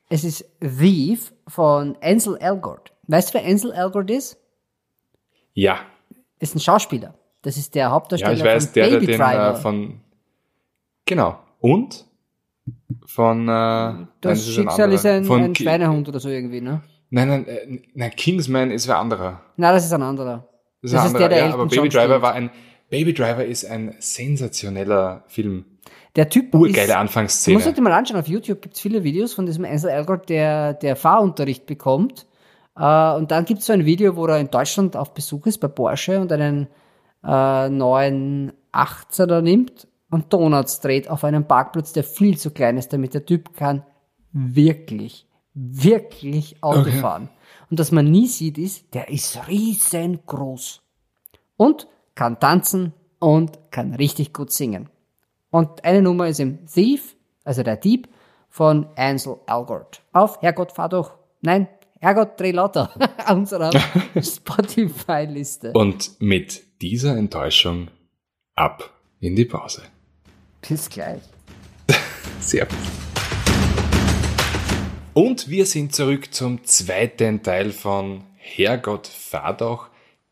Es 0.09 0.23
ist 0.23 0.45
Thief 0.61 1.33
von 1.47 1.97
Ansel 2.01 2.37
Elgort. 2.37 2.91
Weißt 3.07 3.29
du, 3.29 3.39
wer 3.39 3.45
Ansel 3.45 3.71
Elgort 3.73 4.11
ist? 4.11 4.37
Ja. 5.53 5.79
Ist 6.39 6.55
ein 6.55 6.59
Schauspieler. 6.59 7.15
Das 7.41 7.57
ist 7.57 7.73
der 7.75 7.83
Ja, 7.83 7.91
Hauptdarsteller 7.91 8.33
ich 8.33 8.43
weiß, 8.43 8.65
von 8.65 8.73
der, 8.75 8.89
der 8.89 8.91
Baby 8.99 9.05
den 9.07 9.19
Driver. 9.19 9.53
äh, 9.53 9.55
von. 9.61 9.99
Genau. 11.05 11.39
Und? 11.59 12.05
Von. 13.05 13.47
Äh, 13.47 13.51
nein, 13.51 14.07
das 14.21 14.39
ist 14.39 14.47
ein 14.57 14.63
Schicksal 14.63 14.91
ist 14.93 15.05
ein, 15.05 15.25
von 15.25 15.41
ein 15.43 15.53
Ki- 15.53 15.63
Schweinehund 15.63 16.07
oder 16.07 16.19
so 16.19 16.29
irgendwie, 16.29 16.61
ne? 16.61 16.81
Nein, 17.09 17.27
nein, 17.27 17.47
äh, 17.47 17.79
nein, 17.93 18.11
Kingsman 18.15 18.71
ist 18.71 18.87
wer 18.87 18.97
anderer. 18.99 19.41
Na, 19.57 19.71
das 19.71 19.85
ist 19.85 19.93
ein 19.93 20.01
anderer. 20.01 20.47
Das 20.81 20.91
Das 20.91 21.01
ein 21.01 21.07
ist 21.07 21.15
anderer. 21.15 21.19
der, 21.19 21.29
der 21.29 21.37
ja, 21.39 21.43
Elton 21.45 21.59
aber 21.61 21.69
Baby 21.69 21.87
John 21.87 21.89
Driver 21.89 22.21
war 22.21 22.33
ein. 22.33 22.49
Baby 22.89 23.13
Driver 23.13 23.43
ist 23.45 23.65
ein 23.65 23.95
sensationeller 23.99 25.23
Film. 25.27 25.65
Der 26.15 26.29
Typ 26.29 26.53
Urgeile 26.53 26.71
ist, 26.71 26.77
Du 26.77 26.81
musst 26.83 26.95
Anfangsszene. 26.97 27.73
dir 27.73 27.81
mal 27.81 27.91
anschauen, 27.93 28.19
auf 28.19 28.27
YouTube 28.27 28.61
gibt's 28.61 28.79
viele 28.79 29.03
Videos 29.03 29.33
von 29.33 29.45
diesem 29.47 29.65
Ansel 29.65 29.89
Elgort, 29.89 30.29
der, 30.29 30.73
der 30.75 30.95
Fahrunterricht 30.95 31.65
bekommt. 31.65 32.27
Äh, 32.77 33.13
und 33.13 33.31
dann 33.31 33.45
gibt's 33.45 33.65
so 33.65 33.73
ein 33.73 33.85
Video, 33.85 34.15
wo 34.15 34.25
er 34.27 34.37
in 34.39 34.49
Deutschland 34.51 34.95
auf 34.95 35.13
Besuch 35.15 35.47
ist 35.47 35.57
bei 35.59 35.67
Porsche 35.67 36.19
und 36.19 36.31
einen 36.31 36.67
äh, 37.23 37.69
neuen 37.69 38.53
18er 38.73 39.41
nimmt 39.41 39.87
und 40.13 40.31
Donuts 40.31 40.79
dreht 40.79 41.09
auf 41.09 41.23
einem 41.23 41.47
Parkplatz, 41.47 41.91
der 41.91 42.03
viel 42.03 42.37
zu 42.37 42.51
klein 42.51 42.77
ist, 42.77 42.93
damit 42.93 43.13
der 43.13 43.25
Typ 43.25 43.55
kann 43.55 43.83
wirklich, 44.31 45.27
wirklich 45.53 46.61
Auto 46.61 46.81
Okay. 46.81 46.91
fahren. 46.99 47.29
Und 47.71 47.79
was 47.79 47.91
man 47.91 48.09
nie 48.11 48.27
sieht, 48.27 48.57
ist, 48.57 48.93
der 48.93 49.09
ist 49.09 49.47
riesengroß. 49.47 50.81
Und 51.57 51.87
kann 52.15 52.39
tanzen 52.39 52.93
und 53.19 53.57
kann 53.71 53.95
richtig 53.95 54.33
gut 54.33 54.51
singen. 54.51 54.89
Und 55.49 55.83
eine 55.83 56.01
Nummer 56.01 56.27
ist 56.27 56.39
im 56.39 56.65
Thief, 56.67 57.15
also 57.43 57.63
der 57.63 57.77
Dieb, 57.77 58.07
von 58.49 58.87
Ansel 58.95 59.37
Elgort. 59.47 60.03
Auf 60.11 60.41
Herrgott, 60.41 60.71
fahr 60.73 60.89
doch. 60.89 61.13
Nein, 61.41 61.67
Herrgott, 61.99 62.39
dreh 62.39 62.51
lauter. 62.51 62.91
unserer 63.31 63.71
Spotify-Liste. 64.21 65.71
Und 65.71 66.19
mit 66.21 66.63
dieser 66.81 67.17
Enttäuschung 67.17 67.87
ab 68.55 68.91
in 69.19 69.35
die 69.35 69.45
Pause. 69.45 69.83
Bis 70.67 70.89
gleich. 70.89 71.21
Sehr 72.39 72.65
gut. 72.65 72.77
Und 75.13 75.49
wir 75.49 75.65
sind 75.65 75.93
zurück 75.93 76.33
zum 76.33 76.63
zweiten 76.63 77.43
Teil 77.43 77.71
von 77.71 78.23
Herrgott 78.37 79.07
fahr 79.07 79.55
doch, 79.55 79.89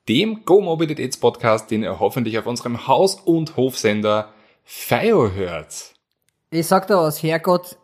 dem 0.10 0.44
Go-Mobilitäts-Podcast, 0.44 1.70
den 1.70 1.84
ihr 1.84 2.00
hoffentlich 2.00 2.38
auf 2.40 2.48
unserem 2.48 2.88
Haus- 2.88 3.16
und 3.16 3.56
Hofsender 3.58 4.34
FIO 4.64 5.32
hört. 5.32 5.94
Ich 6.50 6.68
sag 6.68 6.88
da 6.88 6.98
was, 6.98 7.22
Herrgott, 7.22 7.78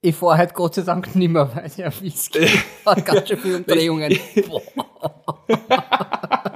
ich 0.00 0.16
fahr 0.16 0.38
halt 0.38 0.54
Gott 0.54 0.74
sei 0.74 0.82
Dank 0.82 1.14
nimmer, 1.14 1.54
weil 1.54 1.68
der 1.70 1.92
Whisky 2.00 2.48
hat 2.86 3.04
ganz 3.04 3.28
schön 3.28 3.38
viele 3.38 3.56
Umdrehungen. 3.58 4.18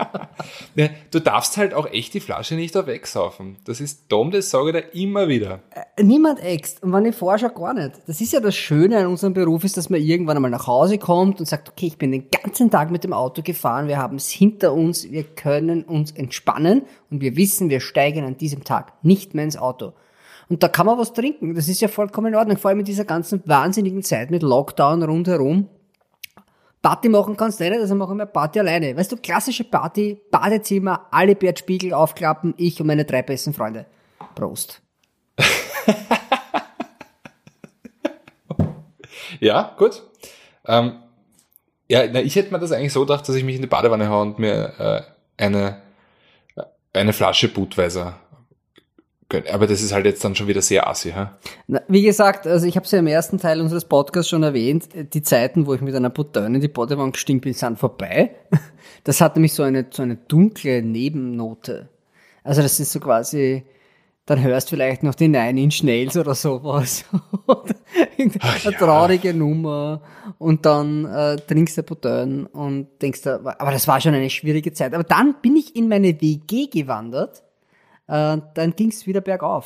Ne, 0.74 0.90
Du 1.10 1.20
darfst 1.20 1.56
halt 1.56 1.74
auch 1.74 1.86
echt 1.90 2.14
die 2.14 2.20
Flasche 2.20 2.54
nicht 2.54 2.74
da 2.74 2.86
wegsaufen. 2.86 3.56
Das 3.64 3.80
ist 3.80 4.04
dumm, 4.08 4.30
das 4.30 4.50
sage 4.50 4.78
ich 4.78 4.84
dir 4.92 5.02
immer 5.02 5.28
wieder. 5.28 5.60
Niemand 6.00 6.42
äxt. 6.42 6.82
Und 6.82 6.92
wenn 6.92 7.04
ich 7.06 7.14
vorher 7.14 7.38
schon 7.38 7.54
gar 7.54 7.74
nicht. 7.74 7.92
Das 8.06 8.20
ist 8.20 8.32
ja 8.32 8.40
das 8.40 8.54
Schöne 8.54 8.98
an 8.98 9.06
unserem 9.06 9.32
Beruf, 9.32 9.64
ist, 9.64 9.76
dass 9.76 9.90
man 9.90 10.00
irgendwann 10.00 10.36
einmal 10.36 10.50
nach 10.50 10.66
Hause 10.66 10.98
kommt 10.98 11.40
und 11.40 11.46
sagt, 11.46 11.70
okay, 11.70 11.86
ich 11.86 11.98
bin 11.98 12.12
den 12.12 12.28
ganzen 12.30 12.70
Tag 12.70 12.90
mit 12.90 13.04
dem 13.04 13.12
Auto 13.12 13.42
gefahren, 13.42 13.88
wir 13.88 13.98
haben 13.98 14.16
es 14.16 14.30
hinter 14.30 14.72
uns, 14.72 15.10
wir 15.10 15.24
können 15.24 15.84
uns 15.84 16.12
entspannen 16.12 16.82
und 17.10 17.20
wir 17.20 17.36
wissen, 17.36 17.70
wir 17.70 17.80
steigen 17.80 18.24
an 18.24 18.36
diesem 18.36 18.64
Tag 18.64 18.92
nicht 19.02 19.34
mehr 19.34 19.44
ins 19.44 19.56
Auto. 19.56 19.92
Und 20.48 20.62
da 20.62 20.68
kann 20.68 20.86
man 20.86 20.98
was 20.98 21.12
trinken. 21.12 21.54
Das 21.54 21.68
ist 21.68 21.80
ja 21.80 21.88
vollkommen 21.88 22.28
in 22.28 22.34
Ordnung. 22.36 22.56
Vor 22.56 22.68
allem 22.68 22.80
in 22.80 22.84
dieser 22.84 23.04
ganzen 23.04 23.42
wahnsinnigen 23.46 24.02
Zeit 24.02 24.30
mit 24.30 24.42
Lockdown 24.42 25.02
rundherum. 25.02 25.68
Party 26.82 27.08
machen 27.08 27.36
kannst 27.36 27.58
du 27.58 27.64
nicht, 27.64 27.80
also 27.80 27.94
machen 27.94 28.18
wir 28.18 28.26
Party 28.26 28.60
alleine. 28.60 28.96
Weißt 28.96 29.10
du, 29.10 29.16
klassische 29.16 29.64
Party, 29.64 30.20
Badezimmer, 30.30 31.06
alle 31.10 31.34
Bärtspiegel 31.34 31.92
aufklappen, 31.92 32.54
ich 32.56 32.80
und 32.80 32.86
meine 32.86 33.04
drei 33.04 33.22
besten 33.22 33.52
Freunde. 33.52 33.86
Prost. 34.34 34.82
Ja, 39.40 39.74
gut. 39.76 40.02
Ähm, 40.66 41.02
ja, 41.88 42.06
na, 42.10 42.20
ich 42.20 42.36
hätte 42.36 42.52
mir 42.52 42.58
das 42.58 42.72
eigentlich 42.72 42.92
so 42.92 43.00
gedacht, 43.00 43.28
dass 43.28 43.36
ich 43.36 43.44
mich 43.44 43.56
in 43.56 43.62
die 43.62 43.68
Badewanne 43.68 44.08
haue 44.08 44.22
und 44.22 44.38
mir 44.38 44.72
äh, 44.78 45.42
eine, 45.42 45.82
eine 46.92 47.12
Flasche 47.12 47.48
Budweiser 47.48 48.18
gönne. 49.28 49.52
Aber 49.52 49.66
das 49.66 49.82
ist 49.82 49.92
halt 49.92 50.06
jetzt 50.06 50.24
dann 50.24 50.34
schon 50.34 50.48
wieder 50.48 50.62
sehr 50.62 50.88
assi, 50.88 51.10
ha? 51.12 51.36
Na, 51.66 51.80
wie 51.88 52.02
gesagt, 52.02 52.46
also 52.46 52.66
ich 52.66 52.76
habe 52.76 52.84
es 52.84 52.92
ja 52.92 52.98
im 52.98 53.06
ersten 53.06 53.38
Teil 53.38 53.60
unseres 53.60 53.84
Podcasts 53.84 54.30
schon 54.30 54.42
erwähnt, 54.42 54.88
die 55.12 55.22
Zeiten, 55.22 55.66
wo 55.66 55.74
ich 55.74 55.80
mit 55.80 55.94
einer 55.94 56.10
Potaine 56.10 56.56
in 56.56 56.60
die 56.60 56.68
Badewanne 56.68 57.12
gestiegen 57.12 57.40
bin, 57.40 57.52
sind 57.52 57.78
vorbei. 57.78 58.36
Das 59.04 59.20
hat 59.20 59.36
nämlich 59.36 59.52
so 59.52 59.62
eine, 59.62 59.86
so 59.90 60.02
eine 60.02 60.16
dunkle 60.16 60.82
Nebennote. 60.82 61.88
Also 62.42 62.60
das 62.60 62.80
ist 62.80 62.90
so 62.90 62.98
quasi, 62.98 63.64
dann 64.24 64.42
hörst 64.42 64.66
du 64.66 64.70
vielleicht 64.76 65.04
noch 65.04 65.14
die 65.14 65.28
Nine 65.28 65.60
Inch 65.60 65.84
Nails 65.84 66.16
oder 66.16 66.34
sowas. 66.34 67.04
Oder 67.46 67.76
irgendeine 68.16 68.58
ja. 68.64 68.70
traurige 68.72 69.32
Nummer. 69.32 70.02
Und 70.38 70.66
dann 70.66 71.04
äh, 71.04 71.36
trinkst 71.36 71.78
du 71.78 71.84
Potaine 71.84 72.48
und 72.48 72.88
denkst 73.00 73.22
da, 73.22 73.36
aber 73.36 73.70
das 73.70 73.86
war 73.86 74.00
schon 74.00 74.14
eine 74.14 74.30
schwierige 74.30 74.72
Zeit. 74.72 74.94
Aber 74.94 75.04
dann 75.04 75.36
bin 75.40 75.54
ich 75.54 75.76
in 75.76 75.88
meine 75.88 76.20
WG 76.20 76.66
gewandert. 76.66 77.44
Äh, 78.08 78.38
dann 78.54 78.76
ging 78.76 78.88
es 78.88 79.06
wieder 79.06 79.20
bergauf. 79.20 79.64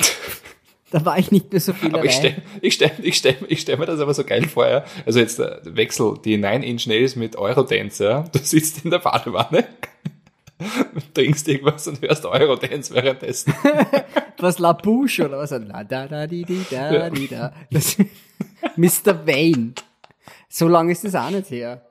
da 0.91 1.05
war 1.05 1.19
ich 1.19 1.31
nicht 1.31 1.53
mehr 1.53 1.61
so 1.61 1.73
viel 1.73 1.95
Aber 1.95 2.05
ich 2.05 2.13
stelle 2.13 2.37
ich 2.61 2.75
stell, 2.75 2.93
ich 3.03 3.17
stell, 3.17 3.37
ich 3.49 3.61
stell 3.61 3.77
mir 3.77 3.87
das 3.87 4.01
aber 4.01 4.15
so 4.15 4.25
geil 4.25 4.47
vor, 4.49 4.69
ja. 4.69 4.85
Also 5.07 5.21
jetzt 5.21 5.39
der 5.39 5.61
Wechsel, 5.65 6.19
die 6.25 6.37
9 6.37 6.63
Inch 6.63 6.87
Nails 6.87 7.17
mit 7.17 7.37
Eurodance, 7.37 8.05
ja. 8.05 8.25
Du 8.33 8.39
sitzt 8.39 8.85
in 8.85 8.91
der 8.91 8.99
Badewanne, 8.99 9.67
trinkst 11.15 11.49
irgendwas 11.49 11.87
und 11.87 12.01
hörst 12.03 12.25
Eurodance 12.27 12.95
währenddessen. 12.95 13.55
Was 14.39 14.59
La 14.59 14.73
Bouche 14.73 15.27
oder 15.27 15.39
was? 15.39 15.51
La 15.51 15.85
da 15.85 16.09
da 16.09 16.27
di 16.27 16.45
di 16.45 16.65
da 16.71 17.11
di 17.11 17.29
da. 17.29 17.53
Das, 17.71 17.99
Mr. 18.77 19.27
Wayne. 19.27 19.75
So 20.49 20.67
lange 20.67 20.93
ist 20.93 21.05
das 21.05 21.15
auch 21.15 21.29
nicht 21.29 21.51
her. 21.51 21.83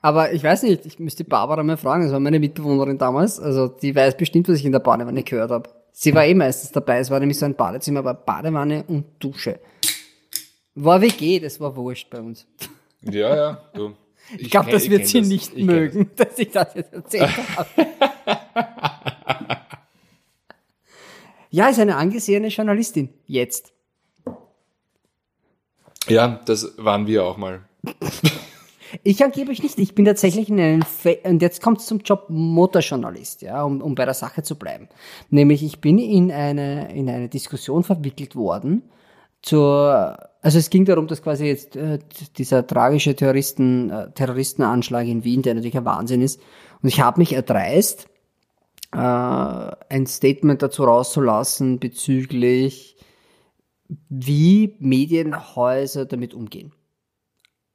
Aber 0.00 0.32
ich 0.32 0.42
weiß 0.42 0.62
nicht, 0.62 0.86
ich 0.86 0.98
müsste 0.98 1.24
Barbara 1.24 1.62
mal 1.62 1.76
fragen, 1.76 2.04
das 2.04 2.12
war 2.12 2.20
meine 2.20 2.38
Mitbewohnerin 2.38 2.98
damals, 2.98 3.38
also 3.40 3.68
die 3.68 3.94
weiß 3.94 4.16
bestimmt, 4.16 4.48
was 4.48 4.58
ich 4.58 4.64
in 4.64 4.72
der 4.72 4.78
Badewanne 4.78 5.22
gehört 5.22 5.50
habe. 5.50 5.68
Sie 6.00 6.14
war 6.14 6.24
eh 6.24 6.32
meistens 6.34 6.70
dabei, 6.70 7.00
es 7.00 7.10
war 7.10 7.18
nämlich 7.18 7.36
so 7.40 7.44
ein 7.44 7.56
Badezimmer, 7.56 7.98
aber 7.98 8.14
Badewanne 8.14 8.84
und 8.86 9.04
Dusche. 9.18 9.58
War 10.76 11.00
WG, 11.00 11.40
das 11.40 11.58
war 11.58 11.74
wurscht 11.74 12.08
bei 12.08 12.20
uns. 12.20 12.46
Ja, 13.02 13.34
ja, 13.34 13.62
du. 13.74 13.96
Ich 14.36 14.48
glaube, 14.48 14.68
kenn- 14.68 14.72
das 14.74 14.88
wird 14.90 15.08
sie 15.08 15.18
das. 15.20 15.28
nicht 15.28 15.56
Ich 15.56 15.64
mögen, 15.64 16.08
dass 16.14 16.38
ich 16.38 16.52
das 16.52 16.72
jetzt 16.76 16.92
erzählt 16.92 17.30
habe. 17.56 17.66
ja, 21.50 21.68
ist 21.68 21.80
eine 21.80 21.96
angesehene 21.96 22.46
Journalistin. 22.46 23.08
Jetzt. 23.26 23.72
das. 24.24 24.34
Ja, 26.08 26.40
das 26.44 26.74
waren 26.76 27.08
wir 27.08 27.24
auch 27.24 27.36
mal. 27.38 27.62
Ich 29.02 29.22
angeblich 29.22 29.62
nicht. 29.62 29.78
Ich 29.78 29.94
bin 29.94 30.04
tatsächlich 30.04 30.48
in 30.48 30.60
einem, 30.60 30.82
Fe 30.82 31.18
und 31.24 31.42
jetzt 31.42 31.62
kommt 31.62 31.80
es 31.80 31.86
zum 31.86 31.98
Job 31.98 32.26
Motorjournalist, 32.28 33.42
ja, 33.42 33.62
um, 33.62 33.80
um 33.80 33.94
bei 33.94 34.04
der 34.04 34.14
Sache 34.14 34.42
zu 34.42 34.56
bleiben. 34.56 34.88
Nämlich, 35.30 35.62
ich 35.62 35.80
bin 35.80 35.98
in 35.98 36.32
eine, 36.32 36.94
in 36.94 37.08
eine 37.08 37.28
Diskussion 37.28 37.84
verwickelt 37.84 38.36
worden 38.36 38.82
zur, 39.42 40.18
also 40.42 40.58
es 40.58 40.70
ging 40.70 40.84
darum, 40.84 41.06
dass 41.06 41.22
quasi 41.22 41.46
jetzt 41.46 41.76
äh, 41.76 41.98
dieser 42.36 42.66
tragische 42.66 43.14
Terroristen, 43.14 43.90
äh, 43.90 44.10
Terroristenanschlag 44.12 45.06
in 45.06 45.24
Wien, 45.24 45.42
der 45.42 45.54
natürlich 45.54 45.76
ein 45.76 45.84
Wahnsinn 45.84 46.22
ist, 46.22 46.40
und 46.82 46.88
ich 46.88 47.00
habe 47.00 47.20
mich 47.20 47.32
erdreist, 47.32 48.08
äh, 48.92 48.98
ein 48.98 50.06
Statement 50.06 50.62
dazu 50.62 50.84
rauszulassen 50.84 51.78
bezüglich, 51.78 52.96
wie 54.08 54.76
Medienhäuser 54.80 56.04
damit 56.04 56.34
umgehen. 56.34 56.72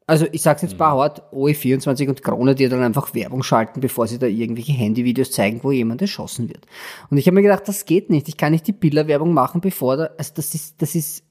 Also 0.05 0.25
ich 0.31 0.41
sag's 0.41 0.61
jetzt 0.61 0.77
paar 0.77 0.97
hart, 0.97 1.23
OE24 1.31 2.09
und 2.09 2.23
Krone, 2.23 2.55
die 2.55 2.67
dann 2.67 2.83
einfach 2.83 3.13
Werbung 3.13 3.41
schalten, 3.41 3.79
bevor 3.79 4.07
sie 4.07 4.19
da 4.19 4.27
irgendwelche 4.27 4.73
Handyvideos 4.73 5.31
zeigen, 5.31 5.63
wo 5.63 5.71
jemand 5.71 6.01
erschossen 6.01 6.49
wird. 6.49 6.65
Und 7.09 7.17
ich 7.17 7.27
habe 7.27 7.35
mir 7.35 7.41
gedacht, 7.41 7.67
das 7.67 7.85
geht 7.85 8.09
nicht. 8.09 8.27
Ich 8.27 8.35
kann 8.35 8.51
nicht 8.51 8.67
die 8.67 8.73
Bilderwerbung 8.73 9.33
machen, 9.33 9.61
bevor 9.61 9.97
da, 9.97 10.09
also 10.17 10.33
das 10.35 10.53
ist, 10.55 10.81
das 10.81 10.95
ist, 10.95 11.23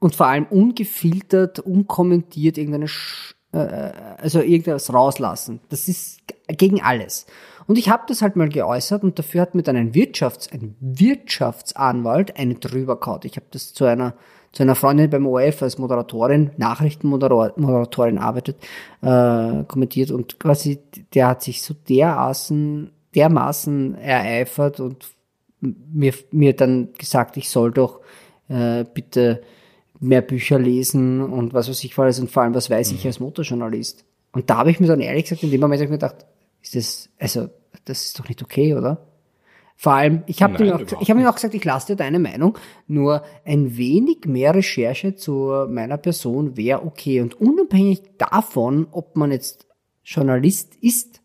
und 0.00 0.16
vor 0.16 0.26
allem 0.26 0.46
ungefiltert, 0.46 1.60
unkommentiert 1.60 2.58
irgendeine, 2.58 2.88
Sch 2.88 3.36
äh, 3.52 3.58
also 4.18 4.40
irgendwas 4.40 4.92
rauslassen. 4.92 5.60
Das 5.68 5.88
ist 5.88 6.20
gegen 6.48 6.82
alles. 6.82 7.26
Und 7.66 7.78
ich 7.78 7.88
habe 7.88 8.02
das 8.08 8.20
halt 8.20 8.36
mal 8.36 8.48
geäußert 8.48 9.04
und 9.04 9.18
dafür 9.18 9.40
hat 9.42 9.54
mir 9.54 9.62
dann 9.62 9.76
ein 9.76 9.92
Wirtschafts-, 9.92 10.52
ein 10.52 10.76
Wirtschaftsanwalt 10.80 12.36
eine 12.36 12.56
drüber 12.56 12.98
gehauen. 12.98 13.20
Ich 13.24 13.36
habe 13.36 13.46
das 13.50 13.72
zu 13.72 13.84
einer 13.84 14.14
zu 14.54 14.62
einer 14.62 14.76
Freundin 14.76 15.10
beim 15.10 15.26
ORF 15.26 15.62
als 15.62 15.78
Moderatorin, 15.78 16.52
Nachrichtenmoderatorin 16.56 18.18
arbeitet, 18.18 18.56
äh, 19.02 19.64
kommentiert 19.66 20.12
und 20.12 20.38
quasi 20.38 20.78
der 21.12 21.26
hat 21.28 21.42
sich 21.42 21.62
so 21.62 21.74
dermaßen, 21.88 22.92
dermaßen 23.14 23.96
ereifert 23.96 24.78
und 24.78 25.12
mir, 25.60 26.14
mir 26.30 26.54
dann 26.54 26.92
gesagt, 26.96 27.36
ich 27.36 27.50
soll 27.50 27.72
doch 27.72 28.00
äh, 28.48 28.84
bitte 28.84 29.42
mehr 29.98 30.22
Bücher 30.22 30.58
lesen 30.58 31.20
und 31.20 31.52
was 31.52 31.68
weiß 31.68 31.82
ich 31.82 31.98
alles 31.98 32.20
und 32.20 32.30
vor 32.30 32.44
allem, 32.44 32.54
was 32.54 32.70
weiß 32.70 32.92
ich 32.92 33.04
mhm. 33.04 33.08
als 33.08 33.20
Motorjournalist. 33.20 34.04
Und 34.32 34.50
da 34.50 34.58
habe 34.58 34.70
ich 34.70 34.78
mir 34.78 34.86
dann 34.86 35.00
ehrlich 35.00 35.24
gesagt, 35.24 35.42
in 35.42 35.50
dem 35.50 35.60
Moment 35.60 35.80
habe 35.80 35.84
ich 35.84 35.90
mir 35.90 35.98
gedacht, 35.98 36.26
ist 36.62 36.76
das, 36.76 37.08
also, 37.18 37.48
das 37.84 38.06
ist 38.06 38.18
doch 38.18 38.28
nicht 38.28 38.42
okay, 38.42 38.74
oder? 38.74 39.06
Vor 39.76 39.92
allem, 39.92 40.22
ich 40.26 40.42
habe 40.42 40.64
ihm, 40.64 40.72
hab 40.72 41.08
ihm 41.08 41.26
auch 41.26 41.34
gesagt, 41.34 41.54
ich 41.54 41.64
lasse 41.64 41.88
dir 41.88 41.96
deine 41.96 42.18
Meinung, 42.18 42.56
nur 42.86 43.22
ein 43.44 43.76
wenig 43.76 44.24
mehr 44.26 44.54
Recherche 44.54 45.16
zu 45.16 45.66
meiner 45.68 45.98
Person 45.98 46.56
wäre 46.56 46.84
okay. 46.84 47.20
Und 47.20 47.40
unabhängig 47.40 48.02
davon, 48.16 48.86
ob 48.92 49.16
man 49.16 49.32
jetzt 49.32 49.66
Journalist 50.04 50.76
ist 50.80 51.20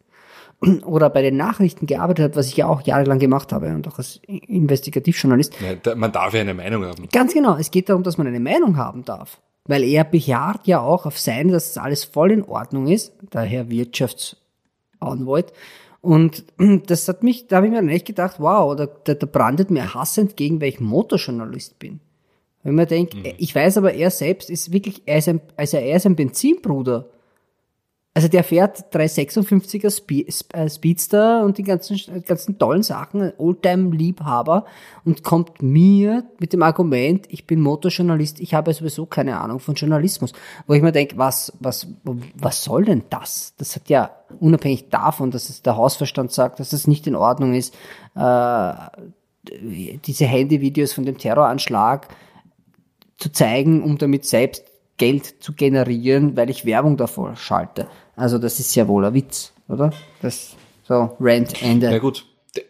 oder 0.86 1.10
bei 1.10 1.22
den 1.22 1.38
Nachrichten 1.38 1.86
gearbeitet 1.86 2.26
hat, 2.26 2.36
was 2.36 2.48
ich 2.48 2.58
ja 2.58 2.68
auch 2.68 2.82
jahrelang 2.82 3.20
gemacht 3.20 3.54
habe 3.54 3.68
und 3.68 3.88
auch 3.88 3.98
als 3.98 4.20
Investigativjournalist. 4.26 5.56
Ja, 5.62 5.96
man 5.96 6.12
darf 6.12 6.34
ja 6.34 6.42
eine 6.42 6.54
Meinung 6.54 6.86
haben. 6.86 7.08
Ganz 7.12 7.34
genau, 7.34 7.56
es 7.56 7.72
geht 7.72 7.90
darum, 7.90 8.04
dass 8.04 8.18
man 8.18 8.28
eine 8.28 8.40
Meinung 8.40 8.78
haben 8.78 9.06
darf. 9.06 9.40
Weil 9.66 9.84
er 9.84 10.04
bejaht 10.04 10.66
ja 10.66 10.80
auch 10.80 11.06
auf 11.06 11.20
sein, 11.20 11.50
dass 11.50 11.74
das 11.74 11.84
alles 11.84 12.04
voll 12.04 12.32
in 12.32 12.44
Ordnung 12.44 12.88
ist, 12.88 13.14
der 13.34 13.42
Herr 13.42 13.70
Wirtschaftsanwalt. 13.70 15.54
Und 16.02 16.46
das 16.88 17.08
hat 17.08 17.24
mich, 17.24 17.48
da 17.48 17.58
habe 17.58 17.68
ich 17.68 17.72
mir 17.72 17.80
dann 17.80 17.90
echt 17.90 18.06
gedacht, 18.06 18.36
wow, 18.40 18.76
da, 18.76 18.86
da, 18.86 19.14
da 19.14 19.26
brandet 19.26 19.72
mir 19.72 19.94
Hass 19.94 20.18
entgegen, 20.18 20.62
weil 20.62 20.70
ich 20.70 20.80
Motorjournalist 20.80 21.80
bin. 21.80 22.00
Wenn 22.64 22.76
man 22.76 22.88
denkt, 22.88 23.16
mhm. 23.16 23.24
ich 23.38 23.54
weiß 23.56 23.78
aber, 23.78 23.94
er 23.94 24.12
selbst 24.12 24.50
ist 24.50 24.72
wirklich, 24.72 25.04
er 25.06 25.18
ist 25.18 25.30
ein, 25.30 25.42
also 25.56 25.78
er 25.78 25.96
ist 25.96 26.06
ein 26.06 26.16
Benzinbruder. 26.16 27.10
Also 28.20 28.28
der 28.28 28.44
fährt 28.44 28.94
356er 28.94 30.54
äh, 30.54 30.70
Speedster 30.70 31.46
und 31.46 31.58
die 31.58 31.64
ganzen, 31.64 31.98
ganzen 32.26 32.60
tollen 32.60 32.84
Sachen, 32.84 33.32
Oldtime-Liebhaber 33.38 34.66
und 35.06 35.24
kommt 35.24 35.62
mir 35.62 36.26
mit 36.38 36.52
dem 36.52 36.62
Argument, 36.62 37.28
ich 37.30 37.48
bin 37.48 37.62
Motorjournalist, 37.62 38.42
ich 38.42 38.54
habe 38.54 38.74
sowieso 38.74 39.06
keine 39.06 39.40
Ahnung 39.40 39.62
von 39.62 39.76
Journalismus. 39.76 40.34
Wo 40.68 40.74
ich 40.74 40.82
mir 40.82 40.92
denke, 40.92 41.18
was, 41.18 41.54
was, 41.62 41.88
was 42.36 42.62
soll 42.62 42.84
denn 42.84 43.04
das? 43.10 43.54
Das 43.58 43.78
hat 43.78 43.88
ja 43.88 44.12
unabhängig 44.42 44.90
davon, 44.90 45.32
dass 45.32 45.50
es 45.50 45.62
der 45.62 45.78
Hausverstand 45.78 46.34
sagt, 46.34 46.60
dass 46.60 46.74
es 46.74 46.88
nicht 46.88 47.08
in 47.08 47.16
Ordnung 47.16 47.54
ist, 47.54 47.74
äh, 48.18 48.74
diese 50.06 50.26
Handyvideos 50.26 50.92
von 50.92 51.06
dem 51.06 51.18
Terroranschlag 51.18 52.10
zu 53.16 53.32
zeigen, 53.32 53.82
um 53.82 53.98
damit 53.98 54.26
selbst 54.26 54.66
Geld 55.00 55.42
zu 55.42 55.54
generieren, 55.54 56.38
weil 56.38 56.52
ich 56.52 56.66
Werbung 56.66 56.98
davor 56.98 57.36
schalte. 57.36 57.88
Also 58.16 58.38
das 58.38 58.60
ist 58.60 58.76
ja 58.76 58.88
wohl 58.88 59.06
ein 59.06 59.16
Witz, 59.16 59.54
oder? 59.68 59.92
Das 60.22 60.56
so 60.84 61.16
Rent 61.20 61.64
Ende. 61.64 61.90
Na 61.90 61.98
gut, 61.98 62.26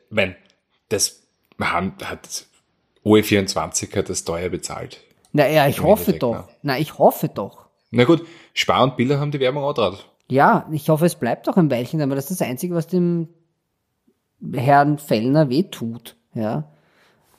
wenn 0.10 0.36
das 0.88 1.24
hat 1.60 2.46
OE24 3.04 3.96
hat 3.96 4.10
das 4.10 4.24
teuer 4.24 4.50
bezahlt. 4.50 5.02
Na 5.34 5.48
ja, 5.48 5.68
ich 5.68 5.82
hoffe 5.82 6.14
doch. 6.14 6.48
Na. 6.62 6.74
na, 6.74 6.80
ich 6.80 6.98
hoffe 6.98 7.28
doch. 7.28 7.68
Na 7.92 8.06
gut, 8.06 8.26
Spar 8.54 8.84
und 8.84 8.98
Bilder 8.98 9.20
haben 9.20 9.32
die 9.32 9.40
Werbung 9.40 9.64
auch 9.64 9.74
drauf. 9.74 10.06
Ja, 10.28 10.68
ich 10.72 10.90
hoffe, 10.90 11.06
es 11.06 11.16
bleibt 11.16 11.50
auch 11.50 11.58
ein 11.58 11.72
Weilchen, 11.72 12.02
aber 12.02 12.16
das 12.16 12.30
ist 12.30 12.40
das 12.40 12.48
Einzige, 12.48 12.76
was 12.76 12.88
dem 12.88 13.30
Herrn 14.54 15.00
Fellner 15.00 15.50
wehtut. 15.50 16.16
Ja. 16.34 16.72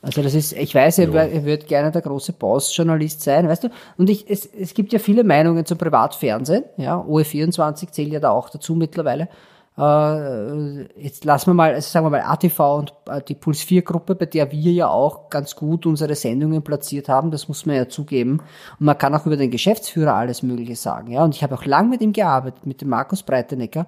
Also 0.02 0.22
das 0.22 0.34
ist, 0.34 0.52
ich 0.52 0.74
weiß, 0.74 0.98
er, 0.98 1.14
er 1.14 1.44
wird 1.44 1.66
gerne 1.66 1.90
der 1.90 2.00
große 2.00 2.32
Boss-Journalist 2.32 3.20
sein, 3.20 3.48
weißt 3.48 3.64
du? 3.64 3.68
Und 3.98 4.08
ich, 4.08 4.30
es, 4.30 4.46
es 4.46 4.72
gibt 4.72 4.92
ja 4.94 4.98
viele 4.98 5.24
Meinungen 5.24 5.66
zum 5.66 5.76
Privatfernsehen, 5.76 6.64
ja, 6.78 6.96
OE24 6.96 7.90
zählt 7.90 8.12
ja 8.12 8.20
da 8.20 8.30
auch 8.30 8.48
dazu 8.48 8.74
mittlerweile. 8.74 9.28
Äh, 9.76 11.02
jetzt 11.02 11.24
lassen 11.26 11.50
wir 11.50 11.54
mal, 11.54 11.74
also 11.74 11.86
sagen 11.88 12.06
wir 12.06 12.10
mal 12.10 12.22
ATV 12.22 12.78
und 12.78 12.94
äh, 13.08 13.20
die 13.22 13.34
Puls 13.34 13.62
4 13.62 13.82
Gruppe, 13.82 14.14
bei 14.14 14.24
der 14.24 14.50
wir 14.50 14.72
ja 14.72 14.88
auch 14.88 15.28
ganz 15.28 15.54
gut 15.54 15.84
unsere 15.84 16.14
Sendungen 16.14 16.62
platziert 16.62 17.10
haben, 17.10 17.30
das 17.30 17.46
muss 17.48 17.66
man 17.66 17.76
ja 17.76 17.88
zugeben. 17.88 18.40
Und 18.78 18.86
man 18.86 18.96
kann 18.96 19.14
auch 19.14 19.26
über 19.26 19.36
den 19.36 19.50
Geschäftsführer 19.50 20.14
alles 20.14 20.42
Mögliche 20.42 20.76
sagen, 20.76 21.12
ja. 21.12 21.22
Und 21.22 21.34
ich 21.34 21.42
habe 21.42 21.54
auch 21.54 21.66
lang 21.66 21.90
mit 21.90 22.00
ihm 22.00 22.14
gearbeitet, 22.14 22.64
mit 22.64 22.80
dem 22.80 22.88
Markus 22.88 23.22
Breitenecker. 23.22 23.86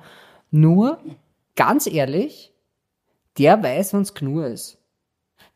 Nur, 0.50 0.98
ganz 1.56 1.86
ehrlich, 1.86 2.52
der 3.38 3.62
weiß, 3.62 3.94
wann's 3.94 4.12
Knur 4.12 4.46
ist 4.46 4.81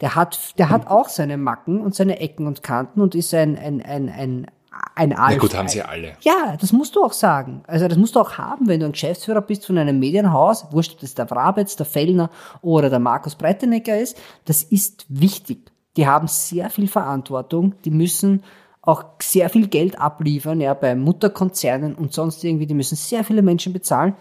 der 0.01 0.15
hat, 0.15 0.59
der 0.59 0.69
hat 0.71 0.87
auch 0.89 1.09
seine 1.09 1.37
Macken 1.37 1.81
und 1.81 1.95
seine 1.95 2.21
Ecken 2.21 2.47
und 2.47 2.63
Kanten 2.63 3.01
und 3.01 3.15
ist 3.15 3.33
ein, 3.33 3.57
ein, 3.57 3.83
ein, 3.83 4.09
ein, 4.09 4.47
ein 4.95 5.13
Alf. 5.15 5.35
Na 5.35 5.39
gut, 5.39 5.57
haben 5.57 5.69
sie 5.69 5.83
alle. 5.83 6.13
Ja, 6.21 6.57
das 6.61 6.73
musst 6.73 6.97
du 6.97 7.03
auch 7.03 7.13
sagen. 7.13 7.63
Also 7.67 7.89
das 7.89 7.97
musst 7.97 8.15
du 8.15 8.21
auch 8.21 8.37
haben, 8.37 8.69
wenn 8.69 8.81
du 8.81 8.87
ein 8.87 8.93
Geschäftsführer 8.93 9.41
bist 9.41 9.67
von 9.67 9.79
einem 9.79 9.99
Medienhaus, 9.99 10.67
wurscht, 10.71 10.95
ob 10.95 11.01
das 11.01 11.15
der 11.15 11.31
Wrabetz, 11.31 11.77
der 11.77 11.87
Fellner 11.87 12.31
oder 12.61 12.91
der 12.91 12.99
Markus 12.99 13.35
Breitenecker 13.35 13.99
ist, 13.99 14.19
das 14.45 14.63
ist 14.63 15.07
wichtig. 15.09 15.73
Die 15.97 16.07
haben 16.07 16.29
sehr 16.29 16.69
viel 16.69 16.89
Verantwortung, 16.89 17.75
die 17.85 17.91
müssen 17.91 18.43
auch 18.83 19.05
sehr 19.21 19.49
viel 19.51 19.67
Geld 19.67 19.99
abliefern, 19.99 20.61
ja, 20.61 20.75
bei 20.75 20.95
Mutterkonzernen 20.95 21.95
und 21.95 22.13
sonst 22.13 22.45
irgendwie, 22.45 22.67
die 22.67 22.75
müssen 22.75 22.97
sehr 22.97 23.25
viele 23.25 23.43
Menschen 23.43 23.73
bezahlen. 23.73 24.15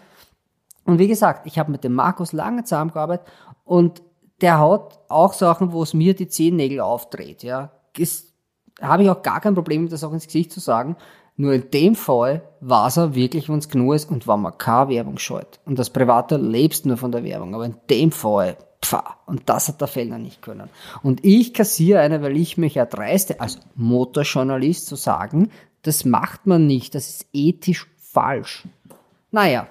Und 0.84 0.98
wie 0.98 1.08
gesagt, 1.08 1.46
ich 1.46 1.58
habe 1.58 1.70
mit 1.70 1.84
dem 1.84 1.94
Markus 1.94 2.32
lange 2.32 2.64
zusammengearbeitet 2.64 3.26
und 3.64 4.02
der 4.40 4.58
hat 4.60 4.98
auch 5.08 5.32
Sachen, 5.32 5.72
wo 5.72 5.82
es 5.82 5.94
mir 5.94 6.14
die 6.14 6.28
Zehennägel 6.28 6.80
aufdreht, 6.80 7.42
ja. 7.42 7.70
Habe 8.80 9.02
ich 9.02 9.10
auch 9.10 9.22
gar 9.22 9.40
kein 9.40 9.54
Problem, 9.54 9.88
das 9.88 10.04
auch 10.04 10.12
ins 10.12 10.26
Gesicht 10.26 10.52
zu 10.52 10.60
sagen. 10.60 10.96
Nur 11.38 11.52
in 11.52 11.70
dem 11.70 11.94
Fall 11.94 12.42
war 12.60 12.88
es 12.88 12.96
er 12.96 13.14
wirklich, 13.14 13.48
wenn 13.48 13.58
es 13.58 13.68
genug 13.68 13.94
ist 13.94 14.10
und 14.10 14.26
wenn 14.26 14.40
man 14.40 14.56
keine 14.56 14.90
Werbung 14.90 15.18
scheut. 15.18 15.60
Und 15.64 15.78
das 15.78 15.90
Private 15.90 16.36
lebst 16.36 16.86
nur 16.86 16.96
von 16.96 17.12
der 17.12 17.24
Werbung. 17.24 17.54
Aber 17.54 17.66
in 17.66 17.76
dem 17.90 18.10
Fall, 18.10 18.56
pfah, 18.82 19.16
und 19.26 19.42
das 19.46 19.68
hat 19.68 19.80
der 19.80 19.88
Fellner 19.88 20.18
nicht 20.18 20.40
können. 20.40 20.70
Und 21.02 21.24
ich 21.24 21.52
kassiere 21.52 22.00
eine, 22.00 22.22
weil 22.22 22.36
ich 22.36 22.56
mich 22.56 22.76
erdreiste, 22.76 23.40
als 23.40 23.60
Motorjournalist 23.74 24.86
zu 24.86 24.96
sagen, 24.96 25.50
das 25.82 26.04
macht 26.04 26.46
man 26.46 26.66
nicht, 26.66 26.94
das 26.94 27.08
ist 27.08 27.26
ethisch 27.32 27.86
falsch. 27.98 28.64
Naja, 29.30 29.68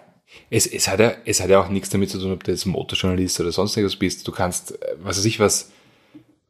es, 0.49 0.67
es, 0.67 0.88
hat 0.88 0.99
ja, 0.99 1.13
es 1.25 1.41
hat 1.41 1.49
ja 1.49 1.59
auch 1.59 1.69
nichts 1.69 1.89
damit 1.89 2.09
zu 2.09 2.19
tun, 2.19 2.31
ob 2.31 2.43
du 2.43 2.51
jetzt 2.51 2.65
Motorjournalist 2.65 3.39
oder 3.39 3.51
sonst 3.51 3.75
irgendwas 3.75 3.97
bist. 3.97 4.27
Du 4.27 4.31
kannst, 4.31 4.71
äh, 4.81 4.95
was 5.01 5.17
weiß 5.17 5.25
ich 5.25 5.39
was, 5.39 5.71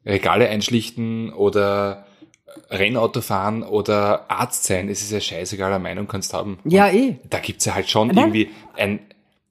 Regale 0.06 0.50
einschlichten 0.50 1.34
oder 1.34 2.06
Rennauto 2.70 3.22
fahren 3.22 3.64
oder 3.64 4.30
Arzt 4.30 4.66
sein. 4.66 4.90
Es 4.90 5.02
ist 5.02 5.12
ja 5.12 5.20
scheißegal, 5.20 5.74
eine 5.74 5.84
Meinung 5.84 6.08
kannst 6.08 6.34
haben. 6.34 6.60
Ja, 6.64 6.90
eh. 6.90 7.18
Da 7.30 7.40
gibt's 7.40 7.66
ja 7.66 7.76
halt 7.76 7.90
schon 7.90 8.10
Nein. 8.10 8.18
irgendwie 8.18 8.50
ein, 8.76 9.00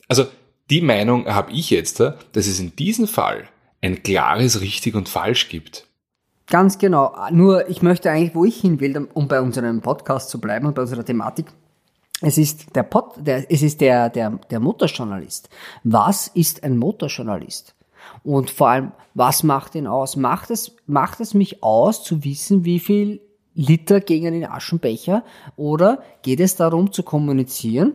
also 0.08 0.26
die 0.70 0.80
Meinung 0.80 1.26
habe 1.26 1.52
ich 1.52 1.70
jetzt, 1.70 2.00
dass 2.00 2.16
es 2.34 2.60
in 2.60 2.74
diesem 2.76 3.06
Fall 3.06 3.48
ein 3.82 4.02
klares 4.02 4.60
richtig 4.60 4.94
und 4.94 5.08
falsch 5.08 5.48
gibt. 5.48 5.86
Ganz 6.46 6.78
genau. 6.78 7.14
Nur 7.30 7.68
ich 7.68 7.82
möchte 7.82 8.10
eigentlich, 8.10 8.34
wo 8.34 8.44
ich 8.44 8.60
hin 8.60 8.80
will, 8.80 9.08
um 9.12 9.28
bei 9.28 9.40
unserem 9.40 9.80
Podcast 9.80 10.30
zu 10.30 10.40
bleiben 10.40 10.66
und 10.66 10.74
bei 10.74 10.82
unserer 10.82 11.04
Thematik, 11.04 11.46
es 12.20 12.38
ist 12.38 12.74
der 12.74 12.84
Pod, 12.84 13.14
der, 13.18 13.50
es 13.50 13.62
ist 13.62 13.80
der, 13.80 14.08
der, 14.08 14.30
der 14.50 14.60
Motorjournalist. 14.60 15.48
Was 15.82 16.28
ist 16.28 16.62
ein 16.62 16.78
Motorjournalist? 16.78 17.74
Und 18.22 18.50
vor 18.50 18.68
allem, 18.68 18.92
was 19.14 19.42
macht 19.42 19.74
ihn 19.74 19.86
aus? 19.86 20.16
Macht 20.16 20.50
es, 20.50 20.76
macht 20.86 21.20
es 21.20 21.34
mich 21.34 21.62
aus, 21.62 22.02
zu 22.04 22.24
wissen, 22.24 22.64
wie 22.64 22.78
viel 22.78 23.20
Liter 23.54 24.00
gegen 24.00 24.32
den 24.32 24.46
Aschenbecher? 24.46 25.24
Oder 25.56 26.02
geht 26.22 26.40
es 26.40 26.56
darum 26.56 26.92
zu 26.92 27.02
kommunizieren, 27.02 27.94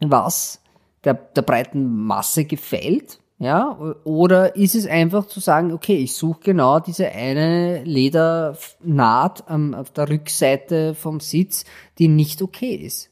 was 0.00 0.60
der, 1.04 1.14
der 1.14 1.42
breiten 1.42 2.04
Masse 2.04 2.44
gefällt? 2.44 3.18
Ja, 3.40 3.78
oder 4.02 4.56
ist 4.56 4.74
es 4.74 4.88
einfach 4.88 5.26
zu 5.26 5.38
sagen, 5.38 5.72
okay, 5.72 5.96
ich 5.96 6.14
suche 6.14 6.40
genau 6.42 6.80
diese 6.80 7.08
eine 7.08 7.84
Ledernaht 7.84 9.44
auf 9.48 9.90
der 9.92 10.08
Rückseite 10.08 10.96
vom 10.96 11.20
Sitz, 11.20 11.64
die 11.98 12.08
nicht 12.08 12.42
okay 12.42 12.74
ist. 12.74 13.10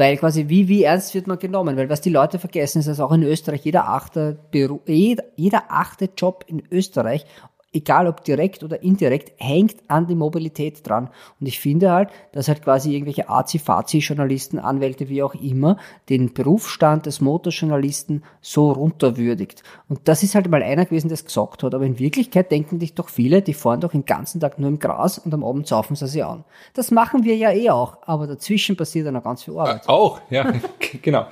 Weil 0.00 0.16
quasi, 0.16 0.48
wie, 0.48 0.66
wie 0.66 0.84
ernst 0.84 1.14
wird 1.14 1.26
man 1.26 1.38
genommen? 1.38 1.76
Weil 1.76 1.90
was 1.90 2.00
die 2.00 2.08
Leute 2.08 2.38
vergessen, 2.38 2.78
ist, 2.78 2.88
dass 2.88 3.00
auch 3.00 3.12
in 3.12 3.22
Österreich 3.22 3.66
jeder 3.66 3.86
achte, 3.86 4.38
Beru 4.50 4.80
jeder, 4.86 5.24
jeder 5.36 5.64
achte 5.68 6.08
Job 6.16 6.42
in 6.46 6.62
Österreich 6.70 7.26
egal 7.72 8.08
ob 8.08 8.24
direkt 8.24 8.62
oder 8.64 8.82
indirekt, 8.82 9.32
hängt 9.36 9.76
an 9.88 10.06
die 10.06 10.14
Mobilität 10.14 10.86
dran. 10.86 11.10
Und 11.38 11.46
ich 11.46 11.60
finde 11.60 11.92
halt, 11.92 12.10
dass 12.32 12.48
halt 12.48 12.62
quasi 12.62 12.92
irgendwelche 12.92 13.28
Azi-Fazi-Journalisten, 13.28 14.58
Anwälte, 14.58 15.08
wie 15.08 15.22
auch 15.22 15.34
immer, 15.34 15.76
den 16.08 16.34
Berufsstand 16.34 17.06
des 17.06 17.20
Motorjournalisten 17.20 18.24
so 18.40 18.72
runterwürdigt. 18.72 19.62
Und 19.88 20.00
das 20.04 20.22
ist 20.22 20.34
halt 20.34 20.50
mal 20.50 20.62
einer 20.62 20.84
gewesen, 20.84 21.08
der 21.08 21.14
es 21.14 21.24
gesagt 21.24 21.62
hat. 21.62 21.74
Aber 21.74 21.84
in 21.84 21.98
Wirklichkeit 21.98 22.50
denken 22.50 22.80
sich 22.80 22.94
doch 22.94 23.08
viele, 23.08 23.40
die 23.40 23.54
fahren 23.54 23.80
doch 23.80 23.92
den 23.92 24.04
ganzen 24.04 24.40
Tag 24.40 24.58
nur 24.58 24.68
im 24.68 24.78
Gras 24.78 25.18
und 25.18 25.32
am 25.32 25.44
Abend 25.44 25.68
saufen 25.68 25.94
sie 25.94 26.08
sich 26.08 26.24
an. 26.24 26.44
Das 26.74 26.90
machen 26.90 27.24
wir 27.24 27.36
ja 27.36 27.52
eh 27.52 27.70
auch. 27.70 27.98
Aber 28.02 28.26
dazwischen 28.26 28.76
passiert 28.76 29.06
dann 29.06 29.14
noch 29.14 29.24
ganz 29.24 29.44
viel 29.44 29.56
Arbeit. 29.56 29.86
Äh, 29.86 29.88
auch, 29.88 30.20
ja, 30.30 30.52
genau. 31.02 31.26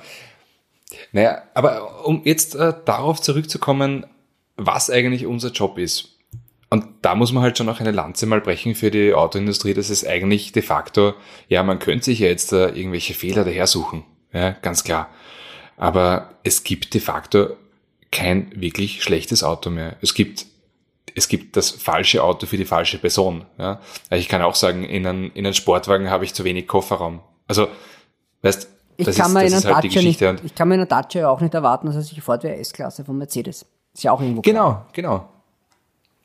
Naja, 1.11 1.43
aber 1.53 2.05
um 2.05 2.21
jetzt 2.23 2.55
äh, 2.55 2.73
darauf 2.85 3.21
zurückzukommen, 3.21 4.05
was 4.55 4.89
eigentlich 4.89 5.25
unser 5.25 5.51
Job 5.51 5.77
ist. 5.77 6.18
Und 6.69 6.85
da 7.01 7.15
muss 7.15 7.31
man 7.31 7.41
halt 7.41 7.57
schon 7.57 7.65
noch 7.65 7.79
eine 7.79 7.91
Lanze 7.91 8.27
mal 8.27 8.41
brechen 8.41 8.75
für 8.75 8.91
die 8.91 9.13
Autoindustrie, 9.13 9.73
dass 9.73 9.89
es 9.89 10.05
eigentlich 10.05 10.51
de 10.51 10.61
facto, 10.61 11.13
ja, 11.47 11.63
man 11.63 11.79
könnte 11.79 12.05
sich 12.05 12.19
ja 12.19 12.27
jetzt 12.27 12.53
äh, 12.53 12.67
irgendwelche 12.69 13.15
Fehler 13.15 13.43
daher 13.43 13.65
suchen. 13.65 14.03
Ja, 14.31 14.51
ganz 14.51 14.83
klar. 14.83 15.09
Aber 15.77 16.29
es 16.43 16.63
gibt 16.63 16.93
de 16.93 17.01
facto 17.01 17.55
kein 18.11 18.51
wirklich 18.55 19.03
schlechtes 19.03 19.43
Auto 19.43 19.71
mehr. 19.71 19.95
Es 20.01 20.13
gibt, 20.13 20.45
es 21.15 21.27
gibt 21.27 21.57
das 21.57 21.71
falsche 21.71 22.23
Auto 22.23 22.45
für 22.45 22.57
die 22.57 22.65
falsche 22.65 22.99
Person. 22.99 23.45
Ja. 23.57 23.79
Ich 24.11 24.27
kann 24.27 24.43
auch 24.43 24.55
sagen, 24.55 24.83
in 24.83 25.07
einem, 25.07 25.31
in 25.33 25.45
einem 25.45 25.53
Sportwagen 25.53 26.09
habe 26.11 26.25
ich 26.25 26.35
zu 26.35 26.43
wenig 26.43 26.67
Kofferraum. 26.67 27.21
Also, 27.47 27.67
weißt, 28.43 28.69
ich 28.97 29.05
das 29.05 29.15
kann, 29.15 29.27
ist, 29.27 29.33
mir 29.33 29.43
das 29.43 29.51
in 29.51 29.57
ist 29.57 29.65
einer 29.65 29.75
halt 29.75 29.83
die 29.85 29.87
Dacia 29.87 30.01
nicht, 30.01 30.19
Geschichte. 30.19 30.29
Und 30.29 30.43
ich 30.43 30.53
kann 30.53 30.67
mir 30.67 30.75
in 30.75 30.81
einer 30.81 30.87
Dacia 30.87 31.21
ja 31.21 31.29
auch 31.29 31.41
nicht 31.41 31.53
erwarten, 31.53 31.87
dass 31.87 31.95
er 31.95 32.01
sich 32.03 32.21
fährt 32.21 32.43
wie 32.43 32.47
S-Klasse 32.47 33.05
von 33.05 33.17
Mercedes. 33.17 33.65
Ist 33.93 34.03
ja 34.03 34.11
auch 34.11 34.21
irgendwo 34.21 34.41
klar. 34.41 34.53
Genau, 34.53 34.85
genau. 34.93 35.29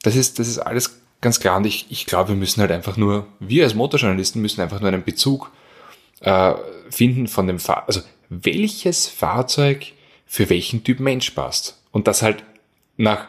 Das 0.05 0.15
ist, 0.15 0.39
das 0.39 0.47
ist 0.47 0.59
alles 0.59 1.01
ganz 1.21 1.41
klar. 1.41 1.57
Und 1.57 1.67
ich, 1.67 1.87
ich 1.89 2.07
glaube, 2.07 2.29
wir 2.29 2.37
müssen 2.37 2.61
halt 2.61 2.71
einfach 2.71 2.97
nur, 2.97 3.27
wir 3.41 3.65
als 3.65 3.75
Motorjournalisten 3.75 4.41
müssen 4.41 4.61
einfach 4.61 4.81
nur 4.81 4.89
einen 4.89 5.03
Bezug 5.03 5.51
äh, 6.21 6.55
finden 6.91 7.27
von 7.27 7.47
dem 7.47 7.59
Fahrzeug. 7.59 7.87
Also 7.89 8.03
welches 8.29 9.09
Fahrzeug 9.09 9.87
für 10.27 10.51
welchen 10.51 10.85
Typ 10.85 11.01
Mensch 11.01 11.31
passt. 11.31 11.81
Und 11.91 12.07
das 12.07 12.23
halt 12.23 12.45
nach 12.97 13.27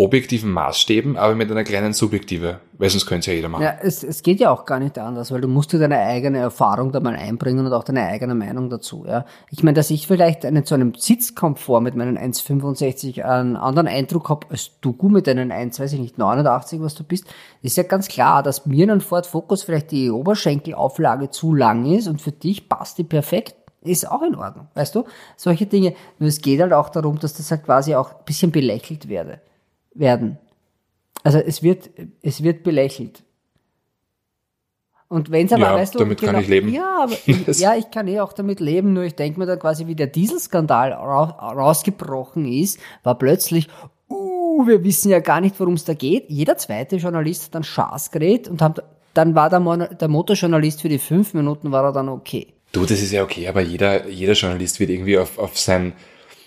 objektiven 0.00 0.50
Maßstäben, 0.50 1.18
aber 1.18 1.34
mit 1.34 1.50
einer 1.50 1.62
kleinen 1.62 1.92
Subjektive, 1.92 2.60
weil 2.78 2.88
sonst 2.88 3.04
könnte 3.04 3.20
es 3.20 3.26
ja 3.26 3.32
jeder 3.34 3.50
machen. 3.50 3.62
Ja, 3.62 3.74
es, 3.82 4.02
es 4.02 4.22
geht 4.22 4.40
ja 4.40 4.50
auch 4.50 4.64
gar 4.64 4.80
nicht 4.80 4.98
anders, 4.98 5.30
weil 5.30 5.42
du 5.42 5.48
musst 5.48 5.74
dir 5.74 5.78
deine 5.78 5.98
eigene 5.98 6.38
Erfahrung 6.38 6.90
da 6.90 7.00
mal 7.00 7.14
einbringen 7.14 7.66
und 7.66 7.72
auch 7.74 7.84
deine 7.84 8.06
eigene 8.06 8.34
Meinung 8.34 8.70
dazu. 8.70 9.04
Ja. 9.06 9.26
Ich 9.50 9.62
meine, 9.62 9.74
dass 9.74 9.90
ich 9.90 10.06
vielleicht 10.06 10.46
einen, 10.46 10.64
zu 10.64 10.74
einem 10.74 10.94
Sitzkomfort 10.94 11.82
mit 11.82 11.96
meinen 11.96 12.18
1,65 12.18 13.22
einen 13.22 13.56
anderen 13.56 13.88
Eindruck 13.88 14.30
habe 14.30 14.46
als 14.48 14.70
du 14.80 14.96
mit 15.08 15.26
deinen 15.26 15.52
1, 15.52 15.78
weiß 15.78 15.92
ich 15.92 16.00
nicht, 16.00 16.16
89, 16.16 16.80
was 16.80 16.94
du 16.94 17.04
bist, 17.04 17.26
ist 17.60 17.76
ja 17.76 17.82
ganz 17.82 18.08
klar, 18.08 18.42
dass 18.42 18.64
mir 18.64 18.84
in 18.84 18.90
einem 18.90 19.00
Ford 19.02 19.26
Focus 19.26 19.64
vielleicht 19.64 19.90
die 19.90 20.10
Oberschenkelauflage 20.10 21.28
zu 21.28 21.54
lang 21.54 21.84
ist 21.84 22.08
und 22.08 22.22
für 22.22 22.32
dich 22.32 22.70
passt 22.70 22.96
die 22.96 23.04
perfekt 23.04 23.54
ist 23.82 24.10
auch 24.10 24.22
in 24.22 24.34
Ordnung, 24.34 24.68
weißt 24.74 24.94
du? 24.94 25.04
Solche 25.36 25.66
Dinge. 25.66 25.94
Nur 26.18 26.28
es 26.28 26.42
geht 26.42 26.60
halt 26.60 26.72
auch 26.72 26.90
darum, 26.90 27.18
dass 27.18 27.34
das 27.34 27.50
halt 27.50 27.64
quasi 27.64 27.94
auch 27.94 28.10
ein 28.10 28.24
bisschen 28.26 28.52
belächelt 28.52 29.08
werde, 29.08 29.40
werden. 29.94 30.38
Also 31.22 31.38
es 31.38 31.62
wird, 31.62 31.90
es 32.22 32.42
wird 32.42 32.62
belächelt. 32.62 33.22
Und 35.08 35.32
wenn 35.32 35.46
es 35.46 35.52
aber, 35.52 35.62
Ja, 35.62 35.74
weißt 35.74 35.94
du, 35.96 35.98
genau, 36.06 36.14
kann 36.14 36.40
ich 36.40 36.46
leben. 36.46 36.72
Ja, 36.72 37.02
aber 37.02 37.16
ich, 37.26 37.58
ja, 37.58 37.74
ich 37.74 37.90
kann 37.90 38.06
eh 38.06 38.20
auch 38.20 38.32
damit 38.32 38.60
leben, 38.60 38.92
nur 38.92 39.02
ich 39.02 39.16
denke 39.16 39.40
mir 39.40 39.46
dann 39.46 39.58
quasi, 39.58 39.88
wie 39.88 39.96
der 39.96 40.06
Dieselskandal 40.06 40.92
ra 40.92 41.24
rausgebrochen 41.52 42.46
ist, 42.46 42.78
war 43.02 43.18
plötzlich, 43.18 43.68
uh, 44.08 44.66
wir 44.68 44.84
wissen 44.84 45.10
ja 45.10 45.18
gar 45.18 45.40
nicht, 45.40 45.58
worum 45.58 45.74
es 45.74 45.84
da 45.84 45.94
geht. 45.94 46.26
Jeder 46.28 46.56
zweite 46.58 46.96
Journalist 46.96 47.46
hat 47.46 47.56
dann 47.56 47.64
Schaß 47.64 48.12
geredet 48.12 48.46
und 48.46 48.62
haben, 48.62 48.74
dann 49.12 49.34
war 49.34 49.50
der, 49.50 49.58
Mon 49.58 49.84
der 50.00 50.08
Motorjournalist 50.08 50.80
für 50.80 50.88
die 50.88 50.98
fünf 50.98 51.34
Minuten 51.34 51.72
war 51.72 51.84
er 51.84 51.92
dann 51.92 52.08
okay. 52.08 52.46
Du, 52.70 52.82
das 52.82 53.02
ist 53.02 53.10
ja 53.10 53.24
okay, 53.24 53.48
aber 53.48 53.62
jeder, 53.62 54.08
jeder 54.08 54.34
Journalist 54.34 54.78
wird 54.78 54.90
irgendwie 54.90 55.18
auf, 55.18 55.40
auf 55.40 55.58
sein, 55.58 55.94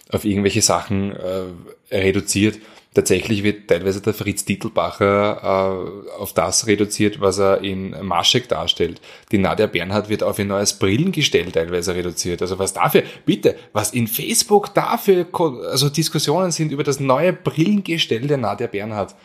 auf 0.09 0.23
irgendwelche 0.23 0.61
Sachen 0.61 1.11
äh, 1.11 1.97
reduziert. 1.97 2.59
Tatsächlich 2.93 3.43
wird 3.43 3.67
teilweise 3.67 4.01
der 4.01 4.13
Fritz 4.13 4.45
Dittelbacher 4.45 5.39
äh, 5.41 6.19
auf 6.19 6.33
das 6.33 6.67
reduziert, 6.67 7.19
was 7.21 7.39
er 7.39 7.61
in 7.61 7.95
Maschek 8.05 8.47
darstellt. 8.47 9.01
Die 9.31 9.39
Nadia 9.39 9.65
Bernhardt 9.65 10.09
wird 10.09 10.21
auf 10.21 10.37
ihr 10.37 10.45
neues 10.45 10.73
Brillengestell 10.73 11.51
teilweise 11.51 11.95
reduziert. 11.95 12.41
Also 12.43 12.59
was 12.59 12.73
dafür, 12.73 13.01
bitte, 13.25 13.55
was 13.73 13.93
in 13.93 14.07
Facebook 14.07 14.75
dafür, 14.75 15.25
also 15.71 15.89
Diskussionen 15.89 16.51
sind 16.51 16.71
über 16.71 16.83
das 16.83 16.99
neue 16.99 17.33
Brillengestell 17.33 18.27
der 18.27 18.37
Nadia 18.37 18.67
Bernhardt. 18.67 19.15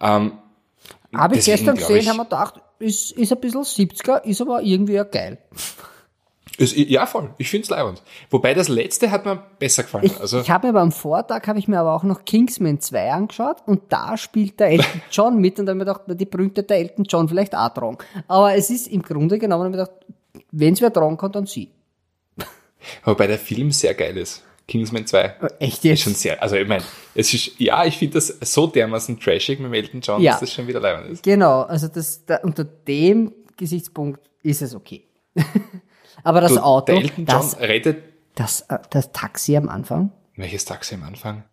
Ähm, 0.00 0.32
Habe 1.14 1.36
ich 1.36 1.44
gestern 1.44 1.76
gesehen, 1.76 2.08
haben 2.08 2.16
wir 2.16 2.24
gedacht, 2.24 2.62
ist, 2.78 3.12
ist 3.12 3.32
ein 3.32 3.40
bisschen 3.40 3.62
70er, 3.62 4.24
ist 4.24 4.40
aber 4.40 4.62
irgendwie 4.62 4.94
ja 4.94 5.04
geil. 5.04 5.38
Es, 6.58 6.74
ja, 6.76 7.06
voll. 7.06 7.30
Ich 7.38 7.48
find's 7.48 7.70
leibend. 7.70 8.02
Wobei 8.30 8.52
das 8.54 8.68
letzte 8.68 9.10
hat 9.10 9.24
mir 9.24 9.42
besser 9.58 9.84
gefallen. 9.84 10.04
Ich, 10.04 10.20
also, 10.20 10.40
ich 10.40 10.50
habe 10.50 10.66
mir 10.66 10.70
aber 10.74 10.82
am 10.82 10.92
Vortag 10.92 11.46
habe 11.46 11.58
ich 11.58 11.66
mir 11.66 11.78
aber 11.80 11.94
auch 11.94 12.02
noch 12.02 12.24
Kingsman 12.24 12.78
2 12.80 13.10
angeschaut 13.12 13.56
und 13.66 13.82
da 13.88 14.16
spielt 14.16 14.60
der 14.60 14.68
Elton 14.68 15.00
John 15.10 15.38
mit 15.38 15.58
und 15.58 15.66
da 15.66 15.70
habe 15.72 15.80
ich 15.82 15.86
mir 15.86 15.92
gedacht, 15.94 16.20
die 16.20 16.26
berühmte 16.26 16.62
der 16.62 16.78
Elton 16.78 17.04
John 17.04 17.28
vielleicht 17.28 17.54
auch 17.54 17.70
dran. 17.72 17.96
Aber 18.28 18.54
es 18.54 18.68
ist 18.70 18.86
im 18.88 19.02
Grunde 19.02 19.38
genommen, 19.38 19.64
habe 19.64 19.70
ich 19.70 19.76
mir 19.78 19.84
gedacht, 19.84 20.06
wenn 20.50 20.74
es 20.74 20.80
wer 20.82 20.90
dran 20.90 21.16
kann, 21.16 21.32
dann 21.32 21.46
sie. 21.46 21.70
wobei 23.04 23.26
der 23.26 23.38
Film 23.38 23.70
sehr 23.72 23.94
geil 23.94 24.16
ist. 24.18 24.42
Kingsman 24.68 25.06
2. 25.06 25.36
Echt 25.58 25.78
Ist 25.78 25.84
jetzt? 25.84 26.02
schon 26.02 26.14
sehr, 26.14 26.40
also 26.42 26.56
ich 26.56 26.68
meine, 26.68 26.84
es 27.14 27.32
ist, 27.34 27.58
ja, 27.58 27.84
ich 27.84 27.96
finde 27.98 28.14
das 28.14 28.28
so 28.42 28.66
dermaßen 28.66 29.18
trashig 29.18 29.58
mit 29.58 29.66
dem 29.66 29.74
Elton 29.74 30.00
John, 30.00 30.20
Ja. 30.22 30.32
dass 30.32 30.40
das 30.40 30.52
schon 30.52 30.66
wieder 30.66 30.80
leibend 30.80 31.10
ist. 31.10 31.22
Genau, 31.22 31.62
also 31.62 31.88
das, 31.88 32.24
da, 32.24 32.36
unter 32.36 32.64
dem 32.64 33.32
Gesichtspunkt 33.56 34.20
ist 34.42 34.62
es 34.62 34.74
okay. 34.74 35.02
aber 36.24 36.40
das 36.40 36.54
Du, 36.54 36.60
Auto, 36.62 36.86
der 36.92 36.96
Elton 37.02 37.16
John 37.18 37.26
das, 37.26 37.58
rettet, 37.60 38.02
das, 38.34 38.60
äh, 38.62 38.78
das 38.90 39.12
Taxi 39.12 39.56
am 39.56 39.68
Anfang, 39.68 40.10
welches 40.36 40.64
Taxi 40.64 40.94
am 40.94 41.02
Anfang? 41.04 41.44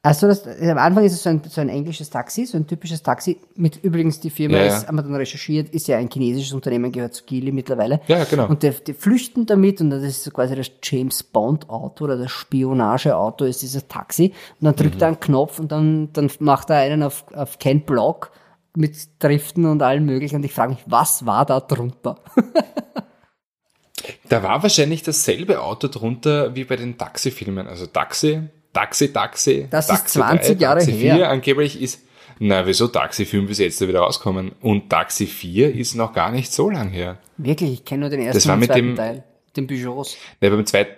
Also 0.00 0.28
das, 0.28 0.46
am 0.46 0.78
Anfang 0.78 1.04
ist 1.04 1.12
es 1.12 1.24
so 1.24 1.28
ein, 1.28 1.42
so 1.48 1.60
ein 1.60 1.68
englisches 1.68 2.08
Taxi, 2.08 2.46
so 2.46 2.56
ein 2.56 2.66
typisches 2.68 3.02
Taxi. 3.02 3.36
Mit 3.56 3.82
übrigens 3.82 4.20
die 4.20 4.30
Firma 4.30 4.56
Ja, 4.58 4.64
ja. 4.64 4.76
ist, 4.76 4.86
haben 4.88 4.94
wir 4.94 5.02
dann 5.02 5.16
recherchiert, 5.16 5.70
ist 5.70 5.88
ja 5.88 5.98
ein 5.98 6.08
chinesisches 6.10 6.52
Unternehmen, 6.52 6.92
gehört 6.92 7.14
zu 7.14 7.24
Geely 7.24 7.50
mittlerweile. 7.50 8.00
Ja, 8.06 8.22
genau. 8.24 8.46
Und 8.46 8.62
die, 8.62 8.70
die 8.70 8.94
flüchten 8.94 9.44
damit 9.44 9.80
und 9.80 9.90
das 9.90 10.04
ist 10.04 10.22
so 10.22 10.30
quasi 10.30 10.54
das 10.54 10.70
James 10.84 11.24
Bond 11.24 11.68
Auto 11.68 12.04
oder 12.04 12.16
das 12.16 12.30
Spionageauto 12.30 13.44
ist 13.44 13.60
dieses 13.60 13.88
Taxi. 13.88 14.32
Und 14.60 14.66
dann 14.66 14.76
drückt 14.76 14.94
Mhm. 14.94 15.00
er 15.02 15.06
einen 15.08 15.20
Knopf 15.20 15.58
und 15.58 15.72
dann, 15.72 16.12
dann 16.12 16.30
macht 16.38 16.70
er 16.70 16.76
einen 16.76 17.02
auf, 17.02 17.24
auf 17.34 17.58
Ken 17.58 17.80
Block 17.80 18.30
mit 18.76 18.94
Driften 19.18 19.66
und 19.66 19.82
allem 19.82 20.06
möglichen. 20.06 20.36
Und 20.36 20.44
ich 20.44 20.54
frage 20.54 20.74
mich, 20.74 20.84
was 20.86 21.26
war 21.26 21.44
da 21.44 21.58
drunter? 21.60 22.20
Da 24.28 24.42
war 24.42 24.62
wahrscheinlich 24.62 25.02
dasselbe 25.02 25.62
Auto 25.62 25.88
drunter 25.88 26.54
wie 26.54 26.64
bei 26.64 26.76
den 26.76 26.98
Taxifilmen. 26.98 27.66
Also 27.66 27.86
Taxi, 27.86 28.40
Taxi, 28.72 29.12
Taxi. 29.12 29.66
Das 29.70 29.86
ist 29.86 29.96
Taxi 29.98 30.18
20 30.18 30.60
Jahre 30.60 30.78
Taxi 30.80 30.92
her. 30.92 31.14
4 31.16 31.28
angeblich 31.30 31.80
ist, 31.80 32.02
na, 32.38 32.66
wieso 32.66 32.88
Taxi 32.88 33.24
5 33.24 33.50
ist 33.50 33.58
jetzt 33.58 33.80
wieder 33.86 34.00
rauskommen? 34.00 34.52
Und 34.60 34.90
Taxi 34.90 35.26
4 35.26 35.74
ist 35.74 35.94
noch 35.94 36.12
gar 36.12 36.30
nicht 36.30 36.52
so 36.52 36.70
lang 36.70 36.90
her. 36.90 37.18
Wirklich, 37.36 37.72
ich 37.72 37.84
kenne 37.84 38.02
nur 38.02 38.10
den 38.10 38.20
ersten 38.20 38.36
Das 38.36 38.46
war 38.46 38.54
und 38.54 38.60
mit 38.60 38.68
zweiten 38.70 38.86
dem- 38.88 38.96
Teil. 38.96 39.24
Den 39.56 39.66
Peugeots. 39.66 40.16
Ne, 40.40 40.50
beim 40.50 40.66
zweiten, 40.66 40.92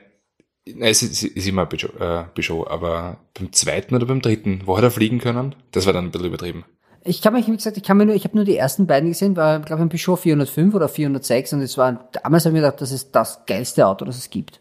ne, 0.66 0.88
es 0.90 1.02
ist, 1.02 1.22
ist 1.22 1.46
immer 1.48 1.64
Peugeot, 1.66 1.96
äh, 1.98 2.24
Peugeot, 2.34 2.66
aber 2.68 3.18
beim 3.38 3.52
zweiten 3.52 3.94
oder 3.94 4.06
beim 4.06 4.20
dritten, 4.20 4.62
wo 4.66 4.76
hat 4.76 4.82
er 4.84 4.90
fliegen 4.90 5.18
können? 5.18 5.54
Das 5.70 5.86
war 5.86 5.92
dann 5.92 6.06
ein 6.06 6.10
bisschen 6.10 6.26
übertrieben. 6.28 6.64
Ich 7.02 7.22
kann 7.22 7.32
mich, 7.32 7.46
wie 7.46 7.56
gesagt, 7.56 7.78
ich 7.78 7.82
kann 7.82 7.96
mir 7.96 8.06
nur, 8.06 8.14
ich 8.14 8.24
habe 8.24 8.36
nur 8.36 8.44
die 8.44 8.56
ersten 8.56 8.86
beiden 8.86 9.08
gesehen, 9.08 9.36
war, 9.36 9.60
glaube 9.60 9.80
ich, 9.80 9.86
ein 9.86 9.88
Peugeot 9.88 10.16
405 10.16 10.74
oder 10.74 10.88
406 10.88 11.54
und 11.54 11.62
es 11.62 11.78
war, 11.78 12.08
damals 12.12 12.44
habe 12.44 12.50
ich 12.50 12.60
mir 12.60 12.66
gedacht, 12.66 12.82
das 12.82 12.92
ist 12.92 13.12
das 13.12 13.46
geilste 13.46 13.86
Auto, 13.86 14.04
das 14.04 14.18
es 14.18 14.28
gibt. 14.28 14.60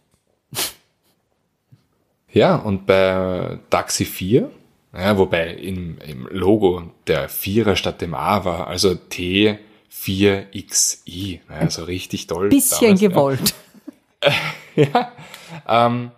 Ja, 2.31 2.55
und 2.55 2.85
bei 2.85 3.59
Taxi 3.69 4.05
4, 4.05 4.49
ja, 4.93 5.17
wobei 5.17 5.53
im, 5.53 5.97
im 5.99 6.27
Logo 6.27 6.83
der 7.07 7.27
Vierer 7.27 7.75
statt 7.75 8.01
dem 8.01 8.13
A 8.13 8.45
war, 8.45 8.67
also 8.67 8.91
T4XI, 8.91 11.39
ja, 11.49 11.55
also 11.59 11.85
richtig 11.85 12.27
toll. 12.27 12.49
Bisschen 12.49 12.81
damals, 12.81 13.01
ja. 13.01 13.09
gewollt. 13.09 13.55
Ja, 14.75 15.11
ähm, 15.67 16.11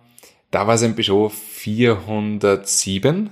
da 0.52 0.66
war 0.66 0.74
es 0.74 0.82
ein 0.82 0.94
Peugeot 0.94 1.30
407, 1.30 3.30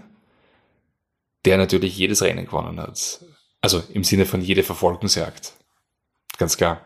der 1.44 1.58
natürlich 1.58 1.96
jedes 1.96 2.22
Rennen 2.22 2.46
gewonnen 2.46 2.80
hat. 2.80 3.20
Also 3.60 3.82
im 3.92 4.04
Sinne 4.04 4.26
von 4.26 4.40
jede 4.40 4.62
Verfolgungsjagd. 4.62 5.52
Ganz 6.38 6.56
klar. 6.56 6.80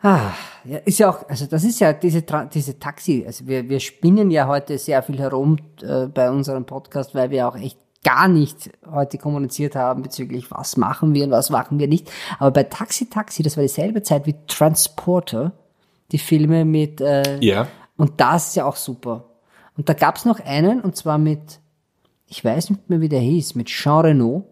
Ah, 0.00 0.32
ja, 0.64 0.78
ist 0.78 0.98
ja 0.98 1.10
auch, 1.10 1.28
also 1.28 1.46
das 1.46 1.64
ist 1.64 1.80
ja 1.80 1.92
diese, 1.92 2.24
diese 2.54 2.78
Taxi, 2.78 3.24
also 3.26 3.48
wir, 3.48 3.68
wir 3.68 3.80
spinnen 3.80 4.30
ja 4.30 4.46
heute 4.46 4.78
sehr 4.78 5.02
viel 5.02 5.18
herum 5.18 5.58
äh, 5.82 6.06
bei 6.06 6.30
unserem 6.30 6.66
Podcast, 6.66 7.16
weil 7.16 7.30
wir 7.30 7.48
auch 7.48 7.56
echt 7.56 7.78
gar 8.04 8.28
nicht 8.28 8.70
heute 8.88 9.18
kommuniziert 9.18 9.74
haben 9.74 10.02
bezüglich 10.02 10.50
was 10.52 10.76
machen 10.76 11.14
wir 11.14 11.24
und 11.24 11.32
was 11.32 11.50
machen 11.50 11.80
wir 11.80 11.88
nicht. 11.88 12.10
Aber 12.38 12.52
bei 12.52 12.62
Taxi 12.62 13.10
Taxi, 13.10 13.42
das 13.42 13.56
war 13.56 13.62
dieselbe 13.62 14.02
Zeit 14.02 14.24
wie 14.26 14.36
Transporter, 14.46 15.52
die 16.12 16.18
Filme 16.18 16.64
mit 16.64 17.00
äh, 17.00 17.38
Ja. 17.40 17.66
Und 17.96 18.20
das 18.20 18.48
ist 18.48 18.56
ja 18.56 18.64
auch 18.66 18.76
super. 18.76 19.24
Und 19.76 19.88
da 19.88 19.94
gab's 19.94 20.24
noch 20.24 20.38
einen, 20.38 20.80
und 20.80 20.96
zwar 20.96 21.18
mit, 21.18 21.58
ich 22.28 22.44
weiß 22.44 22.70
nicht 22.70 22.88
mehr, 22.90 23.00
wie 23.00 23.08
der 23.08 23.20
hieß, 23.20 23.54
mit 23.54 23.68
Jean 23.68 24.00
Reno. 24.04 24.46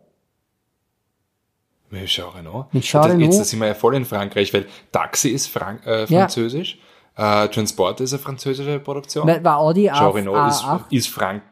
Mit 1.90 2.06
Jean 2.08 2.30
Renault. 2.30 2.72
Mit 2.74 2.82
Jean 2.84 3.02
Das- 3.02 3.12
Renault. 3.12 3.32
Jetzt 3.34 3.50
sind 3.50 3.60
wir 3.60 3.68
ja 3.68 3.74
voll 3.74 3.94
in 3.94 4.04
Frankreich, 4.04 4.52
weil 4.52 4.66
Taxi 4.90 5.28
ist 5.30 5.46
Frank 5.46 5.86
äh, 5.86 6.04
Ja. 6.06 6.20
französisch, 6.22 6.78
äh, 7.16 7.48
Transport 7.48 8.00
ist 8.00 8.12
eine 8.12 8.18
französische 8.22 8.80
Produktion. 8.80 9.26
Weil- 9.26 9.44
War 9.44 9.58
Audi 9.58 9.84
Jean 9.84 9.94
A, 9.94 10.08
Renault 10.08 10.50
ist, 10.50 10.62
A8? 10.64 10.84
ist 10.90 11.08
Frank. 11.08 11.42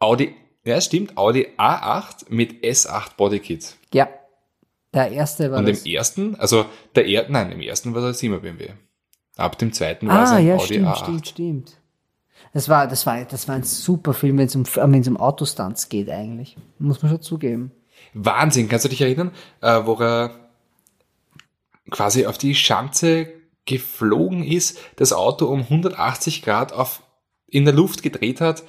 Audi, 0.00 0.34
ja 0.64 0.80
stimmt, 0.80 1.16
Audi 1.18 1.48
A8 1.58 2.26
mit 2.30 2.64
S8 2.64 3.16
Bodykit. 3.16 3.76
Ja. 3.92 4.08
Der 4.94 5.10
erste 5.12 5.50
war 5.52 5.58
Und 5.58 5.68
das. 5.68 5.82
im 5.84 5.92
ersten, 5.92 6.34
also 6.36 6.64
der 6.94 7.06
er, 7.06 7.28
nein, 7.28 7.52
im 7.52 7.60
ersten 7.60 7.94
war 7.94 8.00
das 8.00 8.18
7er 8.20 8.38
BMW. 8.38 8.70
Ab 9.36 9.58
dem 9.58 9.72
zweiten 9.72 10.08
war 10.08 10.24
es 10.24 10.30
Ah, 10.30 10.36
ein 10.36 10.46
ja, 10.46 10.54
Audi 10.54 10.64
stimmt, 10.64 10.86
A8. 10.86 10.96
stimmt, 11.02 11.28
stimmt. 11.28 11.77
Das 12.54 12.68
war, 12.68 12.86
das 12.88 13.04
war, 13.06 13.24
das 13.24 13.46
war 13.48 13.54
ein 13.56 13.62
super 13.62 14.14
Film, 14.14 14.38
wenn 14.38 14.46
es 14.46 14.56
um, 14.56 14.64
wenn 14.66 15.00
es 15.00 15.08
um 15.08 15.16
Autostunts 15.16 15.88
geht 15.88 16.08
eigentlich. 16.10 16.56
Muss 16.78 17.02
man 17.02 17.10
schon 17.12 17.22
zugeben. 17.22 17.72
Wahnsinn, 18.14 18.68
kannst 18.68 18.84
du 18.84 18.88
dich 18.88 19.00
erinnern, 19.02 19.32
äh, 19.60 19.80
wo 19.84 19.94
er 19.94 20.30
quasi 21.90 22.26
auf 22.26 22.38
die 22.38 22.54
Schanze 22.54 23.28
geflogen 23.66 24.42
ist, 24.44 24.78
das 24.96 25.12
Auto 25.12 25.46
um 25.46 25.60
180 25.60 26.42
Grad 26.42 26.72
auf, 26.72 27.02
in 27.46 27.64
der 27.64 27.74
Luft 27.74 28.02
gedreht 28.02 28.40
hat, 28.40 28.62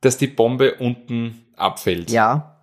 dass 0.00 0.18
die 0.18 0.26
Bombe 0.26 0.74
unten 0.78 1.44
abfällt. 1.56 2.10
Ja. 2.10 2.56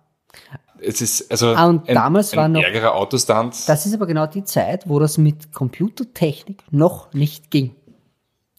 Es 0.80 1.00
ist 1.00 1.30
also 1.30 1.54
Ah, 1.54 1.66
und 1.66 1.88
ein, 1.88 1.94
damals 1.94 2.32
ein 2.32 2.36
war 2.38 2.48
noch- 2.48 2.62
ärgerer 2.62 2.94
Autostunt. 2.94 3.54
Das 3.68 3.86
ist 3.86 3.94
aber 3.94 4.06
genau 4.06 4.26
die 4.26 4.44
Zeit, 4.44 4.88
wo 4.88 4.98
das 4.98 5.16
mit 5.16 5.52
Computertechnik 5.52 6.62
noch 6.70 7.12
nicht 7.14 7.50
ging. 7.50 7.74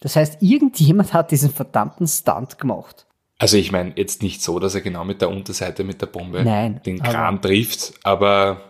Das 0.00 0.16
heißt, 0.16 0.42
irgendjemand 0.42 1.12
hat 1.14 1.30
diesen 1.30 1.50
verdammten 1.50 2.06
Stunt 2.06 2.58
gemacht. 2.58 3.06
Also 3.38 3.56
ich 3.56 3.70
meine 3.72 3.92
jetzt 3.96 4.22
nicht 4.22 4.42
so, 4.42 4.58
dass 4.58 4.74
er 4.74 4.80
genau 4.80 5.04
mit 5.04 5.20
der 5.20 5.30
Unterseite 5.30 5.84
mit 5.84 6.00
der 6.00 6.06
Bombe 6.06 6.42
Nein, 6.44 6.80
den 6.86 7.00
aber- 7.02 7.10
Kran 7.10 7.42
trifft, 7.42 7.94
aber 8.02 8.60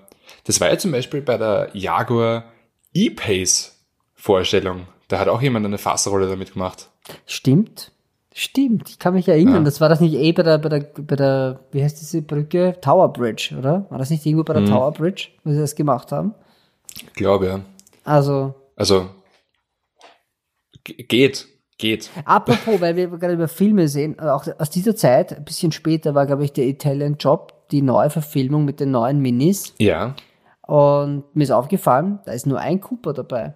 das 0.44 0.60
war 0.60 0.70
ja 0.70 0.78
zum 0.78 0.90
Beispiel 0.92 1.22
bei 1.22 1.36
der 1.38 1.70
Jaguar 1.72 2.44
E-Pace 2.92 3.72
Vorstellung. 4.14 4.86
Da 5.08 5.18
hat 5.20 5.28
auch 5.28 5.40
jemand 5.42 5.66
eine 5.66 5.78
Fassrolle 5.78 6.28
damit 6.28 6.54
gemacht. 6.54 6.88
Stimmt. 7.26 7.92
Stimmt. 8.34 8.88
Ich 8.90 8.98
kann 8.98 9.14
mich 9.14 9.28
erinnern. 9.28 9.54
Ja. 9.58 9.62
Das 9.62 9.80
war 9.80 9.88
das 9.88 10.00
nicht 10.00 10.14
eh 10.14 10.32
bei 10.32 10.42
der, 10.42 10.58
bei 10.58 10.68
der, 10.68 10.80
bei 10.80 11.16
der, 11.16 11.60
wie 11.72 11.82
heißt 11.82 12.00
diese 12.00 12.22
Brücke? 12.22 12.76
Tower 12.82 13.12
Bridge, 13.12 13.54
oder? 13.56 13.86
War 13.88 13.98
das 13.98 14.10
nicht 14.10 14.26
irgendwo 14.26 14.44
bei 14.44 14.52
der 14.54 14.62
Mhm. 14.62 14.66
Tower 14.70 14.92
Bridge, 14.92 15.28
wo 15.44 15.52
sie 15.52 15.58
das 15.58 15.74
gemacht 15.74 16.10
haben? 16.12 16.34
Ich 16.94 17.12
glaube, 17.14 17.46
ja. 17.46 17.60
Also, 18.04 18.54
Also 18.74 19.08
geht, 20.86 21.48
geht. 21.78 22.10
Apropos, 22.24 22.80
weil 22.80 22.96
wir 22.96 23.08
gerade 23.08 23.34
über 23.34 23.48
Filme 23.48 23.88
sehen, 23.88 24.16
äh, 24.18 24.24
auch 24.24 24.46
aus 24.58 24.70
dieser 24.70 24.96
Zeit, 24.96 25.36
ein 25.36 25.44
bisschen 25.44 25.72
später 25.72 26.14
war, 26.14 26.26
glaube 26.26 26.44
ich, 26.44 26.52
der 26.52 26.66
Italian 26.66 27.16
Job, 27.18 27.68
die 27.70 27.82
neue 27.82 28.10
Verfilmung 28.10 28.64
mit 28.64 28.80
den 28.80 28.90
neuen 28.90 29.20
Minis. 29.20 29.74
Ja. 29.78 30.14
Und 30.62 31.24
mir 31.34 31.44
ist 31.44 31.50
aufgefallen, 31.50 32.20
da 32.24 32.32
ist 32.32 32.46
nur 32.46 32.58
ein 32.58 32.80
Cooper 32.80 33.12
dabei. 33.12 33.54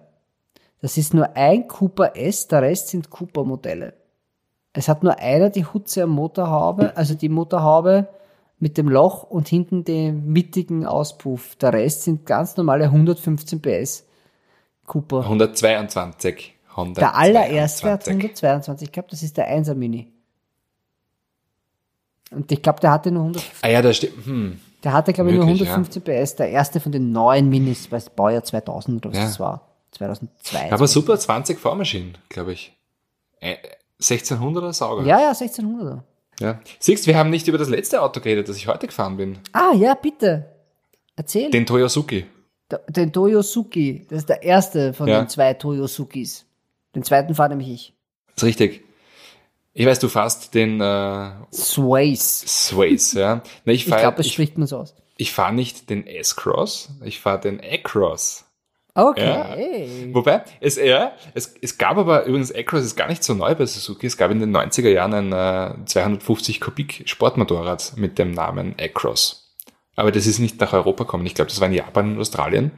Das 0.81 0.97
ist 0.97 1.13
nur 1.13 1.35
ein 1.35 1.67
Cooper 1.67 2.15
S, 2.15 2.47
der 2.47 2.63
Rest 2.63 2.89
sind 2.89 3.09
Cooper-Modelle. 3.09 3.93
Es 4.73 4.87
hat 4.87 5.03
nur 5.03 5.19
einer 5.19 5.49
die 5.49 5.65
Hutze 5.65 6.03
am 6.03 6.11
Motorhaube, 6.11 6.95
also 6.95 7.13
die 7.13 7.29
Motorhaube 7.29 8.07
mit 8.57 8.77
dem 8.77 8.87
Loch 8.87 9.23
und 9.23 9.47
hinten 9.47 9.83
den 9.83 10.27
mittigen 10.27 10.85
Auspuff. 10.85 11.55
Der 11.55 11.73
Rest 11.73 12.03
sind 12.03 12.25
ganz 12.25 12.55
normale 12.57 12.85
115 12.85 13.61
PS 13.61 14.07
Cooper. 14.85 15.23
122. 15.23 16.55
122. 16.81 16.95
Der 16.95 17.15
allererste 17.15 17.91
hat 17.91 18.07
122 18.07 18.91
gehabt, 18.91 19.11
das 19.11 19.23
ist 19.23 19.37
der 19.37 19.49
1er 19.49 19.73
Mini. 19.75 20.11
Und 22.31 22.51
ich 22.51 22.61
glaube, 22.61 22.79
der 22.79 22.91
hatte 22.91 23.11
nur 23.11 23.23
100, 23.23 23.43
Ah 23.61 23.67
ja, 23.67 23.81
da 23.81 23.91
steht. 23.93 24.13
Hm. 24.25 24.59
der 24.83 24.93
hatte 24.93 25.11
glaube 25.13 25.31
ich 25.31 25.35
nur 25.35 25.45
Möglich, 25.45 25.69
115 25.69 26.01
PS, 26.03 26.35
der 26.37 26.49
erste 26.49 26.79
von 26.79 26.91
den 26.91 27.11
neuen 27.11 27.49
Minis, 27.49 27.91
weil 27.91 28.01
Baujahr 28.15 28.43
2000 28.43 29.05
oder 29.05 29.11
was 29.13 29.17
Ja. 29.19 29.25
das 29.25 29.39
war. 29.39 29.67
2002. 29.91 30.71
Aber 30.71 30.87
super 30.87 31.19
20 31.19 31.59
Fahrmaschinen, 31.59 32.17
glaube 32.29 32.53
ich. 32.53 32.71
Äh, 33.41 33.57
1600er 34.01 34.71
Sauger. 34.73 35.03
Ja, 35.05 35.19
ja, 35.19 35.31
1600er. 35.33 35.99
ja. 36.39 36.59
Siehst, 36.79 37.05
wir 37.07 37.17
haben 37.17 37.29
nicht 37.29 37.47
über 37.49 37.57
das 37.57 37.67
letzte 37.69 38.01
Auto 38.01 38.21
geredet, 38.21 38.47
das 38.47 38.55
ich 38.55 38.67
heute 38.67 38.87
gefahren 38.87 39.17
bin. 39.17 39.39
Ah, 39.51 39.73
ja, 39.75 39.93
bitte. 39.95 40.45
Erzähl. 41.17 41.51
Den 41.51 41.65
Toyosuki. 41.65 42.25
Den, 42.71 42.79
den 42.87 43.13
Toyosuki. 43.13 44.07
Das 44.09 44.19
ist 44.19 44.29
der 44.29 44.41
erste 44.41 44.93
von 44.93 45.07
Ja. 45.09 45.19
den 45.21 45.27
zwei 45.27 45.53
Toyosukis. 45.53 46.45
Den 46.95 47.03
zweiten 47.03 47.35
fahre 47.35 47.49
nämlich 47.49 47.69
ich. 47.69 47.93
ist 48.35 48.43
richtig. 48.43 48.83
Ich 49.73 49.85
weiß, 49.85 49.99
du 49.99 50.09
fährst 50.09 50.53
den 50.53 50.81
äh, 50.81 51.31
Sways. 51.53 52.41
Sways, 52.67 53.13
ja. 53.13 53.41
Na, 53.65 53.71
ich 53.73 53.83
Ich 53.83 53.87
fahre 53.89 54.01
glaube, 54.01 54.17
das 54.17 54.25
ich, 54.25 54.33
spricht 54.33 54.57
man 54.57 54.67
so 54.67 54.77
aus. 54.79 54.95
ich 55.17 55.31
fahr 55.31 55.51
nicht 55.53 55.89
den 55.89 56.05
S-Cross, 56.05 56.89
ich 57.05 57.19
fahre 57.21 57.39
den 57.39 57.61
A-Cross. 57.61 58.45
Okay. 58.93 60.09
Wobei, 60.13 60.43
es, 60.59 60.75
ja, 60.75 61.13
es, 61.33 61.55
es 61.61 61.77
gab 61.77 61.97
aber 61.97 62.25
übrigens, 62.25 62.53
Acros 62.53 62.83
ist 62.83 62.97
gar 62.97 63.07
nicht 63.07 63.23
so 63.23 63.33
neu 63.33 63.55
bei 63.55 63.65
Suzuki. 63.65 64.05
Es 64.05 64.17
gab 64.17 64.31
in 64.31 64.41
den 64.41 64.53
90er 64.53 64.89
Jahren 64.89 65.31
ein 65.31 65.81
äh, 65.83 65.85
250 65.85 66.59
Kubik 66.59 67.03
Sportmotorrad 67.05 67.93
mit 67.95 68.19
dem 68.19 68.31
Namen 68.31 68.75
Acros. 68.77 69.55
Aber 69.95 70.11
das 70.11 70.27
ist 70.27 70.39
nicht 70.39 70.59
nach 70.59 70.73
Europa 70.73 71.05
gekommen. 71.05 71.25
Ich 71.25 71.35
glaube, 71.35 71.47
das 71.49 71.61
war 71.61 71.69
in 71.69 71.73
Japan 71.75 72.13
und 72.13 72.19
Australien. 72.19 72.71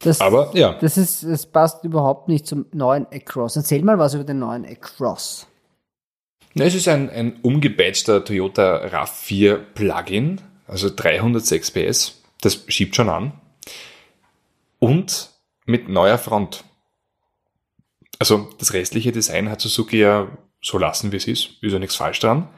Das, 0.00 0.20
Aber 0.20 0.50
ja, 0.54 0.72
das 0.80 0.96
ist, 0.96 1.22
es 1.22 1.46
passt 1.46 1.84
überhaupt 1.84 2.28
nicht 2.28 2.46
zum 2.46 2.66
neuen 2.72 3.06
Across. 3.12 3.56
Erzähl 3.56 3.82
mal 3.82 3.98
was 3.98 4.14
über 4.14 4.24
den 4.24 4.38
neuen 4.38 4.64
Across. 4.64 5.46
Na, 6.54 6.64
es 6.64 6.74
ist 6.74 6.88
ein, 6.88 7.10
ein 7.10 7.38
umgebatchter 7.42 8.24
Toyota 8.24 8.86
RAV4 8.86 9.56
Plug-in, 9.74 10.40
also 10.66 10.88
306 10.94 11.70
PS. 11.70 12.22
Das 12.40 12.64
schiebt 12.68 12.96
schon 12.96 13.10
an. 13.10 13.32
Und 14.78 15.30
mit 15.66 15.88
neuer 15.90 16.16
Front. 16.18 16.64
Also 18.18 18.48
das 18.58 18.72
restliche 18.72 19.12
Design 19.12 19.50
hat 19.50 19.60
Suzuki 19.60 19.98
ja 19.98 20.28
so 20.62 20.78
lassen, 20.78 21.12
wie 21.12 21.16
es 21.16 21.28
ist. 21.28 21.62
Ist 21.62 21.72
ja 21.72 21.78
nichts 21.78 21.96
falsch 21.96 22.20
dran. 22.20 22.48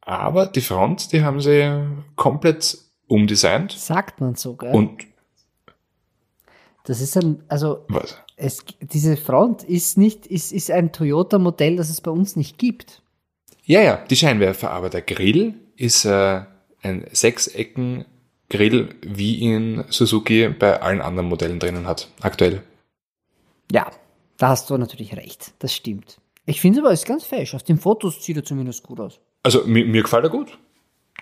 Aber 0.00 0.46
die 0.46 0.60
Front, 0.60 1.12
die 1.12 1.22
haben 1.22 1.40
sie 1.40 1.86
komplett 2.14 2.78
umdesignt. 3.08 3.72
Sagt 3.72 4.20
man 4.20 4.36
so, 4.36 4.54
gell? 4.54 4.72
Und 4.72 5.06
das 6.84 7.00
ist 7.00 7.16
ein, 7.16 7.42
also 7.48 7.84
was? 7.88 8.16
es, 8.36 8.64
diese 8.80 9.16
Front 9.16 9.64
ist 9.64 9.98
nicht, 9.98 10.26
ist, 10.26 10.52
ist 10.52 10.70
ein 10.70 10.92
Toyota-Modell, 10.92 11.76
das 11.76 11.88
es 11.90 12.00
bei 12.00 12.10
uns 12.10 12.36
nicht 12.36 12.58
gibt. 12.58 13.02
Ja, 13.64 13.80
ja, 13.80 14.04
die 14.08 14.16
Scheinwerfer, 14.16 14.70
aber 14.70 14.90
der 14.90 15.02
Grill 15.02 15.54
ist 15.76 16.04
äh, 16.04 16.42
ein 16.82 17.06
Sechsecken-Grill, 17.10 18.94
wie 19.02 19.36
ihn 19.36 19.84
Suzuki 19.88 20.48
bei 20.48 20.82
allen 20.82 21.00
anderen 21.00 21.28
Modellen 21.28 21.58
drinnen 21.58 21.86
hat, 21.86 22.08
aktuell. 22.20 22.62
Ja, 23.72 23.90
da 24.36 24.48
hast 24.48 24.68
du 24.68 24.76
natürlich 24.76 25.16
recht. 25.16 25.54
Das 25.60 25.74
stimmt. 25.74 26.18
Ich 26.44 26.60
finde 26.60 26.80
aber, 26.80 26.92
es 26.92 27.00
ist 27.00 27.08
ganz 27.08 27.24
fesch. 27.24 27.54
Auf 27.54 27.62
den 27.62 27.78
Fotos 27.78 28.22
sieht 28.22 28.36
er 28.36 28.44
zumindest 28.44 28.82
gut 28.82 29.00
aus. 29.00 29.20
Also 29.42 29.64
mir, 29.64 29.86
mir 29.86 30.02
gefällt 30.02 30.24
er 30.24 30.30
gut, 30.30 30.58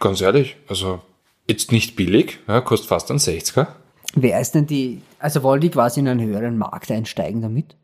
ganz 0.01 0.21
ehrlich. 0.21 0.57
Also 0.67 1.01
jetzt 1.49 1.71
nicht 1.71 1.95
billig, 1.95 2.41
ja, 2.49 2.61
kostet 2.61 2.89
fast 2.89 3.11
ein 3.13 3.19
60er. 3.19 3.69
Wer 4.15 4.41
ist 4.41 4.55
denn 4.55 4.67
die, 4.67 5.03
also 5.19 5.43
wollen 5.43 5.61
die 5.61 5.71
quasi 5.71 6.01
in 6.01 6.09
einen 6.09 6.21
höheren 6.21 6.59
Markt 6.59 6.91
einsteigen 6.91 7.41
damit? 7.43 7.77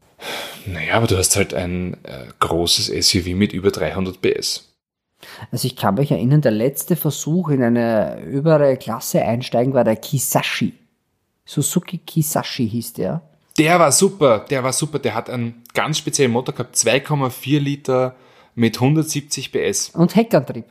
Naja, 0.66 0.94
aber 0.94 1.06
du 1.06 1.16
hast 1.16 1.36
halt 1.36 1.54
ein 1.54 1.94
äh, 2.04 2.26
großes 2.40 2.86
SUV 2.86 3.28
mit 3.34 3.52
über 3.52 3.70
300 3.70 4.20
PS. 4.20 4.74
Also 5.50 5.66
ich 5.66 5.76
kann 5.76 5.94
mich 5.94 6.10
erinnern, 6.10 6.42
der 6.42 6.52
letzte 6.52 6.96
Versuch 6.96 7.48
in 7.48 7.62
eine 7.62 8.18
höhere 8.22 8.76
Klasse 8.76 9.22
einsteigen 9.22 9.74
war 9.74 9.84
der 9.84 9.96
Kisashi. 9.96 10.74
Suzuki 11.44 11.98
Kisashi 11.98 12.68
hieß 12.68 12.92
der. 12.94 13.22
Der 13.56 13.80
war 13.80 13.90
super, 13.90 14.40
der 14.50 14.62
war 14.62 14.72
super. 14.72 14.98
Der 14.98 15.14
hat 15.14 15.30
einen 15.30 15.64
ganz 15.74 15.98
speziellen 15.98 16.30
Motor 16.30 16.54
gehabt, 16.54 16.76
2,4 16.76 17.58
Liter 17.58 18.14
mit 18.54 18.76
170 18.76 19.50
PS. 19.50 19.90
Und 19.90 20.14
Heckantrieb. 20.14 20.66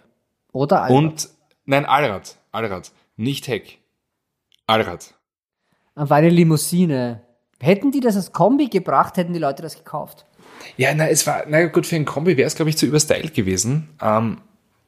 Oder 0.53 0.83
Allrad. 0.83 0.97
Und, 0.97 1.29
nein, 1.65 1.85
Allrad, 1.85 2.37
Allrad, 2.51 2.91
nicht 3.17 3.47
Heck. 3.47 3.79
Allrad. 4.67 5.13
War 5.99 6.17
eine 6.17 6.29
Limousine. 6.29 7.21
Hätten 7.59 7.91
die 7.91 7.99
das 8.01 8.15
als 8.15 8.31
Kombi 8.31 8.67
gebracht, 8.67 9.17
hätten 9.17 9.33
die 9.33 9.39
Leute 9.39 9.63
das 9.63 9.75
gekauft. 9.75 10.25
Ja, 10.77 10.93
na, 10.93 11.07
es 11.09 11.25
war, 11.25 11.43
na 11.47 11.65
gut, 11.67 11.87
für 11.87 11.95
ein 11.95 12.05
Kombi 12.05 12.37
wäre 12.37 12.45
es, 12.47 12.55
glaube 12.55 12.69
ich, 12.69 12.77
zu 12.77 12.85
überstylt 12.85 13.33
gewesen. 13.33 13.89
Ähm, 14.01 14.41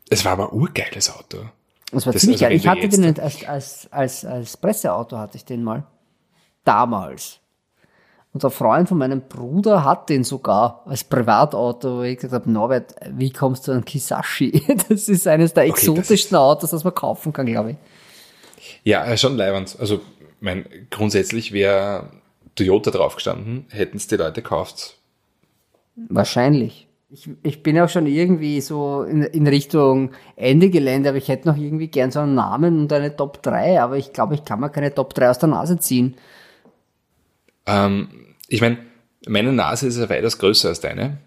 es 0.09 0.23
war 0.23 0.33
aber 0.33 0.51
ein 0.51 0.59
urgeiles 0.59 1.09
Auto. 1.09 1.37
Das 1.91 2.05
war 2.05 2.13
Das- 2.13 2.21
ziemlich 2.21 2.43
also 2.45 2.49
geil. 2.51 2.57
Ich 2.57 2.67
hatte 2.67 2.81
jetzt- 2.81 2.97
den 2.97 3.19
als, 3.19 3.43
als, 3.47 3.87
als, 3.91 4.25
als 4.25 4.57
Presseauto, 4.57 5.17
hatte 5.17 5.37
ich 5.37 5.45
den 5.45 5.63
mal. 5.63 5.83
Damals. 6.63 7.39
Und 8.31 8.45
ein 8.45 8.51
Freund 8.51 8.87
von 8.87 8.99
meinem 8.99 9.21
Bruder 9.21 9.83
hat 9.83 10.09
den 10.09 10.23
sogar 10.23 10.83
als 10.85 11.03
Privatauto, 11.03 11.97
wo 11.97 12.01
ich 12.03 12.17
gesagt 12.19 12.43
habe, 12.43 12.51
Norbert, 12.51 12.93
wie 13.13 13.31
kommst 13.31 13.67
du 13.67 13.71
an 13.71 13.83
Kisashi? 13.83 14.63
Das 14.89 15.09
ist 15.09 15.25
eines 15.27 15.53
der 15.53 15.63
Okay, 15.63 15.71
das 15.71 15.79
exotischsten 15.81 16.37
Autos, 16.37 16.69
das 16.69 16.83
man 16.83 16.93
kaufen 16.93 17.33
kann, 17.33 17.47
glaube 17.47 17.71
ich. 17.71 17.77
Ja, 18.83 19.03
äh, 19.05 19.17
schon 19.17 19.35
leibend. 19.35 19.75
Also, 19.79 20.01
mein, 20.39 20.65
grundsätzlich 20.89 21.51
wäre 21.51 22.11
Toyota 22.55 22.91
draufgestanden, 22.91 23.65
hätten 23.69 23.97
es 23.97 24.07
die 24.07 24.15
Leute 24.15 24.41
gekauft. 24.41 24.97
Wahrscheinlich. 25.95 26.87
Ich, 27.11 27.27
ich 27.41 27.63
bin 27.63 27.79
auch 27.79 27.89
schon 27.89 28.05
irgendwie 28.05 28.61
so 28.61 29.03
in, 29.03 29.23
in 29.23 29.47
Richtung 29.47 30.11
Ende 30.35 30.69
Gelände, 30.69 31.09
aber 31.09 31.17
ich 31.17 31.27
hätte 31.27 31.47
noch 31.47 31.57
irgendwie 31.57 31.87
gern 31.87 32.11
so 32.11 32.19
einen 32.19 32.35
Namen 32.35 32.81
und 32.81 32.93
eine 32.93 33.15
Top 33.15 33.41
3, 33.41 33.81
aber 33.81 33.97
ich 33.97 34.13
glaube, 34.13 34.35
ich 34.35 34.45
kann 34.45 34.59
mir 34.59 34.69
keine 34.69 34.93
Top 34.93 35.13
3 35.15 35.29
aus 35.31 35.39
der 35.39 35.49
Nase 35.49 35.79
ziehen. 35.79 36.15
Ähm, 37.65 38.35
ich 38.47 38.61
meine, 38.61 38.77
meine 39.27 39.51
Nase 39.51 39.87
ist 39.87 39.97
ja 39.97 40.09
weitaus 40.09 40.37
größer 40.37 40.69
als 40.69 40.81
deine. 40.81 41.17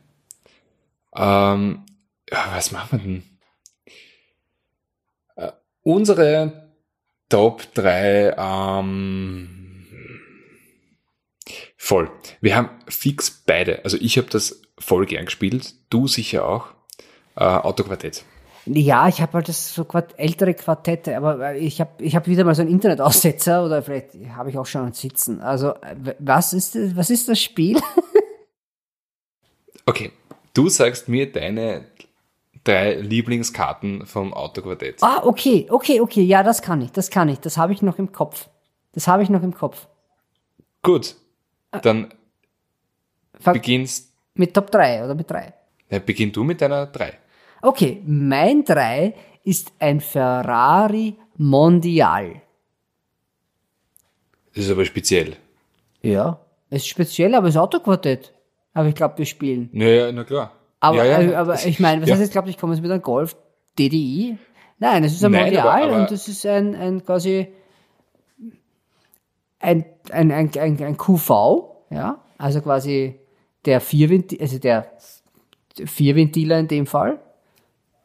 Ähm, 1.14 1.84
ja, 2.30 2.46
was 2.52 2.70
machen 2.70 2.90
wir 2.92 2.98
denn? 2.98 3.22
Äh, 5.36 5.52
unsere 5.82 6.61
Top 7.32 7.62
3, 7.72 8.34
ähm, 8.36 9.48
voll. 11.78 12.10
Wir 12.42 12.56
haben 12.56 12.68
fix 12.88 13.30
beide. 13.46 13.82
Also 13.86 13.96
ich 13.98 14.18
habe 14.18 14.28
das 14.28 14.60
voll 14.78 15.06
gern 15.06 15.24
gespielt. 15.24 15.74
Du 15.88 16.06
sicher 16.06 16.46
auch. 16.46 16.66
Äh, 17.34 17.44
Autoquartett. 17.44 18.26
Ja, 18.66 19.08
ich 19.08 19.22
habe 19.22 19.32
halt 19.32 19.48
das 19.48 19.74
so 19.74 19.86
Quart 19.86 20.12
ältere 20.18 20.52
Quartette, 20.52 21.16
aber 21.16 21.54
ich 21.54 21.80
habe 21.80 22.04
ich 22.04 22.14
hab 22.14 22.26
wieder 22.26 22.44
mal 22.44 22.54
so 22.54 22.60
einen 22.60 22.70
Internetaussetzer 22.70 23.64
oder 23.64 23.82
vielleicht 23.82 24.10
habe 24.36 24.50
ich 24.50 24.58
auch 24.58 24.66
schon 24.66 24.82
einen 24.82 24.92
Sitzen. 24.92 25.40
Also 25.40 25.72
was 26.18 26.52
ist 26.52 26.74
das, 26.74 26.94
was 26.96 27.08
ist 27.08 27.30
das 27.30 27.40
Spiel? 27.40 27.80
okay, 29.86 30.12
du 30.52 30.68
sagst 30.68 31.08
mir 31.08 31.32
deine 31.32 31.86
drei 32.64 32.94
Lieblingskarten 32.94 34.06
vom 34.06 34.32
Autoquartett. 34.32 35.02
Ah, 35.02 35.22
okay, 35.24 35.66
okay, 35.70 36.00
okay, 36.00 36.22
ja, 36.22 36.42
das 36.42 36.62
kann 36.62 36.80
ich, 36.80 36.92
das 36.92 37.10
kann 37.10 37.28
ich, 37.28 37.40
das 37.40 37.56
habe 37.56 37.72
ich 37.72 37.82
noch 37.82 37.98
im 37.98 38.12
Kopf. 38.12 38.48
Das 38.92 39.08
habe 39.08 39.22
ich 39.22 39.30
noch 39.30 39.42
im 39.42 39.54
Kopf. 39.54 39.88
Gut, 40.82 41.16
dann 41.82 42.12
Fang 43.38 43.54
beginnst 43.54 44.12
mit 44.34 44.54
Top 44.54 44.70
3 44.70 45.04
oder 45.04 45.14
mit 45.14 45.30
3? 45.30 45.52
Ja, 45.90 45.98
beginn 45.98 46.32
du 46.32 46.44
mit 46.44 46.60
deiner 46.60 46.86
3. 46.86 47.18
Okay, 47.62 48.02
mein 48.04 48.64
3 48.64 49.14
ist 49.44 49.72
ein 49.78 50.00
Ferrari 50.00 51.16
Mondial. 51.36 52.42
Das 54.54 54.64
ist 54.64 54.70
aber 54.70 54.84
speziell. 54.84 55.36
Ja, 56.02 56.40
es 56.70 56.82
ist 56.82 56.88
speziell, 56.88 57.34
aber 57.34 57.48
es 57.48 57.54
ist 57.54 57.60
Autoquartett. 57.60 58.32
Aber 58.74 58.88
ich 58.88 58.94
glaube, 58.94 59.18
wir 59.18 59.26
spielen. 59.26 59.68
Naja, 59.72 60.10
na 60.12 60.24
klar. 60.24 60.52
Aber, 60.82 61.04
ja, 61.04 61.20
ja. 61.20 61.40
aber 61.40 61.64
ich 61.64 61.78
meine, 61.78 62.02
was 62.02 62.08
ja. 62.08 62.14
heißt 62.16 62.22
jetzt, 62.22 62.32
glaube 62.32 62.50
ich, 62.50 62.58
komme 62.58 62.74
jetzt 62.74 62.82
mit 62.82 62.90
einem 62.90 63.02
Golf 63.02 63.36
DDI? 63.78 64.36
Nein, 64.80 65.04
es 65.04 65.12
ist 65.12 65.24
ein 65.24 65.30
Nein, 65.30 65.44
Mondial 65.44 65.68
aber, 65.68 65.84
aber 65.84 65.96
und 66.02 66.10
es 66.10 66.26
ist 66.26 66.44
ein, 66.44 66.74
ein 66.74 67.04
quasi 67.04 67.46
ein, 69.60 69.84
ein, 70.10 70.32
ein, 70.32 70.50
ein, 70.58 70.82
ein 70.82 70.96
QV, 70.96 71.30
ja, 71.90 72.18
also 72.36 72.60
quasi 72.62 73.20
der 73.64 73.80
Vierventil, 73.80 74.40
also 74.40 74.58
der 74.58 74.90
Vierventiler 75.84 76.58
in 76.58 76.66
dem 76.66 76.86
Fall. 76.86 77.20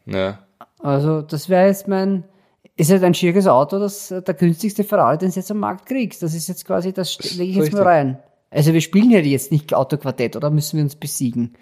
Ja. 0.05 0.45
Also, 0.77 1.23
das 1.23 1.49
wäre 1.49 1.65
jetzt 1.65 1.87
mein, 1.87 2.25
ist 2.75 2.91
halt 2.91 3.03
ein 3.03 3.15
schwieriges 3.15 3.47
Auto, 3.47 3.79
das 3.79 4.09
der 4.09 4.35
günstigste 4.35 4.83
Ferrari, 4.83 5.17
den 5.17 5.31
du 5.31 5.35
jetzt 5.35 5.49
am 5.49 5.57
Markt 5.57 5.87
kriegst. 5.87 6.21
Das 6.21 6.35
ist 6.35 6.47
jetzt 6.47 6.63
quasi, 6.63 6.93
das 6.93 7.17
lege 7.37 7.49
ich 7.49 7.57
jetzt 7.57 7.73
mal 7.73 7.81
rein. 7.81 8.19
Also 8.51 8.71
wir 8.71 8.81
spielen 8.81 9.09
ja 9.09 9.19
jetzt 9.19 9.51
nicht 9.51 9.73
Autoquartett, 9.73 10.35
oder 10.35 10.51
müssen 10.51 10.77
wir 10.77 10.83
uns 10.83 10.95
besiegen? 10.95 11.55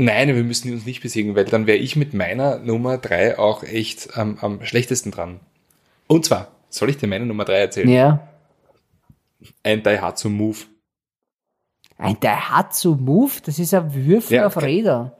Nein, 0.00 0.28
wir 0.28 0.44
müssen 0.44 0.72
uns 0.72 0.86
nicht 0.86 1.02
besiegen, 1.02 1.34
weil 1.34 1.44
dann 1.44 1.66
wäre 1.66 1.78
ich 1.78 1.96
mit 1.96 2.14
meiner 2.14 2.60
Nummer 2.60 2.98
3 2.98 3.36
auch 3.36 3.64
echt 3.64 4.10
ähm, 4.14 4.38
am 4.40 4.64
schlechtesten 4.64 5.10
dran. 5.10 5.40
Und 6.06 6.24
zwar, 6.24 6.52
soll 6.68 6.90
ich 6.90 6.98
dir 6.98 7.08
meine 7.08 7.26
Nummer 7.26 7.44
3 7.44 7.54
erzählen? 7.54 7.88
Ja. 7.88 8.28
Ein 9.64 9.82
Daihatsu 9.82 10.28
Move. 10.28 10.58
Ein 11.96 12.16
Daihatsu 12.20 12.94
Move? 12.94 13.32
Das 13.44 13.58
ist 13.58 13.74
ein 13.74 13.92
Würfel 13.92 14.36
ja, 14.36 14.46
auf 14.46 14.62
Räder. 14.62 15.16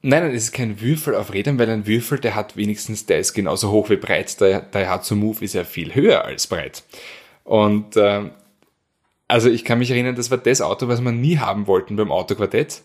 Nein, 0.00 0.22
nein, 0.22 0.34
es 0.34 0.44
ist 0.44 0.52
kein 0.52 0.80
Würfel 0.80 1.14
auf 1.14 1.34
Rädern, 1.34 1.58
weil 1.58 1.68
ein 1.68 1.86
Würfel, 1.86 2.18
der 2.18 2.34
hat 2.34 2.56
wenigstens, 2.56 3.04
der 3.04 3.18
ist 3.18 3.34
genauso 3.34 3.70
hoch 3.70 3.90
wie 3.90 3.96
breit. 3.96 4.40
Der 4.40 4.62
Daihatsu 4.62 5.14
Move 5.14 5.44
ist 5.44 5.52
ja 5.52 5.64
viel 5.64 5.94
höher 5.94 6.24
als 6.24 6.46
breit. 6.46 6.84
Und 7.44 7.96
äh, 7.96 8.30
also 9.28 9.50
ich 9.50 9.62
kann 9.66 9.78
mich 9.78 9.90
erinnern, 9.90 10.16
das 10.16 10.30
war 10.30 10.38
das 10.38 10.62
Auto, 10.62 10.88
was 10.88 11.02
wir 11.02 11.12
nie 11.12 11.36
haben 11.36 11.66
wollten 11.66 11.96
beim 11.96 12.10
Autoquartett. 12.10 12.82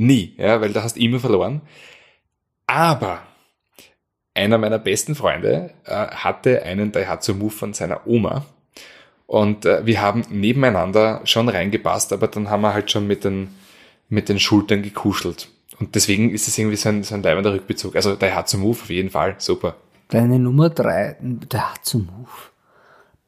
Nie, 0.00 0.36
ja, 0.38 0.60
weil 0.60 0.72
da 0.72 0.84
hast 0.84 0.96
immer 0.96 1.18
verloren. 1.18 1.60
Aber 2.68 3.22
einer 4.32 4.56
meiner 4.56 4.78
besten 4.78 5.16
Freunde 5.16 5.74
äh, 5.84 5.90
hatte 5.90 6.62
einen 6.62 6.92
Daihatsu 6.92 7.34
Move 7.34 7.50
von 7.50 7.74
seiner 7.74 8.06
Oma. 8.06 8.46
Und 9.26 9.66
äh, 9.66 9.84
wir 9.84 10.00
haben 10.00 10.24
nebeneinander 10.30 11.22
schon 11.24 11.48
reingepasst, 11.48 12.12
aber 12.12 12.28
dann 12.28 12.48
haben 12.48 12.60
wir 12.60 12.74
halt 12.74 12.92
schon 12.92 13.08
mit 13.08 13.24
den, 13.24 13.48
mit 14.08 14.28
den 14.28 14.38
Schultern 14.38 14.82
gekuschelt. 14.82 15.48
Und 15.80 15.96
deswegen 15.96 16.30
ist 16.30 16.46
es 16.46 16.56
irgendwie 16.56 16.76
so 16.76 16.90
ein, 16.90 17.02
so 17.02 17.16
ein 17.16 17.24
leibender 17.24 17.52
Rückbezug. 17.52 17.96
Also 17.96 18.14
der 18.14 18.36
hat 18.36 18.48
zum 18.48 18.60
Move 18.60 18.78
auf 18.80 18.90
jeden 18.90 19.10
Fall. 19.10 19.34
Super. 19.38 19.74
Deine 20.10 20.38
Nummer 20.38 20.70
drei, 20.70 21.16
der 21.20 21.72
hat 21.72 21.84
zum 21.84 22.06
Move. 22.06 22.30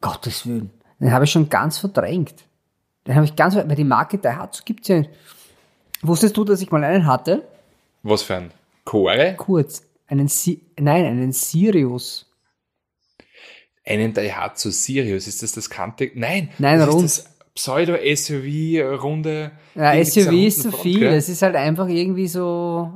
Gottes 0.01 0.47
Willen. 0.47 0.71
Den 1.01 1.11
habe 1.11 1.25
ich 1.25 1.33
schon 1.33 1.49
ganz 1.49 1.79
verdrängt. 1.79 2.45
Den 3.09 3.17
habe 3.17 3.25
ich 3.25 3.35
ganz, 3.35 3.57
weil 3.57 3.75
die 3.75 3.83
Marke 3.83 4.19
Daihatsu 4.19 4.63
gibt's 4.65 4.87
ja. 4.87 5.03
Wusstest 6.03 6.37
du, 6.37 6.45
dass 6.45 6.63
ich 6.63 6.71
mal 6.71 6.83
einen 6.85 7.07
hatte? 7.07 7.47
Was 8.03 8.23
für 8.23 8.37
ein? 8.37 8.51
Core? 8.85 9.35
Kurz. 9.37 9.83
Einen, 10.07 10.29
si 10.29 10.63
nein, 10.79 11.05
einen 11.05 11.33
Sirius. 11.33 12.27
Einen 13.85 14.13
Daihatsu 14.13 14.71
Sirius. 14.71 15.27
Ist 15.27 15.43
das 15.43 15.53
das 15.53 15.71
Kante? 15.71 16.11
Nein. 16.15 16.51
Nein, 16.59 16.81
rund. 16.83 17.25
Pseudo-SUV-Runde. 17.55 19.53
Ja, 19.75 20.05
SUV 20.05 20.33
ist 20.33 20.63
zu 20.63 20.73
viel. 20.73 21.05
Es 21.05 21.29
ist 21.29 21.43
halt 21.43 21.57
einfach 21.57 21.89
irgendwie 21.89 22.29
so 22.29 22.91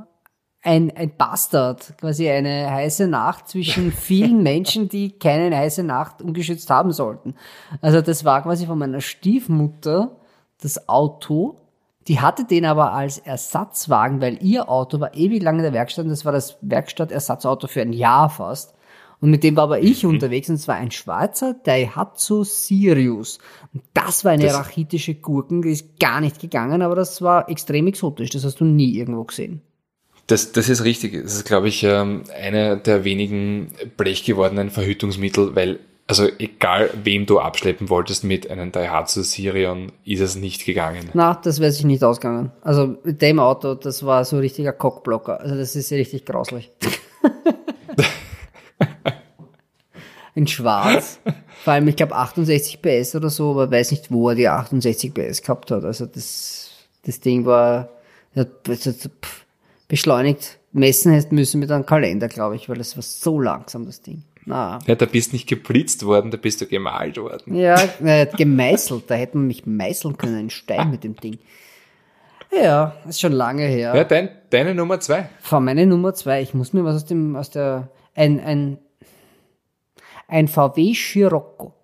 ein, 0.62 0.90
ein 0.96 1.14
Bastard, 1.16 1.98
quasi 1.98 2.28
eine 2.28 2.70
heiße 2.70 3.06
Nacht 3.06 3.48
zwischen 3.48 3.92
vielen 4.00 4.42
Menschen, 4.42 4.88
die 4.88 5.18
keine 5.18 5.54
heiße 5.54 5.82
Nacht 5.82 6.22
ungeschützt 6.22 6.70
haben 6.70 6.92
sollten. 6.92 7.34
Also 7.82 8.00
das 8.00 8.24
war 8.24 8.42
quasi 8.42 8.66
von 8.66 8.78
meiner 8.78 9.00
Stiefmutter 9.00 10.16
das 10.62 10.88
Auto. 10.88 11.56
Die 12.08 12.20
hatte 12.20 12.44
den 12.44 12.64
aber 12.64 12.92
als 12.92 13.18
Ersatzwagen, 13.18 14.20
weil 14.20 14.42
ihr 14.42 14.68
Auto 14.68 15.00
war 15.00 15.14
ewig 15.14 15.42
lang 15.42 15.56
in 15.56 15.62
der 15.62 15.72
Werkstatt 15.72 16.04
und 16.04 16.10
das 16.10 16.24
war 16.24 16.32
das 16.32 16.58
Werkstattersatzauto 16.60 17.66
für 17.66 17.80
ein 17.80 17.92
Jahr 17.92 18.28
fast. 18.28 18.74
Und 19.20 19.30
mit 19.30 19.42
dem 19.42 19.56
war 19.56 19.64
aber 19.64 19.80
ich 19.80 20.02
mhm. 20.02 20.10
unterwegs 20.10 20.50
und 20.50 20.58
zwar 20.58 20.74
ein 20.74 20.90
Schweizer 20.90 21.54
Daihatsu 21.64 22.44
Sirius. 22.44 23.38
Und 23.72 23.82
das 23.94 24.24
war 24.24 24.32
eine 24.32 24.44
das, 24.44 24.54
rachitische 24.54 25.14
Gurken, 25.14 25.62
die 25.62 25.70
ist 25.70 25.98
gar 25.98 26.20
nicht 26.20 26.40
gegangen, 26.40 26.82
aber 26.82 26.94
das 26.94 27.22
war 27.22 27.48
extrem 27.48 27.86
exotisch. 27.86 28.28
Das 28.30 28.44
hast 28.44 28.60
du 28.60 28.66
nie 28.66 28.94
irgendwo 28.98 29.24
gesehen. 29.24 29.62
Das, 30.26 30.52
das 30.52 30.68
ist 30.68 30.84
richtig. 30.84 31.22
Das 31.22 31.36
ist, 31.36 31.46
glaube 31.46 31.68
ich, 31.68 31.82
ähm, 31.84 32.24
einer 32.38 32.76
der 32.76 33.04
wenigen 33.04 33.72
blechgewordenen 33.96 34.70
Verhütungsmittel, 34.70 35.54
weil, 35.54 35.78
also 36.06 36.28
egal 36.38 36.90
wem 37.02 37.24
du 37.26 37.38
abschleppen 37.38 37.88
wolltest 37.88 38.24
mit 38.24 38.50
einem 38.50 38.72
Daihatsu 38.72 39.22
Sirion, 39.22 39.92
ist 40.04 40.20
es 40.20 40.36
nicht 40.36 40.66
gegangen. 40.66 41.08
Na, 41.14 41.34
das 41.34 41.60
wäre 41.60 41.72
sich 41.72 41.84
nicht 41.84 42.04
ausgegangen. 42.04 42.52
Also 42.60 42.96
mit 43.04 43.22
dem 43.22 43.38
Auto, 43.38 43.74
das 43.74 44.04
war 44.04 44.24
so 44.24 44.36
ein 44.36 44.40
richtiger 44.40 44.72
Cockblocker. 44.72 45.40
Also 45.40 45.56
das 45.56 45.74
ist 45.76 45.90
richtig 45.92 46.26
grauslich. 46.26 46.70
in 50.34 50.46
schwarz. 50.46 51.20
Vor 51.62 51.72
allem, 51.72 51.88
ich 51.88 51.96
glaube 51.96 52.14
68 52.14 52.82
PS 52.82 53.14
oder 53.14 53.30
so, 53.30 53.52
aber 53.52 53.70
weiß 53.70 53.92
nicht, 53.92 54.10
wo 54.10 54.28
er 54.28 54.34
die 54.34 54.48
68 54.48 55.14
PS 55.14 55.40
gehabt 55.40 55.70
hat. 55.70 55.84
Also 55.84 56.04
das, 56.06 56.70
das 57.04 57.20
Ding 57.20 57.46
war 57.46 57.88
beschleunigt 59.88 60.58
messen 60.72 61.12
hätte 61.12 61.34
müssen 61.34 61.60
mit 61.60 61.70
einem 61.70 61.86
Kalender, 61.86 62.28
glaube 62.28 62.56
ich, 62.56 62.68
weil 62.68 62.76
das 62.76 62.96
war 62.96 63.02
so 63.02 63.40
langsam, 63.40 63.86
das 63.86 64.02
Ding. 64.02 64.24
Na. 64.46 64.78
Ja, 64.86 64.94
da 64.94 65.06
bist 65.06 65.32
nicht 65.32 65.48
geblitzt 65.48 66.04
worden, 66.04 66.30
da 66.30 66.36
bist 66.36 66.60
du 66.60 66.66
gemalt 66.66 67.16
worden. 67.16 67.54
Ja, 67.54 67.76
äh, 68.02 68.26
gemeißelt, 68.26 69.04
da 69.10 69.14
hätte 69.14 69.38
man 69.38 69.46
mich 69.46 69.64
meißeln 69.64 70.18
können, 70.18 70.36
ein 70.36 70.50
Stein 70.50 70.90
mit 70.90 71.02
dem 71.02 71.16
Ding. 71.16 71.38
Ja, 72.52 72.94
ist 73.08 73.20
schon 73.20 73.32
lange 73.32 73.64
her. 73.64 73.94
Ja, 73.96 74.04
dein, 74.04 74.28
deine 74.50 74.74
Nummer 74.74 75.00
zwei. 75.00 75.28
Von 75.40 75.64
meine 75.64 75.86
Nummer 75.86 76.14
zwei. 76.14 76.42
Ich 76.42 76.54
muss 76.54 76.72
mir 76.72 76.84
was 76.84 76.96
aus 76.96 77.06
dem, 77.06 77.34
aus 77.36 77.50
der, 77.50 77.88
ein, 78.14 78.38
ein 78.38 78.78
ein 80.28 80.48
VW 80.48 80.94
Scirocco. 80.94 81.74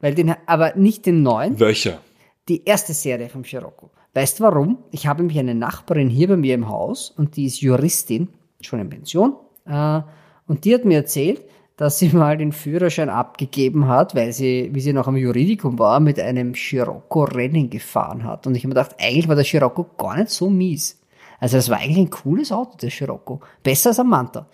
Weil 0.00 0.14
den, 0.14 0.34
aber 0.46 0.74
nicht 0.76 1.06
den 1.06 1.22
neuen. 1.22 1.58
Welcher? 1.58 2.00
Die 2.48 2.64
erste 2.64 2.92
Serie 2.92 3.28
vom 3.28 3.44
Scirocco. 3.44 3.90
Weißt 4.14 4.38
du 4.38 4.44
warum? 4.44 4.78
Ich 4.90 5.06
habe 5.06 5.20
nämlich 5.20 5.38
eine 5.38 5.54
Nachbarin 5.54 6.08
hier 6.08 6.28
bei 6.28 6.36
mir 6.36 6.54
im 6.54 6.68
Haus 6.68 7.10
und 7.10 7.36
die 7.36 7.46
ist 7.46 7.60
Juristin, 7.60 8.28
schon 8.60 8.80
in 8.80 8.88
Pension, 8.88 9.36
äh, 9.66 10.00
und 10.46 10.64
die 10.64 10.74
hat 10.74 10.84
mir 10.84 10.98
erzählt, 10.98 11.42
dass 11.76 11.98
sie 11.98 12.08
mal 12.12 12.36
den 12.36 12.52
Führerschein 12.52 13.08
abgegeben 13.08 13.88
hat, 13.88 14.14
weil 14.14 14.32
sie, 14.32 14.70
wie 14.72 14.80
sie 14.80 14.92
noch 14.92 15.08
am 15.08 15.16
Juridikum 15.16 15.78
war, 15.78 16.00
mit 16.00 16.18
einem 16.18 16.54
Scirocco 16.54 17.24
Rennen 17.24 17.70
gefahren 17.70 18.24
hat. 18.24 18.46
Und 18.46 18.54
ich 18.54 18.62
habe 18.62 18.68
mir 18.68 18.80
gedacht, 18.80 18.96
eigentlich 18.98 19.28
war 19.28 19.36
der 19.36 19.44
Scirocco 19.44 19.84
gar 19.96 20.16
nicht 20.16 20.30
so 20.30 20.48
mies. 20.48 21.00
Also 21.38 21.58
es 21.58 21.68
war 21.68 21.78
eigentlich 21.78 21.98
ein 21.98 22.10
cooles 22.10 22.50
Auto, 22.50 22.76
der 22.78 22.90
Scirocco. 22.90 23.40
Besser 23.62 23.90
als 23.90 24.00
ein 24.00 24.06
Manta. 24.06 24.40
Hat 24.40 24.48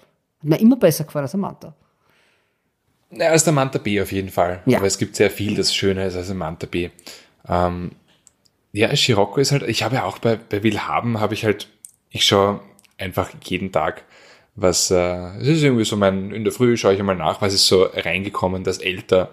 mir 0.48 0.60
immer 0.60 0.76
besser 0.76 1.04
gefallen 1.04 1.24
als 1.24 1.34
ein 1.34 1.40
Manta. 1.40 1.74
Ja, 3.12 3.28
als 3.28 3.44
der 3.44 3.52
Manta 3.52 3.78
B 3.78 4.00
auf 4.00 4.10
jeden 4.10 4.30
Fall. 4.30 4.62
Ja. 4.66 4.78
Aber 4.78 4.86
es 4.86 4.98
gibt 4.98 5.16
sehr 5.16 5.30
viel, 5.30 5.54
das 5.54 5.74
schöner 5.74 6.06
ist 6.06 6.16
als 6.16 6.30
ein 6.30 6.38
Manta 6.38 6.66
B. 6.66 6.90
Ähm, 7.46 7.92
ja, 8.72 8.94
Scirocco 8.96 9.38
ist 9.38 9.52
halt, 9.52 9.62
ich 9.64 9.82
habe 9.82 9.96
ja 9.96 10.04
auch 10.04 10.18
bei, 10.18 10.36
bei 10.36 10.62
Willhaben, 10.62 11.20
habe 11.20 11.34
ich 11.34 11.44
halt, 11.44 11.68
ich 12.10 12.24
schaue 12.24 12.60
einfach 12.98 13.30
jeden 13.44 13.70
Tag, 13.70 14.04
was, 14.54 14.90
äh, 14.90 15.38
es 15.40 15.48
ist 15.48 15.62
irgendwie 15.62 15.84
so 15.84 15.96
mein, 15.96 16.30
in 16.32 16.44
der 16.44 16.52
Früh 16.52 16.76
schaue 16.76 16.92
ich 16.94 17.00
einmal 17.00 17.16
nach, 17.16 17.40
was 17.40 17.54
ist 17.54 17.66
so 17.66 17.84
reingekommen, 17.84 18.64
das 18.64 18.78
älter 18.78 19.30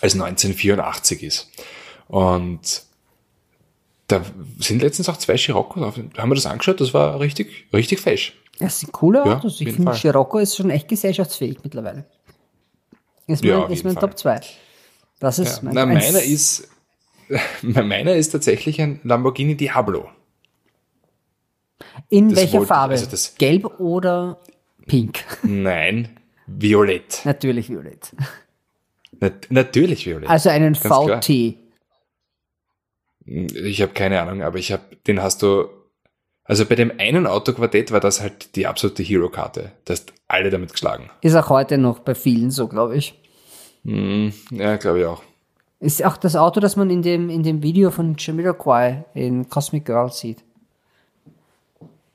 als 0.00 0.14
1984 0.14 1.22
ist. 1.22 1.50
Und 2.08 2.82
da 4.08 4.22
sind 4.58 4.82
letztens 4.82 5.08
auch 5.08 5.16
zwei 5.16 5.36
Scirocco 5.36 5.80
drauf. 5.80 5.96
Haben 6.16 6.30
wir 6.30 6.34
das 6.34 6.46
angeschaut? 6.46 6.80
Das 6.80 6.92
war 6.94 7.18
richtig, 7.20 7.66
richtig 7.72 8.00
fesch. 8.00 8.34
Das 8.58 8.80
sind 8.80 8.92
coole 8.92 9.20
Ja, 9.24 9.36
Autos. 9.36 9.54
auf 9.54 9.60
ich 9.60 9.66
jeden 9.66 9.76
finde. 9.76 9.94
Scirocco 9.94 10.38
ist 10.38 10.56
schon 10.56 10.70
echt 10.70 10.88
gesellschaftsfähig 10.88 11.58
mittlerweile. 11.64 12.04
Ist 13.26 13.42
mein, 13.42 13.50
Ja, 13.50 13.66
ist 13.66 13.84
mein 13.84 13.94
Fall. 13.94 14.00
Top 14.02 14.18
2. 14.18 14.40
Das 15.20 15.38
ist 15.38 15.56
Ja. 15.58 15.62
mein 15.62 15.74
Na, 15.74 15.82
ein- 15.82 15.94
meiner 15.94 16.22
ist, 16.22 16.68
meiner 17.62 18.14
ist 18.14 18.30
tatsächlich 18.30 18.80
ein 18.80 19.00
Lamborghini 19.04 19.56
Diablo. 19.56 20.08
In 22.08 22.28
das 22.30 22.38
welcher 22.38 22.58
wollte- 22.58 22.66
Farbe? 22.68 22.92
also 22.94 23.06
das- 23.06 23.34
Gelb 23.36 23.80
oder 23.80 24.38
pink? 24.86 25.24
Nein, 25.42 26.08
Violett. 26.46 27.22
Natürlich 27.24 27.68
violett. 27.68 28.12
Nat 29.20 29.46
natürlich 29.50 30.06
Violett. 30.06 30.28
Also 30.28 30.48
einen 30.50 30.74
Ganz 30.74 30.80
klar. 30.82 31.22
VT. 31.22 31.56
Ich 33.24 33.80
habe 33.80 33.92
keine 33.92 34.20
Ahnung, 34.20 34.42
aber 34.42 34.58
ich 34.58 34.72
habe, 34.72 34.82
den 35.06 35.22
hast 35.22 35.42
du, 35.42 35.66
also 36.44 36.66
bei 36.66 36.74
dem 36.74 36.92
einen 36.98 37.26
Autoquartett 37.26 37.92
war 37.92 38.00
das 38.00 38.20
halt 38.20 38.56
die 38.56 38.66
absolute 38.66 39.02
Hero-Karte. 39.04 39.72
Da 39.84 39.92
hast 39.92 40.12
alle 40.26 40.50
damit 40.50 40.72
geschlagen. 40.72 41.08
Ist 41.20 41.36
auch 41.36 41.48
heute 41.48 41.78
noch 41.78 42.00
bei 42.00 42.14
vielen 42.16 42.50
so, 42.50 42.66
glaube 42.66 42.96
ich. 42.96 43.14
Hm, 43.84 44.32
ja, 44.50 44.76
glaube 44.76 45.00
ich 45.00 45.06
auch. 45.06 45.22
Ist 45.78 46.04
auch 46.04 46.16
das 46.16 46.34
Auto, 46.36 46.58
das 46.60 46.76
man 46.76 46.90
in 46.90 47.02
dem, 47.02 47.30
in 47.30 47.42
dem 47.42 47.62
Video 47.62 47.90
von 47.90 48.16
Jamiroquai 48.18 49.04
in 49.14 49.48
Cosmic 49.48 49.84
Girl 49.84 50.10
sieht. 50.12 50.38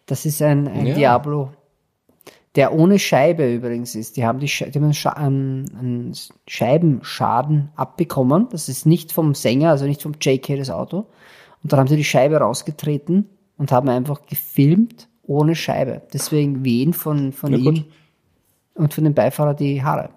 Das 0.08 0.26
ist 0.26 0.42
ein, 0.42 0.68
ein 0.68 0.88
Ja. 0.88 0.96
Diablo, 0.96 1.52
der 2.56 2.74
ohne 2.74 2.98
Scheibe 2.98 3.54
übrigens 3.54 3.94
ist. 3.94 4.18
Die 4.18 4.26
haben, 4.26 4.40
die, 4.40 4.48
die 4.48 4.64
haben 4.66 4.84
einen, 4.84 4.94
Scha 4.94 5.12
einen, 5.12 6.14
Scheibenschaden 6.48 7.70
abbekommen. 7.76 8.48
Das 8.52 8.68
ist 8.70 8.86
nicht 8.86 9.12
vom 9.12 9.36
Sänger, 9.36 9.70
also 9.72 9.86
nicht 9.86 10.02
vom 10.02 10.14
JK 10.20 10.58
das 10.58 10.70
Auto. 10.70 11.06
Und 11.64 11.72
dann 11.72 11.80
haben 11.80 11.88
sie 11.88 11.98
die 11.98 12.04
Scheibe 12.04 12.38
rausgetreten 12.38 13.30
und 13.58 13.72
haben 13.72 13.90
einfach 13.90 14.26
gefilmt 14.26 15.08
ohne 15.24 15.56
Scheibe. 15.56 16.02
Deswegen 16.14 16.64
wehen 16.64 16.94
von, 16.94 17.32
von 17.34 17.52
Ja, 17.52 17.58
gut. 17.60 17.78
ihm 17.78 17.86
und 18.76 18.94
von 18.94 19.04
dem 19.04 19.14
Beifahrer 19.14 19.54
die 19.54 19.84
Haare. 19.84 20.10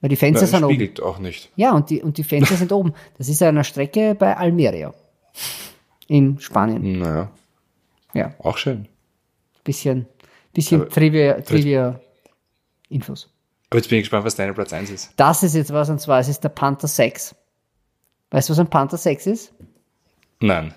Weil 0.00 0.10
die 0.10 0.16
Fenster 0.16 0.42
das 0.42 0.50
sind 0.50 0.64
oben. 0.64 0.74
spiegelt 0.74 1.02
auch 1.02 1.18
nicht. 1.18 1.50
Ja, 1.56 1.72
und 1.74 1.90
die, 1.90 2.02
und 2.02 2.18
die 2.18 2.24
Fenster 2.24 2.56
sind 2.56 2.72
oben. 2.72 2.92
Das 3.18 3.28
ist 3.28 3.42
eine 3.42 3.64
Strecke 3.64 4.14
bei 4.14 4.36
Almeria. 4.36 4.92
In 6.06 6.38
Spanien. 6.38 6.98
Naja, 6.98 7.28
Ja, 8.14 8.34
auch 8.38 8.56
schön. 8.56 8.88
Bisschen, 9.66 10.06
bisschen 10.52 10.80
Aber- 10.82 10.90
Trivia, 10.90 11.40
Trivia 11.40 12.00
Infos. 12.88 13.28
Aber 13.70 13.78
jetzt 13.78 13.88
bin 13.88 13.98
ich 13.98 14.04
gespannt, 14.04 14.24
was 14.24 14.36
deine 14.36 14.54
Platz 14.54 14.72
1 14.72 14.90
ist. 14.90 15.12
Das 15.16 15.42
ist 15.42 15.54
jetzt 15.54 15.72
was, 15.72 15.90
und 15.90 16.00
zwar 16.00 16.20
es 16.20 16.28
ist 16.28 16.42
der 16.44 16.50
Panther 16.50 16.86
6. 16.88 17.34
Weißt 18.30 18.48
du, 18.48 18.52
was 18.52 18.58
ein 18.60 18.68
Panther 18.68 18.96
6 18.96 19.26
ist? 19.26 19.52
Nein. 20.40 20.72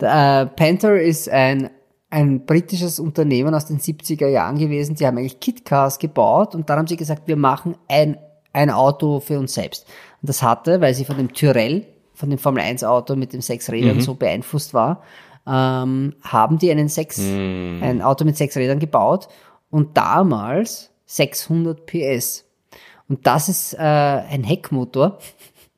Der, 0.00 0.42
äh, 0.42 0.46
Panther 0.46 1.00
ist 1.00 1.28
ein, 1.28 1.70
ein 2.10 2.44
britisches 2.46 2.98
Unternehmen 2.98 3.54
aus 3.54 3.66
den 3.66 3.78
70er 3.78 4.28
Jahren 4.28 4.58
gewesen. 4.58 4.94
Die 4.96 5.06
haben 5.06 5.18
eigentlich 5.18 5.40
Kitcars 5.40 5.98
gebaut 5.98 6.54
und 6.54 6.68
dann 6.70 6.78
haben 6.78 6.86
sie 6.86 6.96
gesagt, 6.96 7.28
wir 7.28 7.36
machen 7.36 7.76
ein, 7.88 8.16
ein 8.52 8.70
Auto 8.70 9.20
für 9.20 9.38
uns 9.38 9.54
selbst. 9.54 9.86
Und 10.20 10.28
das 10.28 10.42
hatte, 10.42 10.80
weil 10.80 10.94
sie 10.94 11.04
von 11.04 11.16
dem 11.16 11.32
Tyrell, 11.32 11.86
von 12.14 12.30
dem 12.30 12.38
Formel 12.38 12.62
1 12.62 12.84
Auto 12.84 13.14
mit 13.16 13.32
den 13.32 13.40
sechs 13.40 13.70
Rädern 13.70 14.00
so 14.00 14.14
beeinflusst 14.14 14.74
war, 14.74 15.02
ähm, 15.46 16.14
haben 16.22 16.58
die 16.58 16.70
einen 16.70 16.88
sechs, 16.88 17.18
ein 17.18 18.00
Auto 18.02 18.24
mit 18.24 18.36
sechs 18.36 18.56
Rädern 18.56 18.78
gebaut 18.78 19.28
und 19.70 19.96
damals 19.96 20.90
600 21.06 21.86
PS. 21.86 22.44
Und 23.08 23.26
das 23.26 23.48
ist 23.48 23.74
äh, 23.74 23.78
ein 23.78 24.44
Heckmotor, 24.44 25.18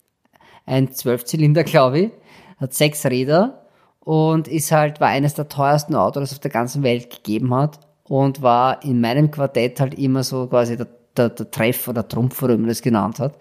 ein 0.66 0.92
Zwölfzylinder, 0.92 1.64
glaube 1.64 1.98
ich, 2.00 2.10
hat 2.58 2.74
sechs 2.74 3.04
Räder 3.06 3.66
und 4.00 4.48
ist 4.48 4.70
halt, 4.70 5.00
war 5.00 5.08
eines 5.08 5.34
der 5.34 5.48
teuersten 5.48 5.94
Autos, 5.94 6.22
das 6.22 6.30
es 6.30 6.36
auf 6.36 6.42
der 6.42 6.50
ganzen 6.50 6.82
Welt 6.82 7.10
gegeben 7.10 7.54
hat 7.54 7.80
und 8.04 8.42
war 8.42 8.82
in 8.84 9.00
meinem 9.00 9.30
Quartett 9.30 9.80
halt 9.80 9.94
immer 9.94 10.22
so 10.22 10.46
quasi 10.46 10.76
der, 10.76 10.88
der, 11.16 11.30
der 11.30 11.50
Treff 11.50 11.88
oder 11.88 12.06
Trumpf, 12.06 12.42
oder 12.42 12.54
wie 12.54 12.58
man 12.58 12.68
das 12.68 12.82
genannt 12.82 13.18
hat. 13.18 13.36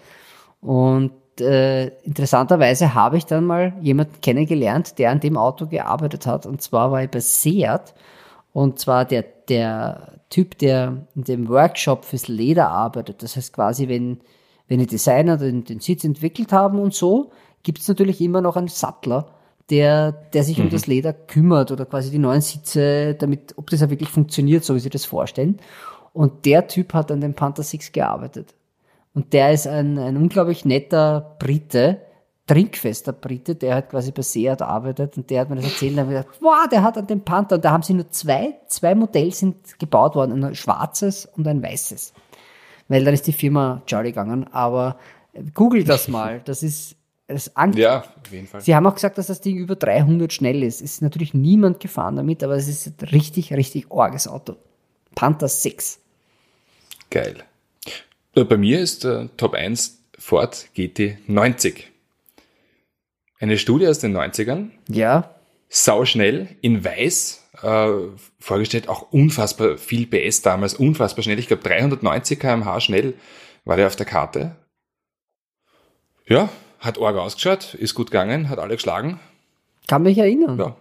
Und 0.61 1.11
äh, 1.40 1.88
interessanterweise 2.04 2.94
habe 2.94 3.18
ich 3.18 3.26
dann 3.26 3.46
mal 3.46 3.74
jemanden 3.82 4.22
kennengelernt, 4.22 5.00
der 5.00 5.12
an 5.12 5.20
dem 5.20 5.38
Auto 5.38 5.68
gearbeitet 5.68 6.26
hat. 6.28 6.46
Und 6.46 6.62
zwar 6.62 6.92
war 6.92 7.04
ich 7.04 7.10
bei 7.10 7.20
Seat. 7.20 7.94
Und 8.52 8.80
zwar 8.80 9.06
der, 9.06 9.24
der 9.50 10.20
Typ, 10.30 10.58
der 10.60 11.08
in 11.16 11.24
dem 11.24 11.50
Workshop 11.50 12.06
fürs 12.06 12.28
Leder 12.28 12.70
arbeitet. 12.70 13.24
Das 13.24 13.36
heißt 13.36 13.54
quasi, 13.54 13.88
wenn, 13.88 14.20
wenn 14.68 14.80
die 14.80 14.88
Designer 14.88 15.38
den, 15.38 15.64
den 15.64 15.80
Sitz 15.80 16.04
entwickelt 16.04 16.52
haben 16.52 16.80
und 16.80 16.94
so, 16.94 17.32
gibt 17.64 17.80
es 17.80 17.88
natürlich 17.88 18.22
immer 18.22 18.42
noch 18.42 18.56
einen 18.56 18.68
Sattler, 18.68 19.28
der, 19.70 20.12
der 20.12 20.44
sich 20.44 20.60
um 20.60 20.70
das 20.70 20.88
Leder 20.88 21.14
kümmert 21.14 21.72
oder 21.72 21.86
quasi 21.86 22.12
die 22.12 22.20
neuen 22.20 22.42
Sitze, 22.42 23.16
damit, 23.16 23.58
ob 23.58 23.70
das 23.70 23.82
ja 23.82 23.90
wirklich 23.90 24.10
funktioniert, 24.10 24.64
so 24.64 24.76
wie 24.76 24.80
sie 24.80 24.90
das 24.90 25.06
vorstellen. 25.06 25.60
Und 26.12 26.46
der 26.46 26.68
Typ 26.68 26.94
hat 26.94 27.12
an 27.12 27.22
dem 27.22 27.34
Panther 27.34 27.64
6 27.64 27.92
gearbeitet. 27.92 28.54
Und 29.14 29.34
der 29.34 29.53
ist 29.53 29.68
ein, 29.68 29.97
ein 29.99 30.18
unglaublich 30.18 30.66
netter 30.66 31.36
Brite, 31.39 32.01
trinkfester 32.47 33.14
Brite, 33.14 33.55
der 33.55 33.76
halt 33.76 33.89
quasi 33.89 34.11
bei 34.11 34.22
Seat 34.22 34.61
arbeitet 34.61 35.18
und 35.18 35.30
der 35.30 35.41
hat 35.41 35.49
mir 35.49 35.55
das 35.55 35.66
erzählt 35.66 35.91
und 35.91 35.97
dann 35.97 36.05
habe 36.07 36.16
ich 36.16 36.22
gedacht, 36.22 36.41
wow, 36.41 36.68
der 36.70 36.84
hat 36.84 36.97
an 36.97 37.07
dem 37.07 37.22
Panther, 37.22 37.55
und 37.55 37.66
da 37.66 37.72
haben 37.72 37.84
sie 37.84 37.93
nur 37.93 38.09
zwei, 38.09 38.57
zwei 38.68 38.95
Modelle 38.95 39.32
sind 39.32 39.80
gebaut 39.80 40.16
worden, 40.16 40.43
ein 40.43 40.55
schwarzes 40.55 41.26
und 41.26 41.47
ein 41.47 41.64
weißes. 41.64 42.14
Weil 42.89 43.05
dann 43.05 43.14
ist 43.14 43.28
die 43.28 43.34
Firma 43.34 43.82
Jolly 43.88 44.09
gegangen, 44.09 44.45
aber 44.51 44.97
google 45.53 45.84
das 45.84 46.07
mal, 46.07 46.41
das 46.43 46.64
ist, 46.64 46.97
das 47.28 47.47
ist 47.47 47.57
an 47.57 47.74
Ja, 47.74 47.99
auf 47.99 48.32
jeden 48.32 48.47
Fall. 48.47 48.61
Sie 48.61 48.76
haben 48.76 48.86
auch 48.86 48.95
gesagt, 48.95 49.18
dass 49.18 49.28
das 49.28 49.39
Ding 49.39 49.55
über 49.55 49.76
300 49.76 50.34
schnell 50.34 50.64
ist. 50.64 50.82
Ist 50.82 51.01
natürlich 51.01 51.34
niemand 51.34 51.80
gefahren 51.80 52.18
damit, 52.18 52.43
aber 52.43 52.55
es 52.55 52.68
ist 52.68 52.88
ein 52.88 53.07
richtig, 53.09 53.53
richtig 53.53 53.89
orges 53.89 54.28
Auto. 54.28 54.57
Panther 55.16 55.47
6. 55.47 55.99
Geil. 57.09 57.43
Äh, 58.36 58.44
Bei 58.44 58.58
mir 58.58 58.80
ist 58.80 59.06
äh, 59.06 59.28
Top 59.38 59.54
1 59.54 60.00
Ford 60.18 60.68
GT90. 60.76 61.84
Eine 63.40 63.58
Studie 63.58 63.88
aus 63.88 64.00
den 64.00 64.16
90ern, 64.16 64.70
Ja, 64.88 65.36
sauschnell, 65.68 66.48
in 66.62 66.84
weiß, 66.86 67.44
äh, 67.62 67.90
vorgestellt, 68.40 68.88
auch 68.88 69.12
unfassbar 69.12 69.78
viel 69.78 70.06
PS 70.08 70.42
damals, 70.42 70.76
unfassbar 70.76 71.24
schnell. 71.24 71.40
Ich 71.40 71.48
glaube 71.48 71.64
390 71.64 72.40
km/h 72.40 72.80
schnell 72.80 73.16
war 73.66 73.76
der 73.76 73.88
auf 73.88 73.96
der 73.96 74.06
Karte. 74.06 74.56
Ja, 76.26 76.50
hat 76.80 77.02
arg 77.02 77.18
ausgeschaut, 77.18 77.74
ist 77.74 77.96
gut 77.96 78.12
gegangen, 78.12 78.50
hat 78.50 78.60
alle 78.60 78.76
geschlagen. 78.76 79.20
kann 79.88 80.04
mich 80.04 80.18
erinnern. 80.18 80.58
Ja, 80.58 80.76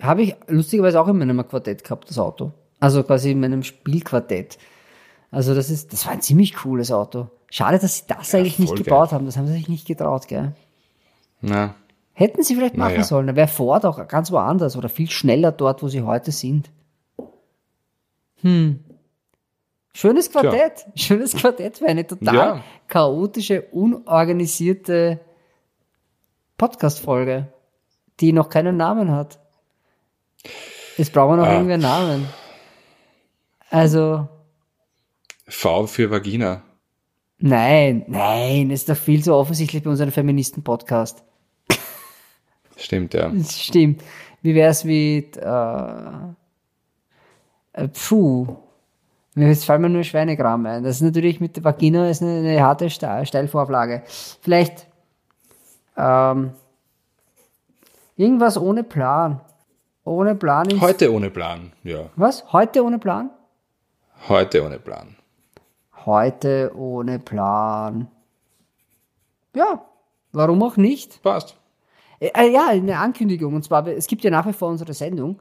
Habe 0.00 0.22
ich 0.22 0.34
lustigerweise 0.48 1.00
auch 1.00 1.08
in 1.08 1.18
meinem 1.18 1.46
Quartett 1.46 1.84
gehabt, 1.84 2.10
das 2.10 2.18
Auto. 2.18 2.52
Also 2.80 3.02
quasi 3.04 3.30
in 3.32 3.40
meinem 3.40 3.62
Spielquartett. 3.62 4.58
Also 5.30 5.54
das 5.54 5.68
ist, 5.70 5.92
das 5.92 6.06
war 6.06 6.12
ein 6.12 6.22
ziemlich 6.22 6.54
cooles 6.54 6.90
Auto. 6.90 7.28
Schade, 7.50 7.78
dass 7.78 7.98
sie 7.98 8.04
das 8.08 8.34
eigentlich 8.34 8.58
nicht 8.58 8.68
voll 8.70 8.78
gebaut 8.78 9.12
haben. 9.12 9.26
Das 9.26 9.36
haben 9.36 9.46
sie 9.46 9.52
sich 9.54 9.68
nicht 9.68 9.86
getraut, 9.86 10.26
gell? 10.28 10.54
na, 11.40 11.74
Hätten 12.14 12.42
sie 12.42 12.56
vielleicht 12.56 12.76
machen 12.76 12.94
Naja. 12.94 13.04
sollen. 13.04 13.26
Dann 13.28 13.36
wäre 13.36 13.46
Ford 13.46 13.86
auch 13.86 14.08
ganz 14.08 14.32
woanders 14.32 14.76
oder 14.76 14.88
viel 14.88 15.08
schneller 15.08 15.52
dort, 15.52 15.82
wo 15.84 15.88
sie 15.88 16.02
heute 16.02 16.32
sind. 16.32 16.68
Hm. 18.42 18.82
Schönes 19.94 20.30
Quartett. 20.32 20.86
Schönes 20.96 21.34
Quartett 21.36 21.78
für 21.78 21.86
eine 21.86 22.06
total 22.06 22.34
Ja. 22.34 22.64
chaotische, 22.88 23.62
unorganisierte 23.70 25.20
Podcast-Folge, 26.56 27.52
die 28.20 28.32
noch 28.32 28.48
keinen 28.48 28.76
Namen 28.76 29.10
hat. 29.12 29.38
Jetzt 30.96 31.12
brauchen 31.12 31.32
wir 31.32 31.36
noch 31.36 31.46
Ah. 31.46 31.52
irgendwie 31.54 31.74
einen 31.74 31.82
Namen. 31.82 32.28
Also, 33.70 34.28
V 35.48 35.86
für 35.86 36.10
Vagina. 36.10 36.62
nein, 37.38 38.04
nein, 38.08 38.70
ist 38.70 38.88
doch 38.88 38.96
viel 38.96 39.22
zu 39.22 39.34
offensichtlich 39.34 39.82
bei 39.82 39.90
unserem 39.90 40.12
Feministen-Podcast. 40.12 41.22
Stimmt, 42.76 43.14
ja. 43.14 43.32
Stimmt. 43.44 44.02
Wie 44.42 44.54
wär's 44.54 44.84
mit, 44.84 45.36
äh, 45.36 45.40
äh, 47.72 47.88
puh. 47.88 48.56
Mir 49.34 49.48
jetzt 49.48 49.64
fallen 49.64 49.82
mir 49.82 49.88
nur 49.88 50.04
Schweinegram 50.04 50.64
ein. 50.66 50.82
Das 50.84 50.96
ist 50.96 51.02
natürlich 51.02 51.40
mit 51.40 51.56
der 51.56 51.64
Vagina 51.64 52.08
ist 52.10 52.22
eine, 52.22 52.38
eine 52.38 52.62
harte 52.62 52.88
Ste- 52.90 53.24
Steilvorlage. 53.24 54.02
Vielleicht, 54.40 54.86
ähm, 55.96 56.52
irgendwas 58.16 58.56
ohne 58.58 58.84
Plan. 58.84 59.40
Ohne 60.04 60.34
Plan 60.34 60.68
ins, 60.70 60.80
Heute 60.80 61.12
ohne 61.12 61.30
Plan, 61.30 61.72
ja. 61.84 62.06
Was? 62.16 62.50
Heute 62.52 62.82
ohne 62.84 62.98
Plan? 62.98 63.30
Heute 64.28 64.64
ohne 64.64 64.78
Plan. 64.78 65.16
Heute 66.06 66.72
ohne 66.76 67.18
Plan. 67.18 68.08
Ja, 69.54 69.84
warum 70.32 70.62
auch 70.62 70.76
nicht? 70.76 71.22
Passt. 71.22 71.56
Äh, 72.20 72.30
äh, 72.34 72.52
ja, 72.52 72.68
eine 72.68 72.98
Ankündigung. 72.98 73.54
Und 73.54 73.64
zwar, 73.64 73.86
es 73.86 74.06
gibt 74.06 74.24
ja 74.24 74.30
nach 74.30 74.46
wie 74.46 74.52
vor 74.52 74.68
unsere 74.68 74.94
Sendung. 74.94 75.40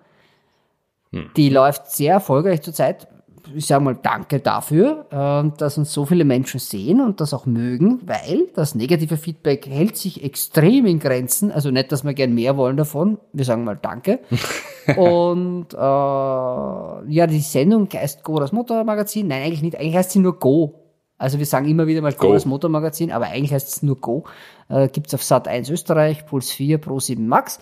Die 1.36 1.50
läuft 1.50 1.90
sehr 1.92 2.14
erfolgreich 2.14 2.62
zurzeit. 2.62 3.08
Ich 3.56 3.66
sage 3.66 3.84
mal 3.84 3.96
danke 3.96 4.42
dafür, 4.42 5.06
äh, 5.10 5.58
dass 5.58 5.78
uns 5.78 5.94
so 5.94 6.06
viele 6.06 6.26
Menschen 6.26 6.60
sehen 6.60 7.00
und 7.00 7.22
das 7.22 7.34
auch 7.34 7.46
mögen, 7.46 8.02
weil 8.06 8.48
das 8.54 8.76
negative 8.76 9.16
Feedback 9.16 9.68
hält 9.68 9.96
sich 9.96 10.22
extrem 10.22 10.86
in 10.86 11.00
Grenzen. 11.00 11.52
Also 11.52 11.72
nicht, 11.72 11.92
dass 11.92 12.04
wir 12.04 12.14
gern 12.14 12.34
mehr 12.34 12.58
wollen 12.58 12.76
davon. 12.76 13.20
Wir 13.32 13.46
sagen 13.46 13.64
mal 13.64 13.80
danke. 13.82 14.20
und 14.96 15.68
äh, 15.74 15.78
ja, 15.78 17.28
die 17.28 17.40
Sendung 17.40 17.90
heißt 17.92 18.24
Go 18.24 18.40
das 18.40 18.52
Motormagazin. 18.52 19.28
Nein, 19.28 19.44
eigentlich 19.44 19.62
nicht. 19.62 19.78
Eigentlich 19.80 19.96
heißt 19.96 20.12
sie 20.12 20.20
nur 20.20 20.40
Go. 20.40 20.76
Also 21.18 21.40
wir 21.40 21.46
sagen 21.46 21.68
immer 21.68 21.88
wieder 21.88 22.02
mal 22.02 22.14
Go, 22.14 22.28
Go. 22.28 22.34
das 22.34 22.46
Motormagazin, 22.46 23.12
aber 23.12 23.26
eigentlich 23.26 23.52
heißt 23.54 23.68
es 23.68 23.84
nur 23.84 23.98
Go. 23.98 24.26
Äh, 24.70 24.88
gibt's 24.90 25.14
auf 25.14 25.24
Sat 25.24 25.48
1 25.48 25.70
Österreich, 25.70 26.26
Puls 26.26 26.52
4, 26.52 26.78
Pro 26.78 27.00
7 27.00 27.28
Max. 27.28 27.60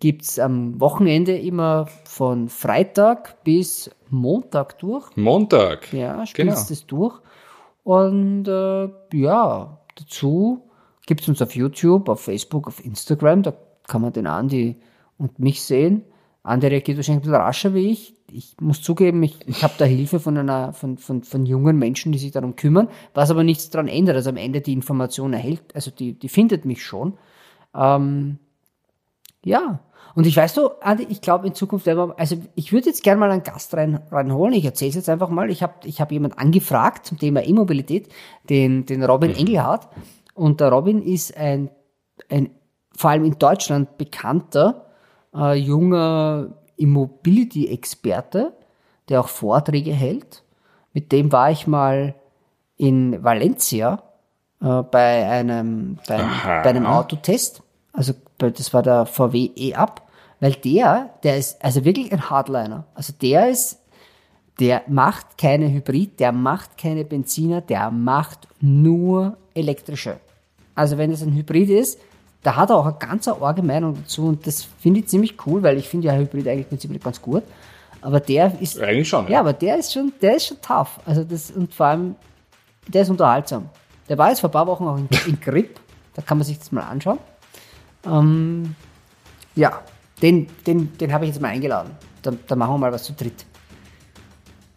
Gibt's 0.00 0.38
am 0.38 0.80
Wochenende 0.80 1.36
immer 1.36 1.86
von 2.04 2.48
Freitag 2.48 3.42
bis 3.44 3.90
Montag 4.10 4.78
durch. 4.78 5.16
Montag. 5.16 5.92
Ja, 5.92 6.24
spielst 6.26 6.56
Genau. 6.56 6.68
das 6.68 6.86
durch. 6.86 7.20
Und 7.82 8.46
äh, 8.46 8.88
ja, 9.14 9.78
dazu 9.96 10.68
gibt's 11.06 11.26
uns 11.28 11.40
auf 11.42 11.54
YouTube, 11.56 12.08
auf 12.10 12.20
Facebook, 12.20 12.68
auf 12.68 12.84
Instagram. 12.84 13.42
Da 13.42 13.54
kann 13.86 14.02
man 14.02 14.12
den 14.12 14.26
Andi 14.26 14.76
und 15.16 15.38
mich 15.38 15.62
sehen. 15.62 16.04
Andi 16.48 16.66
reagiert 16.66 16.96
wahrscheinlich 16.96 17.24
ein 17.24 17.30
bisschen 17.30 17.42
rascher 17.42 17.74
wie 17.74 17.90
ich. 17.90 18.14
Ich 18.30 18.56
muss 18.60 18.82
zugeben, 18.82 19.22
ich, 19.22 19.36
ich 19.46 19.62
habe 19.62 19.74
da 19.78 19.84
Hilfe 19.84 20.20
von 20.20 20.36
einer 20.36 20.72
von, 20.72 20.98
von, 20.98 21.22
von 21.22 21.46
jungen 21.46 21.78
Menschen, 21.78 22.12
die 22.12 22.18
sich 22.18 22.30
darum 22.30 22.56
kümmern, 22.56 22.88
was 23.14 23.30
aber 23.30 23.44
nichts 23.44 23.70
daran 23.70 23.88
ändert. 23.88 24.16
Also 24.16 24.30
am 24.30 24.36
Ende 24.36 24.60
die 24.60 24.72
Information 24.72 25.32
erhält, 25.32 25.74
also 25.74 25.90
die, 25.90 26.18
die 26.18 26.28
findet 26.28 26.64
mich 26.64 26.84
schon. 26.84 27.18
Ähm, 27.74 28.38
ja. 29.44 29.80
Und 30.14 30.26
ich 30.26 30.36
weiß 30.36 30.54
so, 30.54 30.80
Andi, 30.80 31.06
ich 31.10 31.20
glaube 31.20 31.46
in 31.46 31.54
Zukunft, 31.54 31.86
also 31.86 32.36
ich 32.54 32.72
würde 32.72 32.86
jetzt 32.86 33.04
gerne 33.04 33.20
mal 33.20 33.30
einen 33.30 33.44
Gast 33.44 33.74
rein, 33.74 34.00
reinholen. 34.10 34.54
Ich 34.54 34.64
erzähle 34.64 34.88
es 34.88 34.94
jetzt 34.96 35.08
einfach 35.08 35.28
mal. 35.28 35.50
Ich 35.50 35.62
habe 35.62 35.74
ich 35.84 36.00
hab 36.00 36.10
jemand 36.10 36.38
angefragt 36.38 37.06
zum 37.06 37.18
Thema 37.18 37.44
E-Mobilität, 37.44 38.08
den, 38.48 38.84
den 38.84 39.04
Robin 39.04 39.34
Engelhardt. 39.34 39.88
Und 40.34 40.60
der 40.60 40.70
Robin 40.70 41.02
ist 41.02 41.36
ein, 41.36 41.70
ein 42.30 42.50
vor 42.96 43.10
allem 43.10 43.24
in 43.24 43.38
Deutschland 43.38 43.96
bekannter 43.96 44.87
äh, 45.38 45.54
junger 45.54 46.48
Immobility-Experte, 46.76 48.52
der 49.08 49.20
auch 49.20 49.28
Vorträge 49.28 49.92
hält. 49.92 50.42
Mit 50.92 51.12
dem 51.12 51.32
war 51.32 51.50
ich 51.50 51.66
mal 51.66 52.14
in 52.76 53.22
Valencia 53.22 54.02
äh, 54.60 54.82
bei 54.82 55.28
einem, 55.28 55.98
bei 56.06 56.16
bei 56.18 56.70
einem 56.70 56.86
Autotest. 56.86 57.62
Also 57.92 58.14
das 58.38 58.72
war 58.72 58.82
der 58.82 59.06
VW 59.06 59.50
E-Up, 59.56 60.02
weil 60.40 60.52
der, 60.52 61.10
der 61.22 61.36
ist 61.36 61.62
also 61.64 61.84
wirklich 61.84 62.12
ein 62.12 62.30
Hardliner. 62.30 62.84
Also 62.94 63.12
der 63.20 63.50
ist, 63.50 63.80
der 64.60 64.82
macht 64.86 65.38
keine 65.38 65.70
Hybrid, 65.70 66.20
der 66.20 66.32
macht 66.32 66.78
keine 66.78 67.04
Benziner, 67.04 67.60
der 67.60 67.90
macht 67.90 68.46
nur 68.60 69.36
elektrische. 69.54 70.18
Also 70.74 70.96
wenn 70.96 71.10
es 71.10 71.22
ein 71.22 71.34
Hybrid 71.34 71.70
ist, 71.70 71.98
da 72.42 72.56
hat 72.56 72.70
er 72.70 72.76
auch 72.76 72.86
eine 72.86 72.96
ganz 72.98 73.26
arge 73.28 73.62
Meinung 73.62 73.94
dazu 73.94 74.26
und 74.26 74.46
das 74.46 74.62
finde 74.80 75.00
ich 75.00 75.08
ziemlich 75.08 75.34
cool, 75.46 75.62
weil 75.62 75.76
ich 75.76 75.88
finde 75.88 76.06
ja 76.08 76.14
Hybrid 76.14 76.46
eigentlich 76.48 76.68
prinzipiell 76.68 77.00
ganz 77.00 77.20
gut. 77.20 77.42
Aber 78.00 78.20
der 78.20 78.60
ist, 78.60 78.78
Eigentlich 78.80 79.08
schon. 79.08 79.26
ja, 79.28 79.40
aber 79.40 79.52
der 79.52 79.78
ist 79.78 79.92
schon, 79.92 80.12
der 80.22 80.36
ist 80.36 80.46
schon 80.46 80.60
tough. 80.62 81.00
Also 81.04 81.24
das, 81.24 81.50
und 81.50 81.74
vor 81.74 81.86
allem, 81.86 82.14
der 82.86 83.02
ist 83.02 83.10
unterhaltsam. 83.10 83.68
Der 84.08 84.16
war 84.16 84.28
jetzt 84.30 84.40
vor 84.40 84.50
ein 84.50 84.52
paar 84.52 84.66
Wochen 84.68 84.84
auch 84.86 84.96
in, 84.96 85.08
in 85.26 85.40
Grip. 85.40 85.80
Da 86.14 86.22
kann 86.22 86.38
man 86.38 86.46
sich 86.46 86.58
das 86.58 86.70
mal 86.70 86.82
anschauen. 86.82 87.18
Ähm, 88.06 88.74
ja, 89.56 89.80
den, 90.22 90.46
den, 90.66 90.96
den 90.96 91.12
habe 91.12 91.24
ich 91.24 91.32
jetzt 91.32 91.40
mal 91.42 91.48
eingeladen. 91.48 91.90
Da, 92.22 92.32
da 92.46 92.56
machen 92.56 92.74
wir 92.74 92.78
mal 92.78 92.92
was 92.92 93.02
zu 93.02 93.12
dritt. 93.14 93.44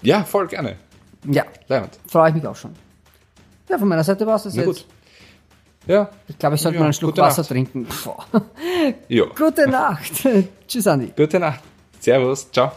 Ja, 0.01 0.23
voll 0.23 0.47
gerne. 0.47 0.77
Ja, 1.25 1.43
freue 2.07 2.29
ich 2.29 2.35
mich 2.35 2.47
auch 2.47 2.55
schon. 2.55 2.73
Ja, 3.69 3.77
von 3.77 3.87
meiner 3.87 4.03
Seite 4.03 4.25
war 4.25 4.35
es 4.35 4.43
das 4.43 4.55
Na 4.55 4.63
jetzt. 4.63 4.67
gut. 4.67 4.85
Ja. 5.87 6.09
Ich 6.27 6.37
glaube, 6.37 6.55
ich 6.55 6.61
sollte 6.61 6.75
Ja, 6.75 6.79
mal 6.81 6.85
einen 6.85 6.93
Schluck 6.93 7.11
gute 7.11 7.21
Wasser 7.21 7.41
Nacht. 7.41 7.49
trinken. 7.49 7.87
Jo. 9.07 9.27
Gute 9.37 9.67
Nacht. 9.67 10.11
Tschüss, 10.67 10.87
Andi. 10.87 11.11
Gute 11.15 11.39
Nacht. 11.39 11.59
Servus. 11.99 12.49
Ciao. 12.51 12.71